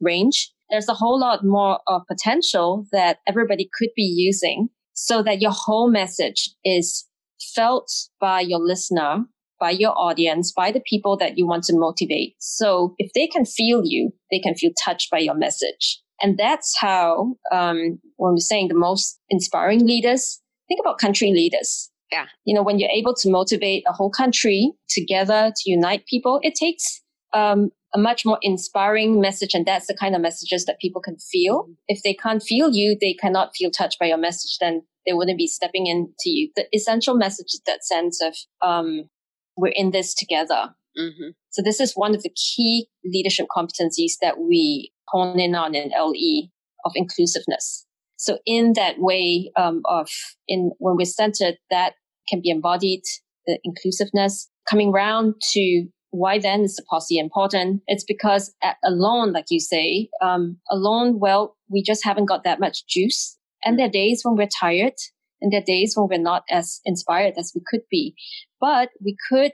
range. 0.00 0.50
There's 0.70 0.88
a 0.88 0.94
whole 0.94 1.20
lot 1.20 1.44
more 1.44 1.78
of 1.86 2.02
potential 2.08 2.86
that 2.90 3.18
everybody 3.28 3.68
could 3.78 3.90
be 3.94 4.02
using 4.02 4.68
so 4.94 5.22
that 5.22 5.40
your 5.40 5.52
whole 5.54 5.90
message 5.90 6.50
is 6.64 7.06
felt 7.54 7.88
by 8.20 8.40
your 8.40 8.58
listener 8.58 9.26
by 9.58 9.70
your 9.70 9.92
audience, 9.96 10.52
by 10.52 10.70
the 10.70 10.82
people 10.88 11.16
that 11.16 11.36
you 11.38 11.46
want 11.46 11.64
to 11.64 11.76
motivate. 11.76 12.34
So 12.38 12.94
if 12.98 13.12
they 13.14 13.26
can 13.26 13.44
feel 13.44 13.82
you, 13.84 14.12
they 14.30 14.38
can 14.38 14.54
feel 14.54 14.72
touched 14.84 15.10
by 15.10 15.18
your 15.18 15.34
message. 15.34 16.00
And 16.20 16.38
that's 16.38 16.74
how, 16.78 17.36
um, 17.52 17.98
when 18.16 18.32
we're 18.32 18.38
saying 18.38 18.68
the 18.68 18.74
most 18.74 19.18
inspiring 19.28 19.86
leaders, 19.86 20.40
think 20.68 20.80
about 20.80 20.98
country 20.98 21.30
leaders. 21.30 21.90
Yeah. 22.10 22.26
You 22.44 22.54
know, 22.54 22.62
when 22.62 22.78
you're 22.78 22.90
able 22.90 23.14
to 23.16 23.30
motivate 23.30 23.84
a 23.86 23.92
whole 23.92 24.10
country 24.10 24.72
together 24.88 25.52
to 25.54 25.70
unite 25.70 26.06
people, 26.06 26.40
it 26.42 26.54
takes, 26.54 27.02
um, 27.32 27.70
a 27.94 27.98
much 27.98 28.24
more 28.24 28.38
inspiring 28.42 29.20
message. 29.20 29.54
And 29.54 29.66
that's 29.66 29.86
the 29.86 29.96
kind 29.96 30.14
of 30.14 30.20
messages 30.20 30.64
that 30.66 30.78
people 30.80 31.00
can 31.00 31.16
feel. 31.18 31.68
If 31.88 32.02
they 32.02 32.14
can't 32.14 32.42
feel 32.42 32.70
you, 32.72 32.96
they 33.00 33.14
cannot 33.14 33.50
feel 33.56 33.70
touched 33.70 33.98
by 33.98 34.06
your 34.06 34.18
message, 34.18 34.58
then 34.60 34.82
they 35.06 35.12
wouldn't 35.12 35.38
be 35.38 35.46
stepping 35.46 35.86
into 35.86 36.12
you. 36.26 36.50
The 36.56 36.66
essential 36.74 37.14
message 37.14 37.46
is 37.48 37.62
that 37.66 37.84
sense 37.84 38.20
of, 38.22 38.34
um, 38.66 39.08
we're 39.56 39.72
in 39.74 39.90
this 39.90 40.14
together. 40.14 40.74
Mm-hmm. 40.98 41.30
So 41.50 41.62
this 41.62 41.80
is 41.80 41.92
one 41.94 42.14
of 42.14 42.22
the 42.22 42.30
key 42.30 42.88
leadership 43.04 43.46
competencies 43.54 44.12
that 44.22 44.38
we 44.38 44.92
hone 45.08 45.38
in 45.38 45.54
on 45.54 45.74
in 45.74 45.90
LE 45.90 46.48
of 46.84 46.92
inclusiveness. 46.94 47.86
So 48.16 48.38
in 48.46 48.72
that 48.74 48.98
way 48.98 49.52
um, 49.56 49.82
of 49.84 50.08
in 50.48 50.70
when 50.78 50.96
we're 50.96 51.04
centered, 51.04 51.56
that 51.70 51.94
can 52.28 52.40
be 52.40 52.50
embodied 52.50 53.02
the 53.46 53.58
inclusiveness 53.62 54.48
coming 54.68 54.90
round 54.90 55.34
to 55.52 55.86
why 56.10 56.38
then 56.38 56.62
is 56.62 56.76
the 56.76 56.84
posse 56.88 57.18
important? 57.18 57.82
It's 57.86 58.04
because 58.04 58.54
at, 58.62 58.76
alone, 58.84 59.32
like 59.32 59.46
you 59.50 59.60
say, 59.60 60.08
um, 60.22 60.58
alone, 60.70 61.18
well, 61.20 61.56
we 61.68 61.82
just 61.82 62.04
haven't 62.04 62.26
got 62.26 62.44
that 62.44 62.60
much 62.60 62.86
juice. 62.86 63.36
And 63.64 63.78
there 63.78 63.86
are 63.86 63.90
days 63.90 64.22
when 64.22 64.36
we're 64.36 64.48
tired 64.48 64.94
and 65.40 65.52
there 65.52 65.60
are 65.60 65.64
days 65.64 65.94
when 65.96 66.08
we're 66.08 66.22
not 66.22 66.44
as 66.50 66.80
inspired 66.84 67.34
as 67.38 67.52
we 67.54 67.62
could 67.66 67.82
be. 67.90 68.14
But 68.60 68.90
we 69.04 69.16
could, 69.28 69.52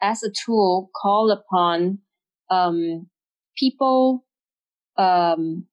as 0.00 0.22
a 0.22 0.30
tool, 0.44 0.90
call 1.00 1.30
upon 1.30 1.98
um, 2.50 3.08
people, 3.56 4.24
um, 4.96 5.66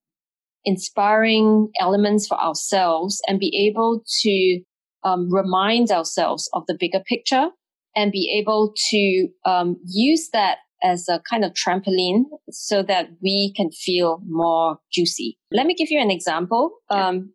inspiring 0.63 1.69
elements 1.79 2.27
for 2.27 2.39
ourselves 2.39 3.21
and 3.27 3.39
be 3.39 3.69
able 3.69 4.03
to 4.21 4.61
um, 5.03 5.31
remind 5.31 5.91
ourselves 5.91 6.49
of 6.53 6.63
the 6.67 6.75
bigger 6.79 7.01
picture 7.07 7.49
and 7.95 8.11
be 8.11 8.35
able 8.41 8.73
to 8.89 9.27
um, 9.45 9.77
use 9.85 10.29
that 10.33 10.57
as 10.83 11.07
a 11.07 11.21
kind 11.29 11.45
of 11.45 11.53
trampoline 11.53 12.23
so 12.49 12.83
that 12.83 13.07
we 13.23 13.53
can 13.55 13.71
feel 13.71 14.21
more 14.27 14.79
juicy. 14.91 15.37
Let 15.51 15.65
me 15.65 15.73
give 15.73 15.89
you 15.89 16.01
an 16.01 16.11
example. 16.11 16.71
Um, 16.89 17.33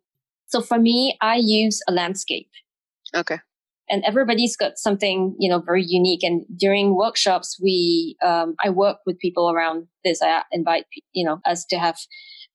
so 0.51 0.61
for 0.61 0.77
me, 0.77 1.17
I 1.21 1.37
use 1.37 1.81
a 1.87 1.93
landscape. 1.93 2.49
Okay. 3.15 3.39
And 3.89 4.03
everybody's 4.05 4.55
got 4.57 4.77
something, 4.77 5.35
you 5.39 5.49
know, 5.49 5.59
very 5.59 5.83
unique. 5.85 6.23
And 6.23 6.45
during 6.57 6.95
workshops, 6.95 7.57
we, 7.61 8.17
um, 8.23 8.55
I 8.63 8.69
work 8.69 8.97
with 9.05 9.17
people 9.19 9.49
around 9.49 9.87
this. 10.03 10.21
I 10.21 10.43
invite, 10.51 10.85
you 11.13 11.25
know, 11.25 11.39
us 11.45 11.65
to 11.69 11.77
have 11.77 11.97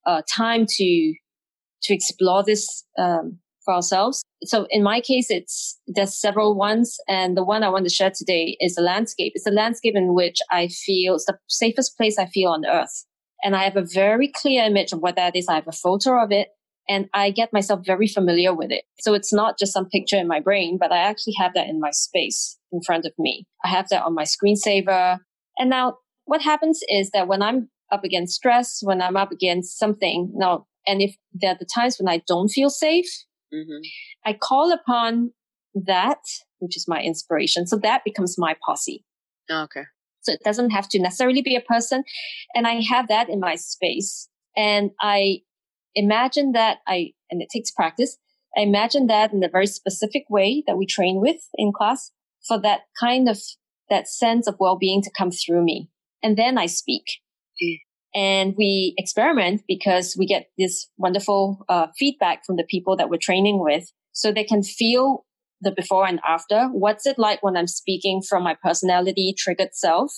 uh, 0.05 0.21
time 0.31 0.65
to, 0.67 1.13
to 1.83 1.93
explore 1.93 2.43
this, 2.43 2.85
um, 2.97 3.39
for 3.65 3.73
ourselves. 3.73 4.23
So 4.43 4.67
in 4.69 4.83
my 4.83 5.01
case, 5.01 5.27
it's, 5.29 5.79
there's 5.87 6.19
several 6.19 6.55
ones. 6.55 6.97
And 7.07 7.35
the 7.35 7.43
one 7.43 7.63
I 7.63 7.69
want 7.69 7.85
to 7.85 7.93
share 7.93 8.11
today 8.15 8.57
is 8.59 8.77
a 8.77 8.81
landscape. 8.81 9.33
It's 9.35 9.47
a 9.47 9.51
landscape 9.51 9.95
in 9.95 10.13
which 10.13 10.37
I 10.51 10.67
feel 10.67 11.15
it's 11.15 11.25
the 11.25 11.37
safest 11.47 11.97
place 11.97 12.17
I 12.17 12.27
feel 12.27 12.51
on 12.51 12.65
earth. 12.65 13.05
And 13.43 13.55
I 13.55 13.63
have 13.63 13.75
a 13.75 13.85
very 13.85 14.31
clear 14.33 14.63
image 14.63 14.93
of 14.93 14.99
what 14.99 15.15
that 15.15 15.35
is. 15.35 15.47
I 15.47 15.55
have 15.55 15.67
a 15.67 15.71
photo 15.71 16.23
of 16.23 16.31
it 16.31 16.47
and 16.89 17.09
I 17.13 17.31
get 17.31 17.53
myself 17.53 17.81
very 17.85 18.07
familiar 18.07 18.53
with 18.53 18.71
it. 18.71 18.83
So 18.99 19.13
it's 19.13 19.33
not 19.33 19.59
just 19.59 19.73
some 19.73 19.89
picture 19.89 20.17
in 20.17 20.27
my 20.27 20.39
brain, 20.39 20.77
but 20.79 20.91
I 20.91 20.97
actually 20.97 21.33
have 21.37 21.53
that 21.53 21.67
in 21.67 21.79
my 21.79 21.91
space 21.91 22.57
in 22.71 22.81
front 22.81 23.05
of 23.05 23.13
me. 23.17 23.45
I 23.63 23.69
have 23.69 23.89
that 23.89 24.03
on 24.03 24.15
my 24.15 24.23
screensaver. 24.23 25.19
And 25.57 25.69
now 25.69 25.97
what 26.25 26.41
happens 26.41 26.81
is 26.87 27.11
that 27.11 27.27
when 27.27 27.41
I'm 27.41 27.69
up 27.91 28.03
against 28.03 28.35
stress, 28.35 28.79
when 28.81 29.01
I'm 29.01 29.17
up 29.17 29.31
against 29.31 29.77
something, 29.77 30.31
now, 30.35 30.67
and 30.85 31.01
if 31.01 31.15
there 31.33 31.51
are 31.51 31.57
the 31.57 31.65
times 31.65 31.97
when 31.99 32.09
I 32.09 32.21
don't 32.27 32.49
feel 32.49 32.69
safe, 32.69 33.09
mm-hmm. 33.53 33.81
I 34.25 34.33
call 34.33 34.71
upon 34.71 35.31
that, 35.73 36.19
which 36.59 36.77
is 36.77 36.87
my 36.87 37.01
inspiration. 37.01 37.67
So 37.67 37.77
that 37.77 38.03
becomes 38.03 38.35
my 38.37 38.55
posse. 38.65 39.03
Okay. 39.51 39.83
So 40.21 40.33
it 40.33 40.41
doesn't 40.43 40.71
have 40.71 40.89
to 40.89 40.99
necessarily 40.99 41.41
be 41.41 41.55
a 41.55 41.61
person. 41.61 42.03
And 42.53 42.67
I 42.67 42.81
have 42.81 43.07
that 43.07 43.29
in 43.29 43.39
my 43.39 43.55
space. 43.55 44.27
And 44.55 44.91
I 44.99 45.41
imagine 45.97 46.53
that 46.53 46.77
I, 46.87 47.11
and 47.29 47.41
it 47.41 47.49
takes 47.51 47.71
practice, 47.71 48.17
I 48.57 48.61
imagine 48.61 49.07
that 49.07 49.33
in 49.33 49.43
a 49.43 49.49
very 49.49 49.67
specific 49.67 50.23
way 50.29 50.63
that 50.67 50.77
we 50.77 50.85
train 50.85 51.19
with 51.19 51.41
in 51.55 51.73
class 51.73 52.11
for 52.47 52.59
that 52.61 52.81
kind 52.99 53.27
of, 53.27 53.37
that 53.89 54.07
sense 54.07 54.47
of 54.47 54.55
well-being 54.59 55.01
to 55.01 55.11
come 55.17 55.31
through 55.31 55.63
me. 55.63 55.89
And 56.23 56.37
then 56.37 56.57
I 56.57 56.67
speak. 56.67 57.03
Mm. 57.61 57.77
And 58.15 58.55
we 58.57 58.95
experiment 58.97 59.61
because 59.67 60.15
we 60.17 60.25
get 60.25 60.49
this 60.57 60.87
wonderful 60.97 61.65
uh, 61.69 61.87
feedback 61.97 62.45
from 62.45 62.55
the 62.55 62.63
people 62.63 62.95
that 62.95 63.09
we're 63.09 63.19
training 63.21 63.61
with 63.61 63.91
so 64.13 64.31
they 64.31 64.43
can 64.43 64.63
feel 64.63 65.25
the 65.61 65.71
before 65.71 66.07
and 66.07 66.19
after. 66.27 66.67
What's 66.71 67.05
it 67.05 67.19
like 67.19 67.43
when 67.43 67.57
I'm 67.57 67.67
speaking 67.67 68.21
from 68.27 68.43
my 68.43 68.55
personality 68.63 69.35
triggered 69.37 69.73
self? 69.73 70.11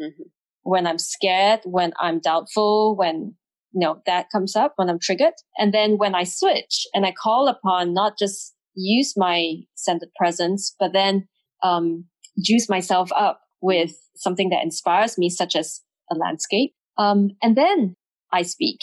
Mm-hmm. 0.00 0.22
When 0.62 0.86
I'm 0.86 0.98
scared, 0.98 1.60
when 1.64 1.92
I'm 2.00 2.20
doubtful, 2.20 2.96
when 2.96 3.34
you 3.72 3.80
know, 3.80 4.02
that 4.06 4.26
comes 4.30 4.54
up 4.56 4.74
when 4.76 4.88
I'm 4.88 4.98
triggered. 4.98 5.34
And 5.58 5.72
then 5.72 5.98
when 5.98 6.14
I 6.14 6.24
switch 6.24 6.86
and 6.94 7.06
I 7.06 7.12
call 7.12 7.48
upon 7.48 7.94
not 7.94 8.18
just 8.18 8.54
use 8.74 9.14
my 9.16 9.56
centered 9.74 10.10
presence, 10.16 10.74
but 10.78 10.92
then, 10.92 11.28
um, 11.62 12.04
juice 12.42 12.68
myself 12.68 13.10
up 13.14 13.40
with 13.60 13.92
something 14.16 14.50
that 14.50 14.62
inspires 14.62 15.18
me, 15.18 15.28
such 15.28 15.54
as 15.54 15.80
a 16.10 16.14
landscape. 16.14 16.72
Um, 16.98 17.30
and 17.42 17.56
then 17.56 17.96
I 18.32 18.42
speak 18.42 18.78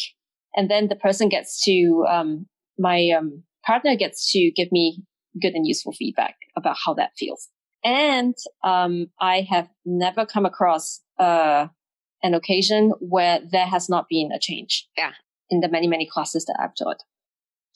and 0.55 0.69
then 0.69 0.87
the 0.87 0.95
person 0.95 1.29
gets 1.29 1.63
to, 1.65 2.05
um, 2.09 2.47
my, 2.77 3.09
um, 3.09 3.43
partner 3.65 3.95
gets 3.95 4.31
to 4.31 4.51
give 4.55 4.71
me 4.71 5.03
good 5.41 5.53
and 5.53 5.67
useful 5.67 5.91
feedback 5.91 6.35
about 6.55 6.77
how 6.85 6.93
that 6.95 7.11
feels. 7.17 7.49
And, 7.83 8.35
um, 8.63 9.07
I 9.19 9.47
have 9.49 9.69
never 9.85 10.25
come 10.25 10.45
across, 10.45 11.01
uh, 11.19 11.67
an 12.23 12.33
occasion 12.33 12.93
where 12.99 13.39
there 13.51 13.65
has 13.65 13.89
not 13.89 14.07
been 14.09 14.31
a 14.31 14.39
change. 14.39 14.87
Yeah. 14.97 15.11
In 15.49 15.61
the 15.61 15.69
many, 15.69 15.87
many 15.87 16.05
classes 16.05 16.45
that 16.45 16.57
I've 16.61 16.75
taught. 16.75 17.03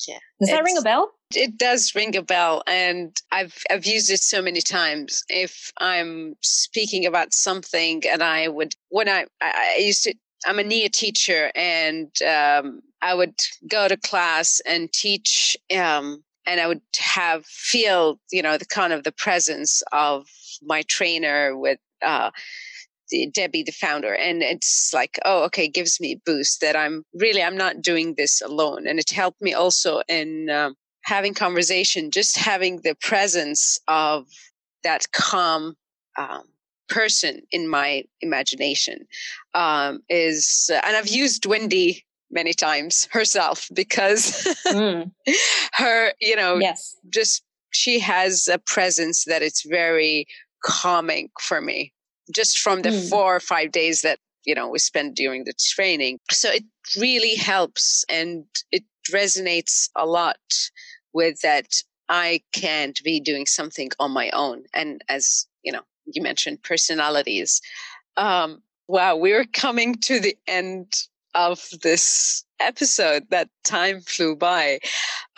Yeah. 0.07 0.19
Does 0.39 0.49
that 0.49 0.63
ring 0.63 0.77
a 0.77 0.81
bell? 0.81 1.11
It 1.33 1.57
does 1.57 1.95
ring 1.95 2.15
a 2.15 2.21
bell. 2.21 2.63
And 2.67 3.15
I've, 3.31 3.57
I've 3.71 3.85
used 3.85 4.11
it 4.11 4.19
so 4.19 4.41
many 4.41 4.61
times. 4.61 5.23
If 5.29 5.71
I'm 5.79 6.35
speaking 6.41 7.05
about 7.05 7.33
something 7.33 8.03
and 8.07 8.21
I 8.21 8.47
would, 8.49 8.75
when 8.89 9.07
I, 9.07 9.25
I 9.41 9.77
used 9.79 10.03
to 10.03 10.13
I'm 10.45 10.59
a 10.59 10.63
NIA 10.63 10.89
teacher, 10.89 11.51
and 11.55 12.11
um, 12.21 12.81
I 13.01 13.13
would 13.13 13.35
go 13.69 13.87
to 13.87 13.97
class 13.97 14.61
and 14.65 14.91
teach, 14.91 15.57
um, 15.77 16.23
and 16.45 16.59
I 16.59 16.67
would 16.67 16.81
have 16.97 17.45
feel, 17.45 18.19
you 18.31 18.41
know, 18.41 18.57
the 18.57 18.65
kind 18.65 18.93
of 18.93 19.03
the 19.03 19.11
presence 19.11 19.81
of 19.91 20.27
my 20.61 20.83
trainer 20.83 21.57
with 21.57 21.79
uh, 22.05 22.31
Debbie, 23.33 23.63
the 23.63 23.71
founder, 23.71 24.15
and 24.15 24.41
it's 24.41 24.91
like, 24.93 25.19
oh, 25.25 25.43
okay, 25.45 25.67
gives 25.67 25.99
me 25.99 26.13
a 26.13 26.21
boost 26.25 26.61
that 26.61 26.75
I'm 26.75 27.03
really 27.13 27.43
I'm 27.43 27.57
not 27.57 27.81
doing 27.81 28.15
this 28.15 28.41
alone, 28.41 28.87
and 28.87 28.99
it 28.99 29.11
helped 29.11 29.41
me 29.41 29.53
also 29.53 30.01
in 30.07 30.49
um, 30.49 30.75
having 31.03 31.33
conversation, 31.33 32.11
just 32.11 32.37
having 32.37 32.81
the 32.83 32.95
presence 33.01 33.79
of 33.87 34.25
that 34.83 35.11
calm 35.11 35.75
um, 36.17 36.43
person 36.89 37.41
in 37.51 37.67
my 37.67 38.03
imagination 38.21 38.99
um, 39.53 40.01
is, 40.09 40.69
uh, 40.71 40.79
and 40.85 40.95
I've 40.95 41.07
used 41.07 41.45
Wendy 41.45 42.05
many 42.31 42.53
times 42.53 43.07
herself 43.11 43.67
because 43.73 44.31
mm. 44.67 45.11
her, 45.73 46.13
you 46.19 46.35
know, 46.35 46.57
yes, 46.57 46.95
just 47.09 47.43
she 47.71 47.99
has 47.99 48.47
a 48.47 48.59
presence 48.59 49.25
that 49.25 49.41
it's 49.41 49.65
very 49.67 50.27
calming 50.63 51.29
for 51.41 51.59
me 51.59 51.91
just 52.33 52.59
from 52.59 52.81
the 52.81 52.89
mm. 52.89 53.09
four 53.09 53.35
or 53.35 53.39
five 53.39 53.71
days 53.71 54.01
that 54.01 54.19
you 54.45 54.55
know 54.55 54.69
we 54.69 54.79
spent 54.79 55.15
during 55.15 55.43
the 55.43 55.53
training. 55.53 56.19
So 56.31 56.49
it 56.49 56.63
really 56.99 57.35
helps 57.35 58.05
and 58.09 58.45
it 58.71 58.83
resonates 59.11 59.89
a 59.95 60.05
lot 60.05 60.37
with 61.13 61.41
that 61.41 61.67
i 62.09 62.41
can't 62.53 63.01
be 63.03 63.19
doing 63.19 63.45
something 63.45 63.89
on 63.99 64.11
my 64.11 64.29
own. 64.31 64.63
And 64.73 65.01
as 65.09 65.47
you 65.63 65.71
know 65.71 65.81
you 66.05 66.21
mentioned 66.21 66.63
personalities. 66.63 67.61
Um 68.17 68.61
wow 68.87 69.15
we're 69.15 69.45
coming 69.45 69.95
to 70.01 70.19
the 70.19 70.37
end 70.47 70.93
of 71.35 71.67
this 71.81 72.43
episode. 72.59 73.23
That 73.29 73.49
time 73.63 74.01
flew 74.01 74.35
by. 74.35 74.79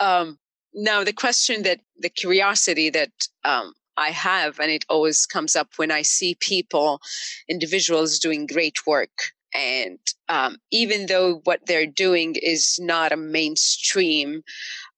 Um 0.00 0.38
now 0.74 1.04
the 1.04 1.12
question 1.12 1.62
that 1.62 1.80
the 1.98 2.10
curiosity 2.10 2.90
that 2.90 3.12
um 3.44 3.72
I 3.96 4.10
have, 4.10 4.58
and 4.60 4.70
it 4.70 4.84
always 4.88 5.26
comes 5.26 5.56
up 5.56 5.68
when 5.76 5.90
I 5.90 6.02
see 6.02 6.36
people, 6.40 7.00
individuals 7.48 8.18
doing 8.18 8.46
great 8.46 8.86
work. 8.86 9.32
And 9.54 9.98
um, 10.28 10.58
even 10.70 11.06
though 11.06 11.40
what 11.44 11.66
they're 11.66 11.86
doing 11.86 12.36
is 12.42 12.78
not 12.80 13.12
a 13.12 13.16
mainstream, 13.16 14.42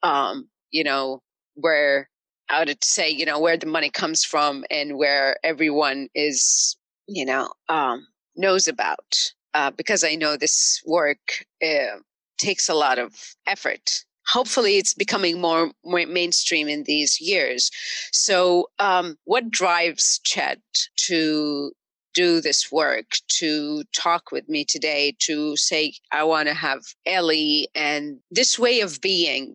um, 0.03 0.49
you 0.71 0.85
know, 0.85 1.23
where 1.55 2.09
I 2.49 2.65
would 2.65 2.83
say, 2.83 3.11
you 3.11 3.27
know, 3.27 3.39
where 3.39 3.57
the 3.57 3.67
money 3.67 3.91
comes 3.91 4.25
from 4.25 4.65
and 4.71 4.97
where 4.97 5.37
everyone 5.45 6.09
is, 6.15 6.77
you 7.07 7.25
know, 7.25 7.53
um, 7.69 8.07
knows 8.37 8.69
about, 8.69 9.33
uh, 9.55 9.71
because 9.71 10.03
I 10.03 10.15
know 10.15 10.37
this 10.37 10.83
work 10.87 11.45
uh, 11.63 11.99
takes 12.39 12.69
a 12.69 12.75
lot 12.75 12.99
of 12.99 13.15
effort 13.47 14.05
hopefully 14.29 14.77
it's 14.77 14.95
becoming 14.95 15.41
more, 15.41 15.73
more 15.85 16.05
mainstream 16.07 16.69
in 16.69 16.85
these 16.85 17.21
years. 17.21 17.71
So, 18.13 18.69
um, 18.79 19.17
what 19.25 19.51
drives 19.51 20.21
Chet 20.25 20.61
to 21.09 21.73
do 22.15 22.41
this 22.41 22.73
work, 22.73 23.07
to 23.29 23.85
talk 23.95 24.33
with 24.33 24.49
me 24.49 24.65
today, 24.65 25.15
to 25.21 25.57
say, 25.57 25.93
I 26.11 26.25
want 26.25 26.49
to 26.49 26.55
have 26.55 26.81
LE 27.07 27.67
and 27.75 28.19
this 28.31 28.59
way 28.59 28.81
of 28.81 29.01
being 29.01 29.55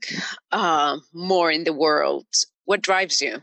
uh, 0.52 0.98
more 1.14 1.52
in 1.52 1.66
the 1.66 1.74
world? 1.74 2.26
What 2.66 2.82
drives 2.82 3.22
you? 3.22 3.42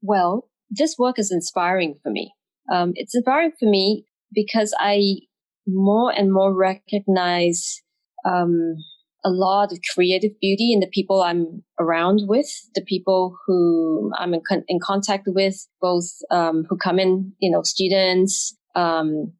Well, 0.00 0.48
this 0.70 0.96
work 0.98 1.18
is 1.18 1.30
inspiring 1.30 1.98
for 2.02 2.10
me. 2.10 2.32
Um, 2.72 2.92
it's 2.94 3.14
inspiring 3.14 3.52
for 3.58 3.68
me 3.68 4.06
because 4.32 4.74
I 4.78 5.18
more 5.66 6.10
and 6.10 6.32
more 6.32 6.54
recognize 6.54 7.82
um, 8.24 8.76
a 9.24 9.30
lot 9.30 9.72
of 9.72 9.78
creative 9.94 10.32
beauty 10.40 10.72
in 10.72 10.80
the 10.80 10.88
people 10.92 11.22
I'm 11.22 11.62
around 11.78 12.22
with, 12.26 12.48
the 12.74 12.82
people 12.82 13.36
who 13.46 14.10
I'm 14.18 14.34
in, 14.34 14.42
con- 14.48 14.64
in 14.68 14.78
contact 14.82 15.28
with, 15.28 15.66
both 15.80 16.08
um, 16.30 16.64
who 16.68 16.76
come 16.76 16.98
in, 16.98 17.32
you 17.38 17.50
know, 17.50 17.62
students, 17.62 18.56
um, 18.74 19.32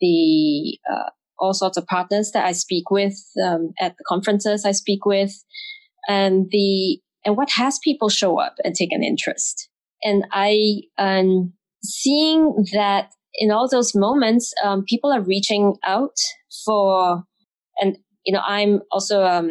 the 0.00 0.78
uh, 0.90 1.10
all 1.38 1.54
sorts 1.54 1.76
of 1.76 1.86
partners 1.86 2.30
that 2.32 2.44
I 2.44 2.52
speak 2.52 2.90
with 2.90 3.18
um, 3.44 3.72
at 3.80 3.96
the 3.96 4.04
conferences 4.06 4.64
I 4.64 4.72
speak 4.72 5.04
with, 5.04 5.32
and 6.08 6.46
the 6.50 7.00
and 7.24 7.36
what 7.36 7.50
has 7.50 7.78
people 7.82 8.08
show 8.08 8.38
up 8.38 8.54
and 8.64 8.74
take 8.74 8.92
an 8.92 9.02
interest. 9.02 9.68
And 10.02 10.26
I 10.32 10.82
am 10.98 11.54
seeing 11.82 12.66
that 12.74 13.10
in 13.34 13.50
all 13.50 13.68
those 13.68 13.94
moments, 13.94 14.52
um, 14.62 14.84
people 14.86 15.12
are 15.12 15.22
reaching 15.22 15.76
out 15.84 16.16
for 16.64 17.24
and 17.78 17.98
you 18.24 18.32
know, 18.32 18.42
I'm 18.46 18.80
also 18.90 19.22
um, 19.22 19.50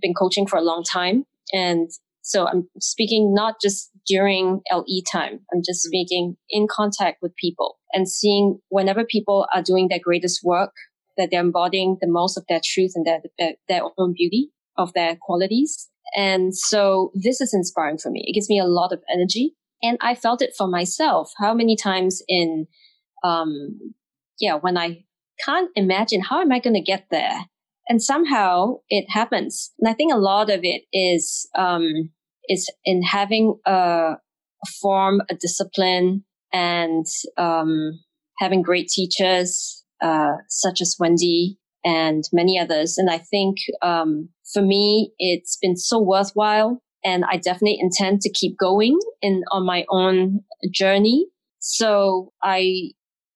been 0.00 0.14
coaching 0.14 0.46
for 0.46 0.58
a 0.58 0.62
long 0.62 0.82
time, 0.82 1.24
and 1.52 1.90
so 2.24 2.48
I'm 2.48 2.66
speaking 2.80 3.34
not 3.34 3.56
just 3.60 3.90
during 4.06 4.62
LE 4.72 5.02
time. 5.10 5.40
I'm 5.52 5.60
just 5.64 5.84
mm-hmm. 5.84 5.90
speaking 5.90 6.36
in 6.48 6.66
contact 6.70 7.18
with 7.22 7.36
people 7.36 7.78
and 7.92 8.08
seeing 8.08 8.58
whenever 8.70 9.04
people 9.04 9.46
are 9.54 9.62
doing 9.62 9.88
their 9.88 10.00
greatest 10.02 10.40
work, 10.42 10.72
that 11.16 11.28
they're 11.30 11.40
embodying 11.40 11.98
the 12.00 12.08
most 12.08 12.36
of 12.36 12.44
their 12.48 12.60
truth 12.64 12.92
and 12.94 13.06
their, 13.06 13.20
their, 13.38 13.52
their 13.68 13.82
own 13.98 14.14
beauty 14.16 14.50
of 14.76 14.92
their 14.94 15.16
qualities. 15.20 15.88
And 16.16 16.56
so 16.56 17.12
this 17.14 17.40
is 17.40 17.52
inspiring 17.54 17.98
for 17.98 18.10
me. 18.10 18.24
It 18.26 18.34
gives 18.34 18.48
me 18.48 18.58
a 18.58 18.66
lot 18.66 18.92
of 18.92 19.02
energy. 19.12 19.54
And 19.82 19.98
I 20.00 20.14
felt 20.14 20.42
it 20.42 20.54
for 20.56 20.66
myself. 20.66 21.32
How 21.38 21.52
many 21.52 21.76
times 21.76 22.22
in, 22.26 22.66
um, 23.22 23.78
yeah, 24.40 24.54
when 24.54 24.78
I 24.78 25.04
can't 25.44 25.70
imagine 25.74 26.20
how 26.22 26.40
am 26.40 26.52
I 26.52 26.58
going 26.58 26.74
to 26.74 26.80
get 26.80 27.06
there? 27.10 27.46
And 27.88 28.02
somehow 28.02 28.76
it 28.88 29.06
happens. 29.08 29.72
And 29.78 29.88
I 29.88 29.94
think 29.94 30.12
a 30.12 30.18
lot 30.18 30.50
of 30.50 30.60
it 30.62 30.82
is 30.92 31.48
um, 31.56 32.10
is 32.48 32.70
in 32.84 33.02
having 33.02 33.58
a, 33.66 34.14
form, 34.80 35.20
a 35.30 35.34
discipline, 35.34 36.24
and 36.52 37.06
um, 37.36 38.00
having 38.38 38.62
great 38.62 38.88
teachers 38.88 39.84
uh, 40.02 40.32
such 40.48 40.80
as 40.80 40.96
Wendy 40.98 41.58
and 41.84 42.24
many 42.32 42.58
others. 42.58 42.96
And 42.96 43.10
I 43.10 43.18
think 43.18 43.56
um, 43.82 44.28
for 44.52 44.62
me, 44.62 45.12
it's 45.18 45.58
been 45.60 45.76
so 45.76 46.00
worthwhile, 46.00 46.82
and 47.04 47.24
I 47.30 47.36
definitely 47.36 47.78
intend 47.80 48.22
to 48.22 48.32
keep 48.32 48.56
going 48.58 48.98
in 49.20 49.42
on 49.52 49.66
my 49.66 49.84
own 49.90 50.40
journey. 50.72 51.26
So 51.58 52.32
I 52.42 52.92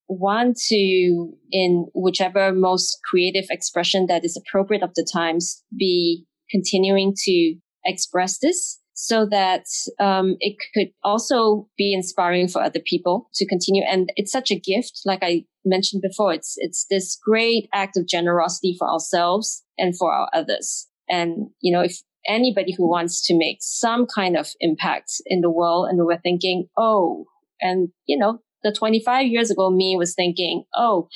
want 0.08 0.56
to, 0.68 1.32
in 1.50 1.86
whichever 1.94 2.52
most 2.52 2.98
creative 3.08 3.46
expression 3.50 4.06
that 4.06 4.24
is 4.24 4.36
appropriate 4.36 4.82
of 4.82 4.94
the 4.94 5.06
times, 5.12 5.62
be 5.76 6.24
continuing 6.50 7.14
to 7.24 7.56
express 7.84 8.38
this 8.38 8.80
so 9.00 9.24
that 9.30 9.64
um, 10.00 10.36
it 10.40 10.56
could 10.74 10.88
also 11.04 11.68
be 11.78 11.94
inspiring 11.94 12.48
for 12.48 12.60
other 12.60 12.80
people 12.84 13.30
to 13.34 13.46
continue. 13.46 13.84
And 13.88 14.10
it's 14.16 14.32
such 14.32 14.50
a 14.50 14.58
gift, 14.58 15.02
like 15.04 15.20
I 15.22 15.44
mentioned 15.64 16.02
before. 16.02 16.34
It's 16.34 16.54
it's 16.56 16.84
this 16.90 17.16
great 17.24 17.68
act 17.72 17.96
of 17.96 18.08
generosity 18.08 18.74
for 18.76 18.90
ourselves 18.90 19.62
and 19.78 19.96
for 19.96 20.12
our 20.12 20.28
others. 20.34 20.88
And 21.08 21.48
you 21.60 21.72
know, 21.72 21.82
if 21.82 21.98
anybody 22.26 22.74
who 22.76 22.88
wants 22.88 23.24
to 23.26 23.38
make 23.38 23.58
some 23.60 24.06
kind 24.12 24.36
of 24.36 24.48
impact 24.58 25.12
in 25.26 25.42
the 25.42 25.50
world, 25.50 25.86
and 25.88 26.04
we're 26.04 26.18
thinking, 26.18 26.66
oh, 26.76 27.26
and 27.60 27.90
you 28.06 28.18
know, 28.18 28.40
the 28.62 28.72
25 28.72 29.26
years 29.26 29.50
ago 29.50 29.70
me 29.70 29.96
was 29.96 30.14
thinking, 30.14 30.64
oh, 30.76 31.08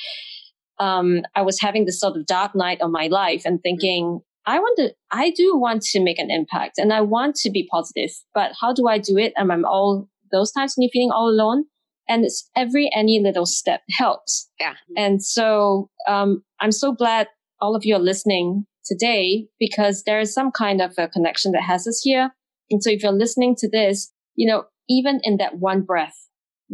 um, 0.78 1.22
I 1.34 1.42
was 1.42 1.60
having 1.60 1.84
this 1.84 2.00
sort 2.00 2.16
of 2.16 2.26
dark 2.26 2.54
night 2.54 2.80
of 2.80 2.90
my 2.90 3.06
life 3.06 3.42
and 3.44 3.60
thinking, 3.62 4.20
I 4.46 4.58
want 4.58 4.76
to, 4.78 4.94
I 5.10 5.30
do 5.30 5.56
want 5.56 5.82
to 5.82 6.02
make 6.02 6.18
an 6.18 6.30
impact 6.30 6.78
and 6.78 6.92
I 6.92 7.00
want 7.00 7.36
to 7.36 7.50
be 7.50 7.68
positive, 7.70 8.10
but 8.34 8.52
how 8.60 8.72
do 8.72 8.88
I 8.88 8.98
do 8.98 9.16
it? 9.16 9.32
And 9.36 9.52
I'm 9.52 9.64
all 9.64 10.08
those 10.32 10.50
times 10.50 10.74
when 10.76 10.82
you're 10.82 10.90
feeling 10.92 11.12
all 11.12 11.28
alone. 11.28 11.64
And 12.08 12.24
it's 12.24 12.50
every, 12.56 12.90
any 12.94 13.20
little 13.20 13.46
step 13.46 13.82
helps. 13.90 14.50
Yeah. 14.58 14.74
And 14.96 15.22
so, 15.22 15.88
um, 16.08 16.42
I'm 16.60 16.72
so 16.72 16.92
glad 16.92 17.28
all 17.60 17.76
of 17.76 17.84
you 17.84 17.94
are 17.94 18.00
listening 18.00 18.66
today 18.84 19.46
because 19.60 20.02
there 20.04 20.18
is 20.18 20.34
some 20.34 20.50
kind 20.50 20.82
of 20.82 20.94
a 20.98 21.08
connection 21.08 21.52
that 21.52 21.62
has 21.62 21.86
us 21.86 22.00
here. 22.02 22.34
And 22.70 22.82
so 22.82 22.90
if 22.90 23.02
you're 23.02 23.12
listening 23.12 23.54
to 23.58 23.68
this, 23.70 24.12
you 24.34 24.50
know, 24.50 24.64
even 24.88 25.20
in 25.22 25.36
that 25.36 25.58
one 25.58 25.82
breath, 25.82 26.16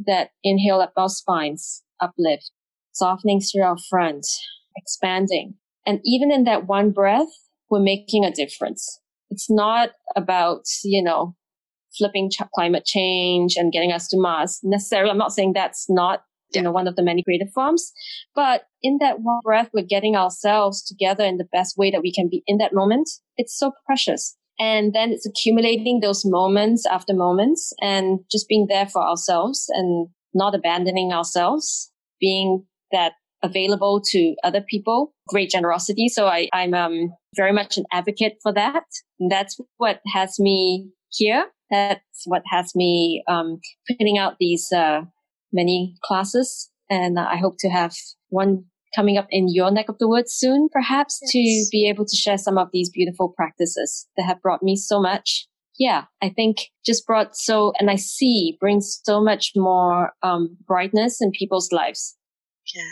that 0.06 0.30
inhale 0.42 0.80
up 0.80 0.92
our 0.96 1.08
spines, 1.08 1.82
uplift, 2.00 2.50
softening 2.92 3.40
through 3.40 3.62
our 3.62 3.76
front, 3.90 4.26
expanding. 4.76 5.54
And 5.86 6.00
even 6.04 6.30
in 6.30 6.44
that 6.44 6.66
one 6.66 6.90
breath, 6.90 7.28
we're 7.70 7.80
making 7.80 8.24
a 8.24 8.32
difference. 8.32 9.00
It's 9.30 9.50
not 9.50 9.90
about, 10.16 10.64
you 10.84 11.02
know, 11.02 11.34
flipping 11.96 12.30
ch- 12.30 12.42
climate 12.54 12.84
change 12.84 13.56
and 13.56 13.72
getting 13.72 13.92
us 13.92 14.08
to 14.08 14.18
Mars 14.18 14.60
necessarily. 14.62 15.10
I'm 15.10 15.18
not 15.18 15.32
saying 15.32 15.52
that's 15.52 15.86
not, 15.88 16.22
you 16.54 16.62
know, 16.62 16.72
one 16.72 16.88
of 16.88 16.96
the 16.96 17.02
many 17.02 17.22
creative 17.22 17.52
forms, 17.54 17.92
but 18.34 18.64
in 18.82 18.98
that 19.00 19.20
one 19.20 19.40
breath, 19.42 19.70
we're 19.74 19.84
getting 19.86 20.16
ourselves 20.16 20.82
together 20.82 21.24
in 21.24 21.36
the 21.36 21.48
best 21.52 21.76
way 21.76 21.90
that 21.90 22.02
we 22.02 22.12
can 22.12 22.28
be 22.30 22.42
in 22.46 22.58
that 22.58 22.74
moment. 22.74 23.08
It's 23.36 23.58
so 23.58 23.72
precious. 23.86 24.36
And 24.58 24.92
then 24.92 25.12
it's 25.12 25.26
accumulating 25.26 26.00
those 26.00 26.24
moments 26.24 26.84
after 26.86 27.14
moments 27.14 27.72
and 27.80 28.20
just 28.30 28.48
being 28.48 28.66
there 28.68 28.86
for 28.86 29.02
ourselves 29.02 29.66
and 29.68 30.08
not 30.34 30.54
abandoning 30.54 31.12
ourselves, 31.12 31.92
being 32.20 32.64
that 32.90 33.12
available 33.42 34.02
to 34.04 34.34
other 34.42 34.60
people, 34.60 35.14
great 35.28 35.50
generosity. 35.50 36.08
So 36.08 36.26
I, 36.26 36.48
I'm 36.52 36.74
um, 36.74 37.12
very 37.36 37.52
much 37.52 37.78
an 37.78 37.84
advocate 37.92 38.38
for 38.42 38.52
that. 38.54 38.84
And 39.20 39.30
that's 39.30 39.56
what 39.76 40.00
has 40.12 40.38
me 40.38 40.90
here. 41.10 41.44
That's 41.70 42.22
what 42.24 42.42
has 42.50 42.74
me 42.74 43.22
um, 43.28 43.60
putting 43.88 44.18
out 44.18 44.36
these 44.40 44.72
uh, 44.72 45.02
many 45.52 45.94
classes. 46.02 46.70
And 46.90 47.18
I 47.18 47.36
hope 47.36 47.56
to 47.60 47.68
have 47.68 47.94
one 48.30 48.64
coming 48.94 49.18
up 49.18 49.26
in 49.30 49.46
your 49.48 49.70
neck 49.70 49.88
of 49.88 49.98
the 49.98 50.08
woods 50.08 50.32
soon, 50.32 50.68
perhaps, 50.70 51.18
yes. 51.22 51.30
to 51.32 51.66
be 51.70 51.88
able 51.88 52.04
to 52.04 52.16
share 52.16 52.38
some 52.38 52.58
of 52.58 52.68
these 52.72 52.90
beautiful 52.90 53.28
practices 53.36 54.06
that 54.16 54.24
have 54.24 54.40
brought 54.42 54.62
me 54.62 54.76
so 54.76 55.00
much. 55.00 55.46
Yeah, 55.78 56.04
I 56.20 56.30
think 56.30 56.58
just 56.84 57.06
brought 57.06 57.36
so, 57.36 57.72
and 57.78 57.90
I 57.90 57.96
see 57.96 58.56
brings 58.60 59.00
so 59.04 59.22
much 59.22 59.52
more 59.54 60.12
um, 60.22 60.56
brightness 60.66 61.20
in 61.20 61.30
people's 61.30 61.70
lives. 61.70 62.16
Yeah, 62.74 62.82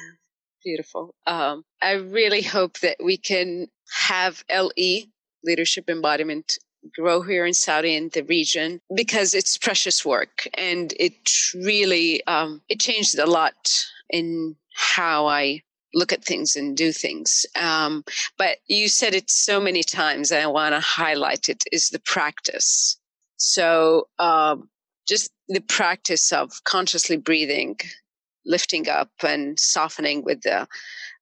beautiful. 0.64 1.14
Um, 1.26 1.64
I 1.82 1.94
really 1.94 2.42
hope 2.42 2.78
that 2.80 2.98
we 3.02 3.16
can 3.16 3.66
have 4.08 4.44
LE 4.50 5.06
leadership 5.44 5.90
embodiment 5.90 6.58
grow 6.94 7.22
here 7.22 7.46
in 7.46 7.54
Saudi 7.54 7.96
and 7.96 8.12
the 8.12 8.22
region 8.24 8.80
because 8.94 9.34
it's 9.34 9.58
precious 9.58 10.04
work 10.04 10.48
and 10.54 10.94
it 10.98 11.30
really 11.54 12.24
um, 12.26 12.62
it 12.68 12.80
changed 12.80 13.18
a 13.18 13.26
lot 13.26 13.86
in 14.10 14.56
how 14.74 15.26
I 15.26 15.62
look 15.96 16.12
at 16.12 16.22
things 16.22 16.54
and 16.54 16.76
do 16.76 16.92
things. 16.92 17.46
Um, 17.60 18.04
but 18.36 18.58
you 18.68 18.86
said 18.86 19.14
it 19.14 19.30
so 19.30 19.58
many 19.58 19.82
times, 19.82 20.30
and 20.30 20.42
I 20.42 20.46
want 20.46 20.74
to 20.74 20.80
highlight 20.80 21.48
it 21.48 21.64
is 21.72 21.88
the 21.88 21.98
practice. 21.98 22.98
So 23.38 24.08
um, 24.18 24.68
just 25.08 25.30
the 25.48 25.60
practice 25.60 26.32
of 26.32 26.62
consciously 26.64 27.16
breathing, 27.16 27.78
lifting 28.44 28.88
up 28.88 29.10
and 29.26 29.58
softening 29.58 30.22
with 30.22 30.42
the 30.42 30.68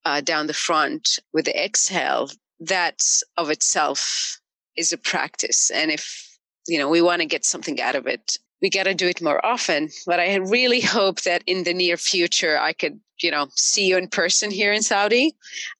uh, 0.04 0.20
down 0.20 0.48
the 0.48 0.52
front 0.52 1.18
with 1.32 1.46
the 1.46 1.64
exhale. 1.64 2.28
That's 2.60 3.22
of 3.36 3.50
itself 3.50 4.40
is 4.76 4.92
a 4.92 4.98
practice, 4.98 5.70
and 5.70 5.90
if 5.90 6.36
you 6.66 6.78
know 6.78 6.88
we 6.88 7.00
want 7.00 7.22
to 7.22 7.26
get 7.26 7.44
something 7.44 7.80
out 7.80 7.94
of 7.94 8.06
it 8.06 8.38
we 8.64 8.70
got 8.70 8.84
to 8.84 8.94
do 8.94 9.06
it 9.06 9.20
more 9.20 9.44
often. 9.44 9.90
But 10.06 10.20
I 10.20 10.36
really 10.36 10.80
hope 10.80 11.20
that 11.24 11.42
in 11.46 11.64
the 11.64 11.74
near 11.74 11.98
future, 11.98 12.58
I 12.58 12.72
could, 12.72 12.98
you 13.20 13.30
know, 13.30 13.48
see 13.56 13.86
you 13.88 13.98
in 13.98 14.08
person 14.08 14.50
here 14.50 14.72
in 14.72 14.82
Saudi 14.82 15.36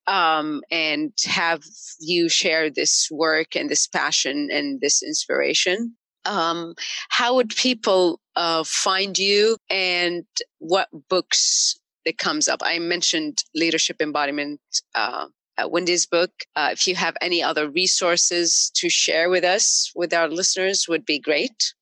um, 0.07 0.61
and 0.70 1.11
have 1.24 1.62
you 1.99 2.28
share 2.28 2.68
this 2.68 3.09
work 3.11 3.57
and 3.57 3.70
this 3.70 3.87
passion 3.87 4.51
and 4.53 4.82
this 4.82 5.03
inspiration. 5.03 5.97
Um, 6.26 6.74
how 7.09 7.35
would 7.37 7.57
people 7.57 8.20
uh, 8.37 8.64
find 8.64 9.18
you 9.18 9.57
and 9.70 10.26
what 10.59 10.89
books 11.09 11.80
that 12.05 12.18
comes 12.18 12.49
up? 12.49 12.61
I 12.62 12.78
mentioned 12.80 13.45
leadership 13.55 13.97
embodiment. 14.03 14.61
Uh, 14.95 15.28
Wendy's 15.66 16.05
book. 16.05 16.32
Uh, 16.55 16.68
if 16.72 16.87
you 16.87 16.97
have 16.97 17.16
any 17.22 17.43
other 17.43 17.70
resources 17.70 18.70
to 18.74 18.91
share 18.91 19.30
with 19.30 19.45
us, 19.45 19.91
with 19.95 20.12
our 20.12 20.28
listeners, 20.28 20.87
would 20.87 21.07
be 21.07 21.18
great. 21.18 21.72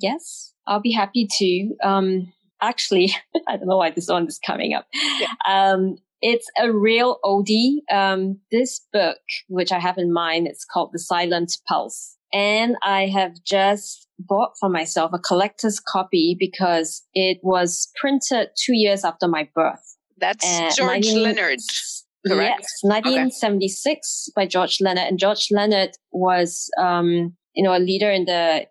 Yes, 0.00 0.52
I'll 0.66 0.80
be 0.80 0.92
happy 0.92 1.28
to. 1.38 1.74
Um, 1.82 2.32
actually, 2.60 3.14
I 3.48 3.56
don't 3.56 3.68
know 3.68 3.76
why 3.76 3.90
this 3.90 4.08
one 4.08 4.26
is 4.26 4.40
coming 4.44 4.74
up. 4.74 4.86
Yeah. 4.92 5.28
Um, 5.48 5.96
it's 6.20 6.50
a 6.58 6.72
real 6.72 7.18
oldie. 7.24 7.80
Um, 7.92 8.40
this 8.50 8.80
book, 8.92 9.18
which 9.48 9.72
I 9.72 9.78
have 9.78 9.98
in 9.98 10.12
mind, 10.12 10.46
it's 10.46 10.64
called 10.64 10.90
The 10.92 10.98
Silent 10.98 11.52
Pulse. 11.68 12.16
And 12.32 12.76
I 12.82 13.06
have 13.06 13.32
just 13.44 14.08
bought 14.18 14.52
for 14.58 14.68
myself 14.68 15.12
a 15.12 15.18
collector's 15.18 15.78
copy 15.78 16.34
because 16.38 17.02
it 17.12 17.38
was 17.42 17.90
printed 17.96 18.48
two 18.58 18.74
years 18.74 19.04
after 19.04 19.28
my 19.28 19.48
birth. 19.54 19.96
That's 20.18 20.44
uh, 20.44 20.70
George 20.74 21.06
19- 21.06 21.22
Leonard. 21.22 21.60
Correct? 22.26 22.60
Yes, 22.62 22.78
1976 22.82 24.28
okay. 24.28 24.32
by 24.34 24.48
George 24.48 24.78
Leonard. 24.80 25.06
And 25.06 25.18
George 25.18 25.48
Leonard 25.50 25.90
was, 26.10 26.70
um, 26.80 27.36
you 27.54 27.62
know, 27.62 27.76
a 27.76 27.78
leader 27.78 28.10
in 28.10 28.24
the 28.24 28.66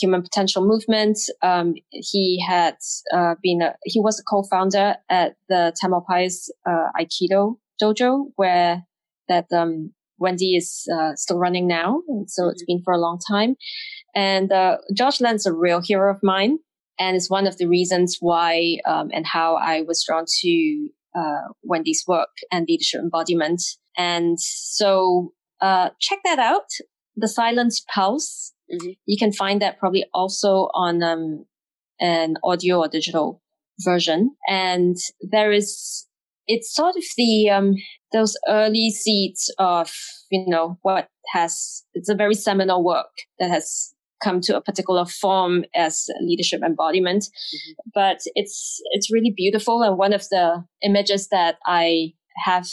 human 0.00 0.22
potential 0.22 0.66
movement. 0.66 1.18
Um, 1.42 1.74
he 1.90 2.42
had 2.46 2.76
uh, 3.14 3.34
been 3.42 3.62
a, 3.62 3.74
he 3.84 4.00
was 4.00 4.18
a 4.18 4.24
co-founder 4.24 4.96
at 5.08 5.36
the 5.48 5.74
Tamalpais 5.82 6.48
uh, 6.66 6.90
Aikido 7.00 7.56
dojo, 7.80 8.26
where 8.36 8.84
that 9.28 9.46
um, 9.52 9.92
Wendy 10.18 10.56
is 10.56 10.86
uh, 10.92 11.14
still 11.14 11.38
running 11.38 11.66
now, 11.66 12.02
and 12.08 12.30
so 12.30 12.42
mm-hmm. 12.42 12.50
it's 12.50 12.64
been 12.64 12.82
for 12.84 12.92
a 12.92 12.98
long 12.98 13.18
time. 13.30 13.56
And 14.14 14.50
uh, 14.52 14.78
George 14.94 15.20
Len's 15.20 15.46
a 15.46 15.52
real 15.52 15.80
hero 15.80 16.10
of 16.10 16.20
mine, 16.22 16.58
and 16.98 17.16
it's 17.16 17.30
one 17.30 17.46
of 17.46 17.58
the 17.58 17.66
reasons 17.66 18.18
why 18.20 18.78
um, 18.86 19.10
and 19.12 19.26
how 19.26 19.56
I 19.56 19.82
was 19.82 20.04
drawn 20.06 20.24
to 20.40 20.88
uh, 21.16 21.52
Wendy's 21.62 22.04
work 22.06 22.28
and 22.50 22.66
leadership 22.68 23.00
embodiment. 23.00 23.62
And 23.96 24.38
so 24.40 25.32
uh, 25.60 25.90
check 26.00 26.18
that 26.24 26.38
out. 26.38 26.68
The 27.16 27.28
Silent 27.28 27.74
Pulse 27.92 28.52
Mm-hmm. 28.72 28.90
You 29.06 29.16
can 29.18 29.32
find 29.32 29.62
that 29.62 29.78
probably 29.78 30.04
also 30.12 30.68
on 30.74 31.02
um, 31.02 31.44
an 32.00 32.36
audio 32.44 32.80
or 32.80 32.88
digital 32.88 33.42
version. 33.80 34.30
And 34.48 34.96
there 35.20 35.52
is, 35.52 36.06
it's 36.46 36.74
sort 36.74 36.96
of 36.96 37.04
the, 37.16 37.50
um, 37.50 37.74
those 38.12 38.36
early 38.48 38.90
seeds 38.90 39.52
of, 39.58 39.92
you 40.30 40.44
know, 40.46 40.78
what 40.82 41.08
has, 41.32 41.84
it's 41.94 42.08
a 42.08 42.14
very 42.14 42.34
seminal 42.34 42.84
work 42.84 43.10
that 43.38 43.50
has 43.50 43.94
come 44.22 44.40
to 44.40 44.56
a 44.56 44.60
particular 44.60 45.06
form 45.06 45.64
as 45.74 46.06
leadership 46.22 46.60
embodiment. 46.64 47.22
Mm-hmm. 47.24 47.90
But 47.94 48.18
it's, 48.34 48.80
it's 48.92 49.12
really 49.12 49.32
beautiful. 49.36 49.82
And 49.82 49.96
one 49.96 50.12
of 50.12 50.22
the 50.30 50.64
images 50.82 51.28
that 51.28 51.56
I 51.66 52.12
have 52.44 52.66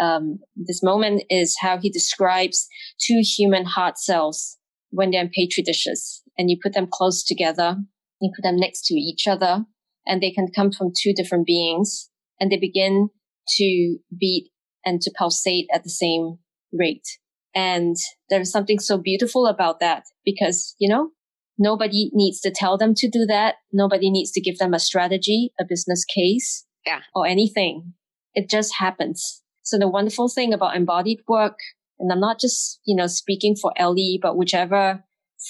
um, 0.00 0.38
this 0.56 0.82
moment 0.82 1.24
is 1.28 1.56
how 1.60 1.78
he 1.78 1.90
describes 1.90 2.66
two 3.00 3.20
human 3.22 3.64
heart 3.64 3.98
cells 3.98 4.56
when 4.90 5.10
they're 5.10 5.22
in 5.22 5.30
petri 5.30 5.62
dishes 5.62 6.22
and 6.36 6.50
you 6.50 6.58
put 6.62 6.74
them 6.74 6.88
close 6.90 7.24
together, 7.24 7.76
you 8.20 8.30
put 8.34 8.42
them 8.42 8.56
next 8.56 8.84
to 8.86 8.94
each 8.94 9.26
other 9.26 9.64
and 10.06 10.20
they 10.20 10.30
can 10.30 10.48
come 10.54 10.70
from 10.72 10.92
two 10.96 11.12
different 11.12 11.46
beings 11.46 12.10
and 12.38 12.50
they 12.50 12.58
begin 12.58 13.08
to 13.56 13.98
beat 14.18 14.50
and 14.84 15.00
to 15.00 15.12
pulsate 15.16 15.66
at 15.72 15.84
the 15.84 15.90
same 15.90 16.38
rate. 16.72 17.06
And 17.54 17.96
there 18.28 18.40
is 18.40 18.52
something 18.52 18.78
so 18.78 18.98
beautiful 18.98 19.46
about 19.46 19.80
that 19.80 20.04
because, 20.24 20.74
you 20.78 20.88
know, 20.88 21.10
nobody 21.58 22.10
needs 22.12 22.40
to 22.40 22.50
tell 22.50 22.78
them 22.78 22.94
to 22.96 23.08
do 23.08 23.26
that. 23.26 23.56
Nobody 23.72 24.10
needs 24.10 24.30
to 24.32 24.40
give 24.40 24.58
them 24.58 24.72
a 24.72 24.78
strategy, 24.78 25.52
a 25.58 25.64
business 25.68 26.04
case 26.04 26.64
yeah. 26.86 27.00
or 27.14 27.26
anything. 27.26 27.94
It 28.34 28.48
just 28.48 28.74
happens. 28.78 29.42
So 29.62 29.78
the 29.78 29.88
wonderful 29.88 30.28
thing 30.28 30.52
about 30.52 30.76
embodied 30.76 31.20
work 31.28 31.58
and 32.00 32.10
I'm 32.10 32.20
not 32.20 32.40
just, 32.40 32.80
you 32.84 32.96
know, 32.96 33.06
speaking 33.06 33.54
for 33.54 33.72
LE, 33.78 34.18
but 34.20 34.36
whichever 34.36 35.04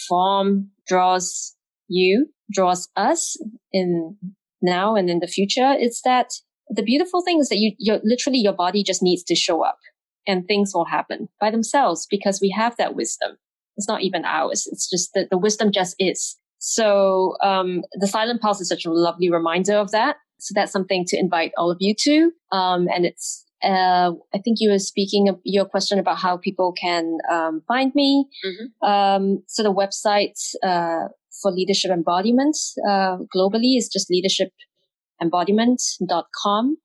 form 0.08 0.70
draws 0.86 1.54
you, 1.88 2.26
draws 2.52 2.88
us 2.96 3.36
in 3.72 4.16
now 4.62 4.94
and 4.96 5.08
in 5.08 5.20
the 5.20 5.26
future. 5.26 5.74
It's 5.78 6.02
that 6.02 6.32
the 6.68 6.82
beautiful 6.82 7.22
thing 7.22 7.38
is 7.40 7.48
that 7.48 7.58
you, 7.58 7.72
you're 7.78 8.00
literally 8.04 8.38
your 8.38 8.52
body 8.52 8.82
just 8.82 9.02
needs 9.02 9.22
to 9.24 9.34
show 9.34 9.64
up 9.64 9.78
and 10.26 10.46
things 10.46 10.72
will 10.74 10.84
happen 10.84 11.28
by 11.40 11.50
themselves 11.50 12.06
because 12.10 12.40
we 12.40 12.54
have 12.56 12.76
that 12.76 12.94
wisdom. 12.94 13.36
It's 13.76 13.88
not 13.88 14.02
even 14.02 14.24
ours. 14.24 14.68
It's 14.70 14.88
just 14.88 15.10
that 15.14 15.30
the 15.30 15.38
wisdom 15.38 15.72
just 15.72 15.94
is. 15.98 16.36
So, 16.58 17.36
um, 17.42 17.82
the 17.94 18.06
silent 18.06 18.42
pulse 18.42 18.60
is 18.60 18.68
such 18.68 18.84
a 18.84 18.92
lovely 18.92 19.30
reminder 19.30 19.74
of 19.74 19.92
that. 19.92 20.16
So 20.38 20.52
that's 20.54 20.72
something 20.72 21.04
to 21.06 21.18
invite 21.18 21.52
all 21.56 21.70
of 21.70 21.78
you 21.80 21.94
to. 22.00 22.32
Um, 22.52 22.86
and 22.94 23.06
it's 23.06 23.46
uh, 23.62 24.12
I 24.34 24.38
think 24.42 24.58
you 24.60 24.70
were 24.70 24.78
speaking 24.78 25.28
of 25.28 25.38
your 25.44 25.64
question 25.64 25.98
about 25.98 26.18
how 26.18 26.36
people 26.36 26.72
can 26.72 27.18
um, 27.30 27.62
find 27.68 27.92
me. 27.94 28.26
Mm-hmm. 28.44 28.88
Um, 28.88 29.42
so 29.46 29.62
the 29.62 29.72
website 29.72 30.38
uh, 30.62 31.08
for 31.42 31.50
leadership 31.50 31.90
embodiment 31.90 32.56
uh, 32.88 33.18
globally 33.34 33.76
is 33.76 33.88
just 33.88 34.10
leadershipembodiment.com. 34.10 36.76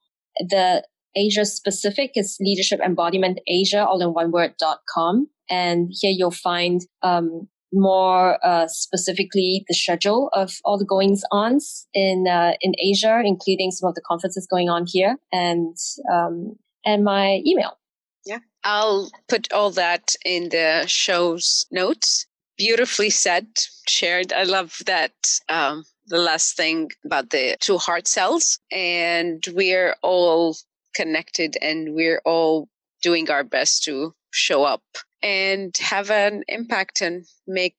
The 0.50 0.84
Asia 1.16 1.46
specific 1.46 2.12
is 2.16 2.36
leadership 2.42 2.82
embodiment 2.82 3.40
Asia, 3.48 3.86
all 3.86 4.02
in 4.02 4.14
one 4.14 4.32
word, 4.32 4.56
dot 4.60 4.80
com. 4.94 5.30
And 5.50 5.90
here 5.92 6.12
you'll 6.14 6.32
find 6.32 6.82
um, 7.04 7.48
more 7.72 8.46
uh, 8.46 8.68
specifically 8.68 9.64
the 9.68 9.74
schedule 9.74 10.30
of 10.34 10.52
all 10.64 10.78
the 10.78 10.86
goings 10.86 11.24
ons 11.32 11.88
in 11.94 12.28
uh, 12.28 12.54
in 12.62 12.74
Asia, 12.80 13.22
including 13.24 13.72
some 13.72 13.88
of 13.88 13.96
the 13.96 14.02
conferences 14.02 14.48
going 14.50 14.70
on 14.70 14.86
here, 14.88 15.18
and 15.32 15.76
um, 16.12 16.56
and 16.86 17.04
my 17.04 17.42
email. 17.46 17.78
Yeah, 18.26 18.40
I'll 18.64 19.10
put 19.28 19.52
all 19.54 19.72
that 19.72 20.16
in 20.24 20.50
the 20.50 20.86
show's 20.88 21.66
notes. 21.72 22.26
Beautifully 22.58 23.10
said, 23.10 23.48
shared. 23.88 24.32
I 24.32 24.44
love 24.44 24.78
that. 24.86 25.14
Um, 25.50 25.84
the 26.08 26.18
last 26.18 26.56
thing 26.56 26.92
about 27.04 27.32
the 27.32 27.58
two 27.60 27.78
heart 27.78 28.08
cells, 28.08 28.60
and 28.72 29.44
we're 29.54 29.96
all 30.02 30.56
connected, 30.96 31.58
and 31.62 31.94
we're 31.94 32.22
all 32.26 32.70
doing 33.02 33.30
our 33.30 33.44
best 33.44 33.84
to 33.84 34.14
show 34.32 34.64
up 34.64 34.84
and 35.22 35.76
have 35.78 36.12
an 36.12 36.44
impact 36.48 37.02
and 37.02 37.26
make 37.48 37.76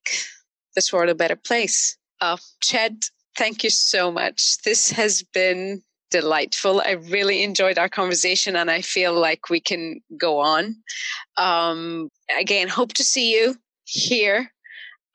this 0.75 0.93
world 0.93 1.09
a 1.09 1.15
better 1.15 1.37
place. 1.37 1.97
Uh, 2.21 2.37
Chad, 2.63 3.05
thank 3.37 3.63
you 3.63 3.71
so 3.71 4.11
much. 4.11 4.59
This 4.63 4.91
has 4.91 5.23
been 5.23 5.83
delightful. 6.11 6.81
I 6.81 6.93
really 6.93 7.43
enjoyed 7.43 7.79
our 7.79 7.89
conversation 7.89 8.57
and 8.57 8.71
I 8.71 8.81
feel 8.81 9.15
like 9.15 9.51
we 9.51 9.61
can 9.61 10.01
go 10.17 10.39
on. 10.39 10.77
Um, 11.37 12.11
again, 12.39 12.69
hope 12.69 12.93
to 12.95 13.05
see 13.05 13.33
you 13.33 13.57
here 13.85 14.53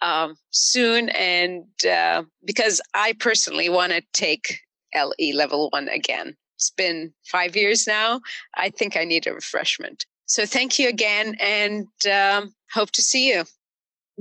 um, 0.02 0.36
soon. 0.52 1.10
And 1.10 1.66
uh, 1.86 2.24
because 2.46 2.82
I 2.94 3.14
personally 3.14 3.70
want 3.70 3.94
to 3.94 4.02
take 4.14 4.60
LE 4.96 5.34
level 5.34 5.70
one 5.70 5.88
again. 5.88 6.36
It's 6.56 6.72
been 6.72 7.14
five 7.26 7.56
years 7.56 7.88
now. 7.88 8.22
I 8.56 8.70
think 8.70 8.96
I 8.96 9.04
need 9.04 9.26
a 9.26 9.34
refreshment. 9.34 10.06
So 10.26 10.46
thank 10.46 10.78
you 10.80 10.88
again 10.88 11.36
and 11.40 11.88
um, 12.12 12.54
hope 12.72 12.92
to 12.92 13.02
see 13.02 13.34
you. 13.34 13.46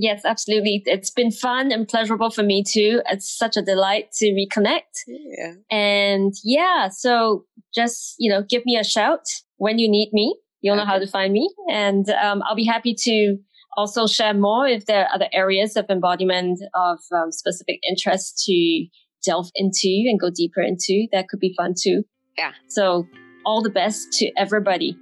Yes, 0.00 0.22
absolutely. 0.24 0.82
It's 0.86 1.10
been 1.10 1.30
fun 1.30 1.70
and 1.70 1.86
pleasurable 1.86 2.30
for 2.30 2.42
me 2.42 2.64
too. 2.66 3.02
It's 3.10 3.36
such 3.36 3.58
a 3.58 3.62
delight 3.62 4.06
to 4.12 4.26
reconnect. 4.32 5.04
Yeah. 5.06 5.52
And 5.70 6.32
yeah, 6.42 6.88
so 6.88 7.44
just, 7.74 8.14
you 8.18 8.30
know, 8.30 8.42
give 8.48 8.62
me 8.64 8.78
a 8.78 8.84
shout 8.84 9.26
when 9.58 9.78
you 9.78 9.90
need 9.90 10.08
me. 10.14 10.34
You'll 10.62 10.76
okay. 10.76 10.84
know 10.84 10.90
how 10.90 10.98
to 10.98 11.06
find 11.06 11.34
me. 11.34 11.54
And 11.70 12.08
um, 12.08 12.42
I'll 12.46 12.56
be 12.56 12.64
happy 12.64 12.94
to 12.94 13.36
also 13.76 14.06
share 14.06 14.32
more 14.32 14.66
if 14.66 14.86
there 14.86 15.04
are 15.04 15.14
other 15.14 15.28
areas 15.34 15.76
of 15.76 15.84
embodiment 15.90 16.60
of 16.74 16.98
um, 17.14 17.30
specific 17.30 17.78
interest 17.86 18.42
to 18.46 18.86
delve 19.22 19.50
into 19.54 20.06
and 20.08 20.18
go 20.18 20.30
deeper 20.34 20.62
into. 20.62 21.08
That 21.12 21.28
could 21.28 21.40
be 21.40 21.52
fun 21.58 21.74
too. 21.78 22.04
Yeah. 22.38 22.52
So 22.68 23.06
all 23.44 23.60
the 23.62 23.68
best 23.68 24.12
to 24.14 24.30
everybody. 24.38 24.96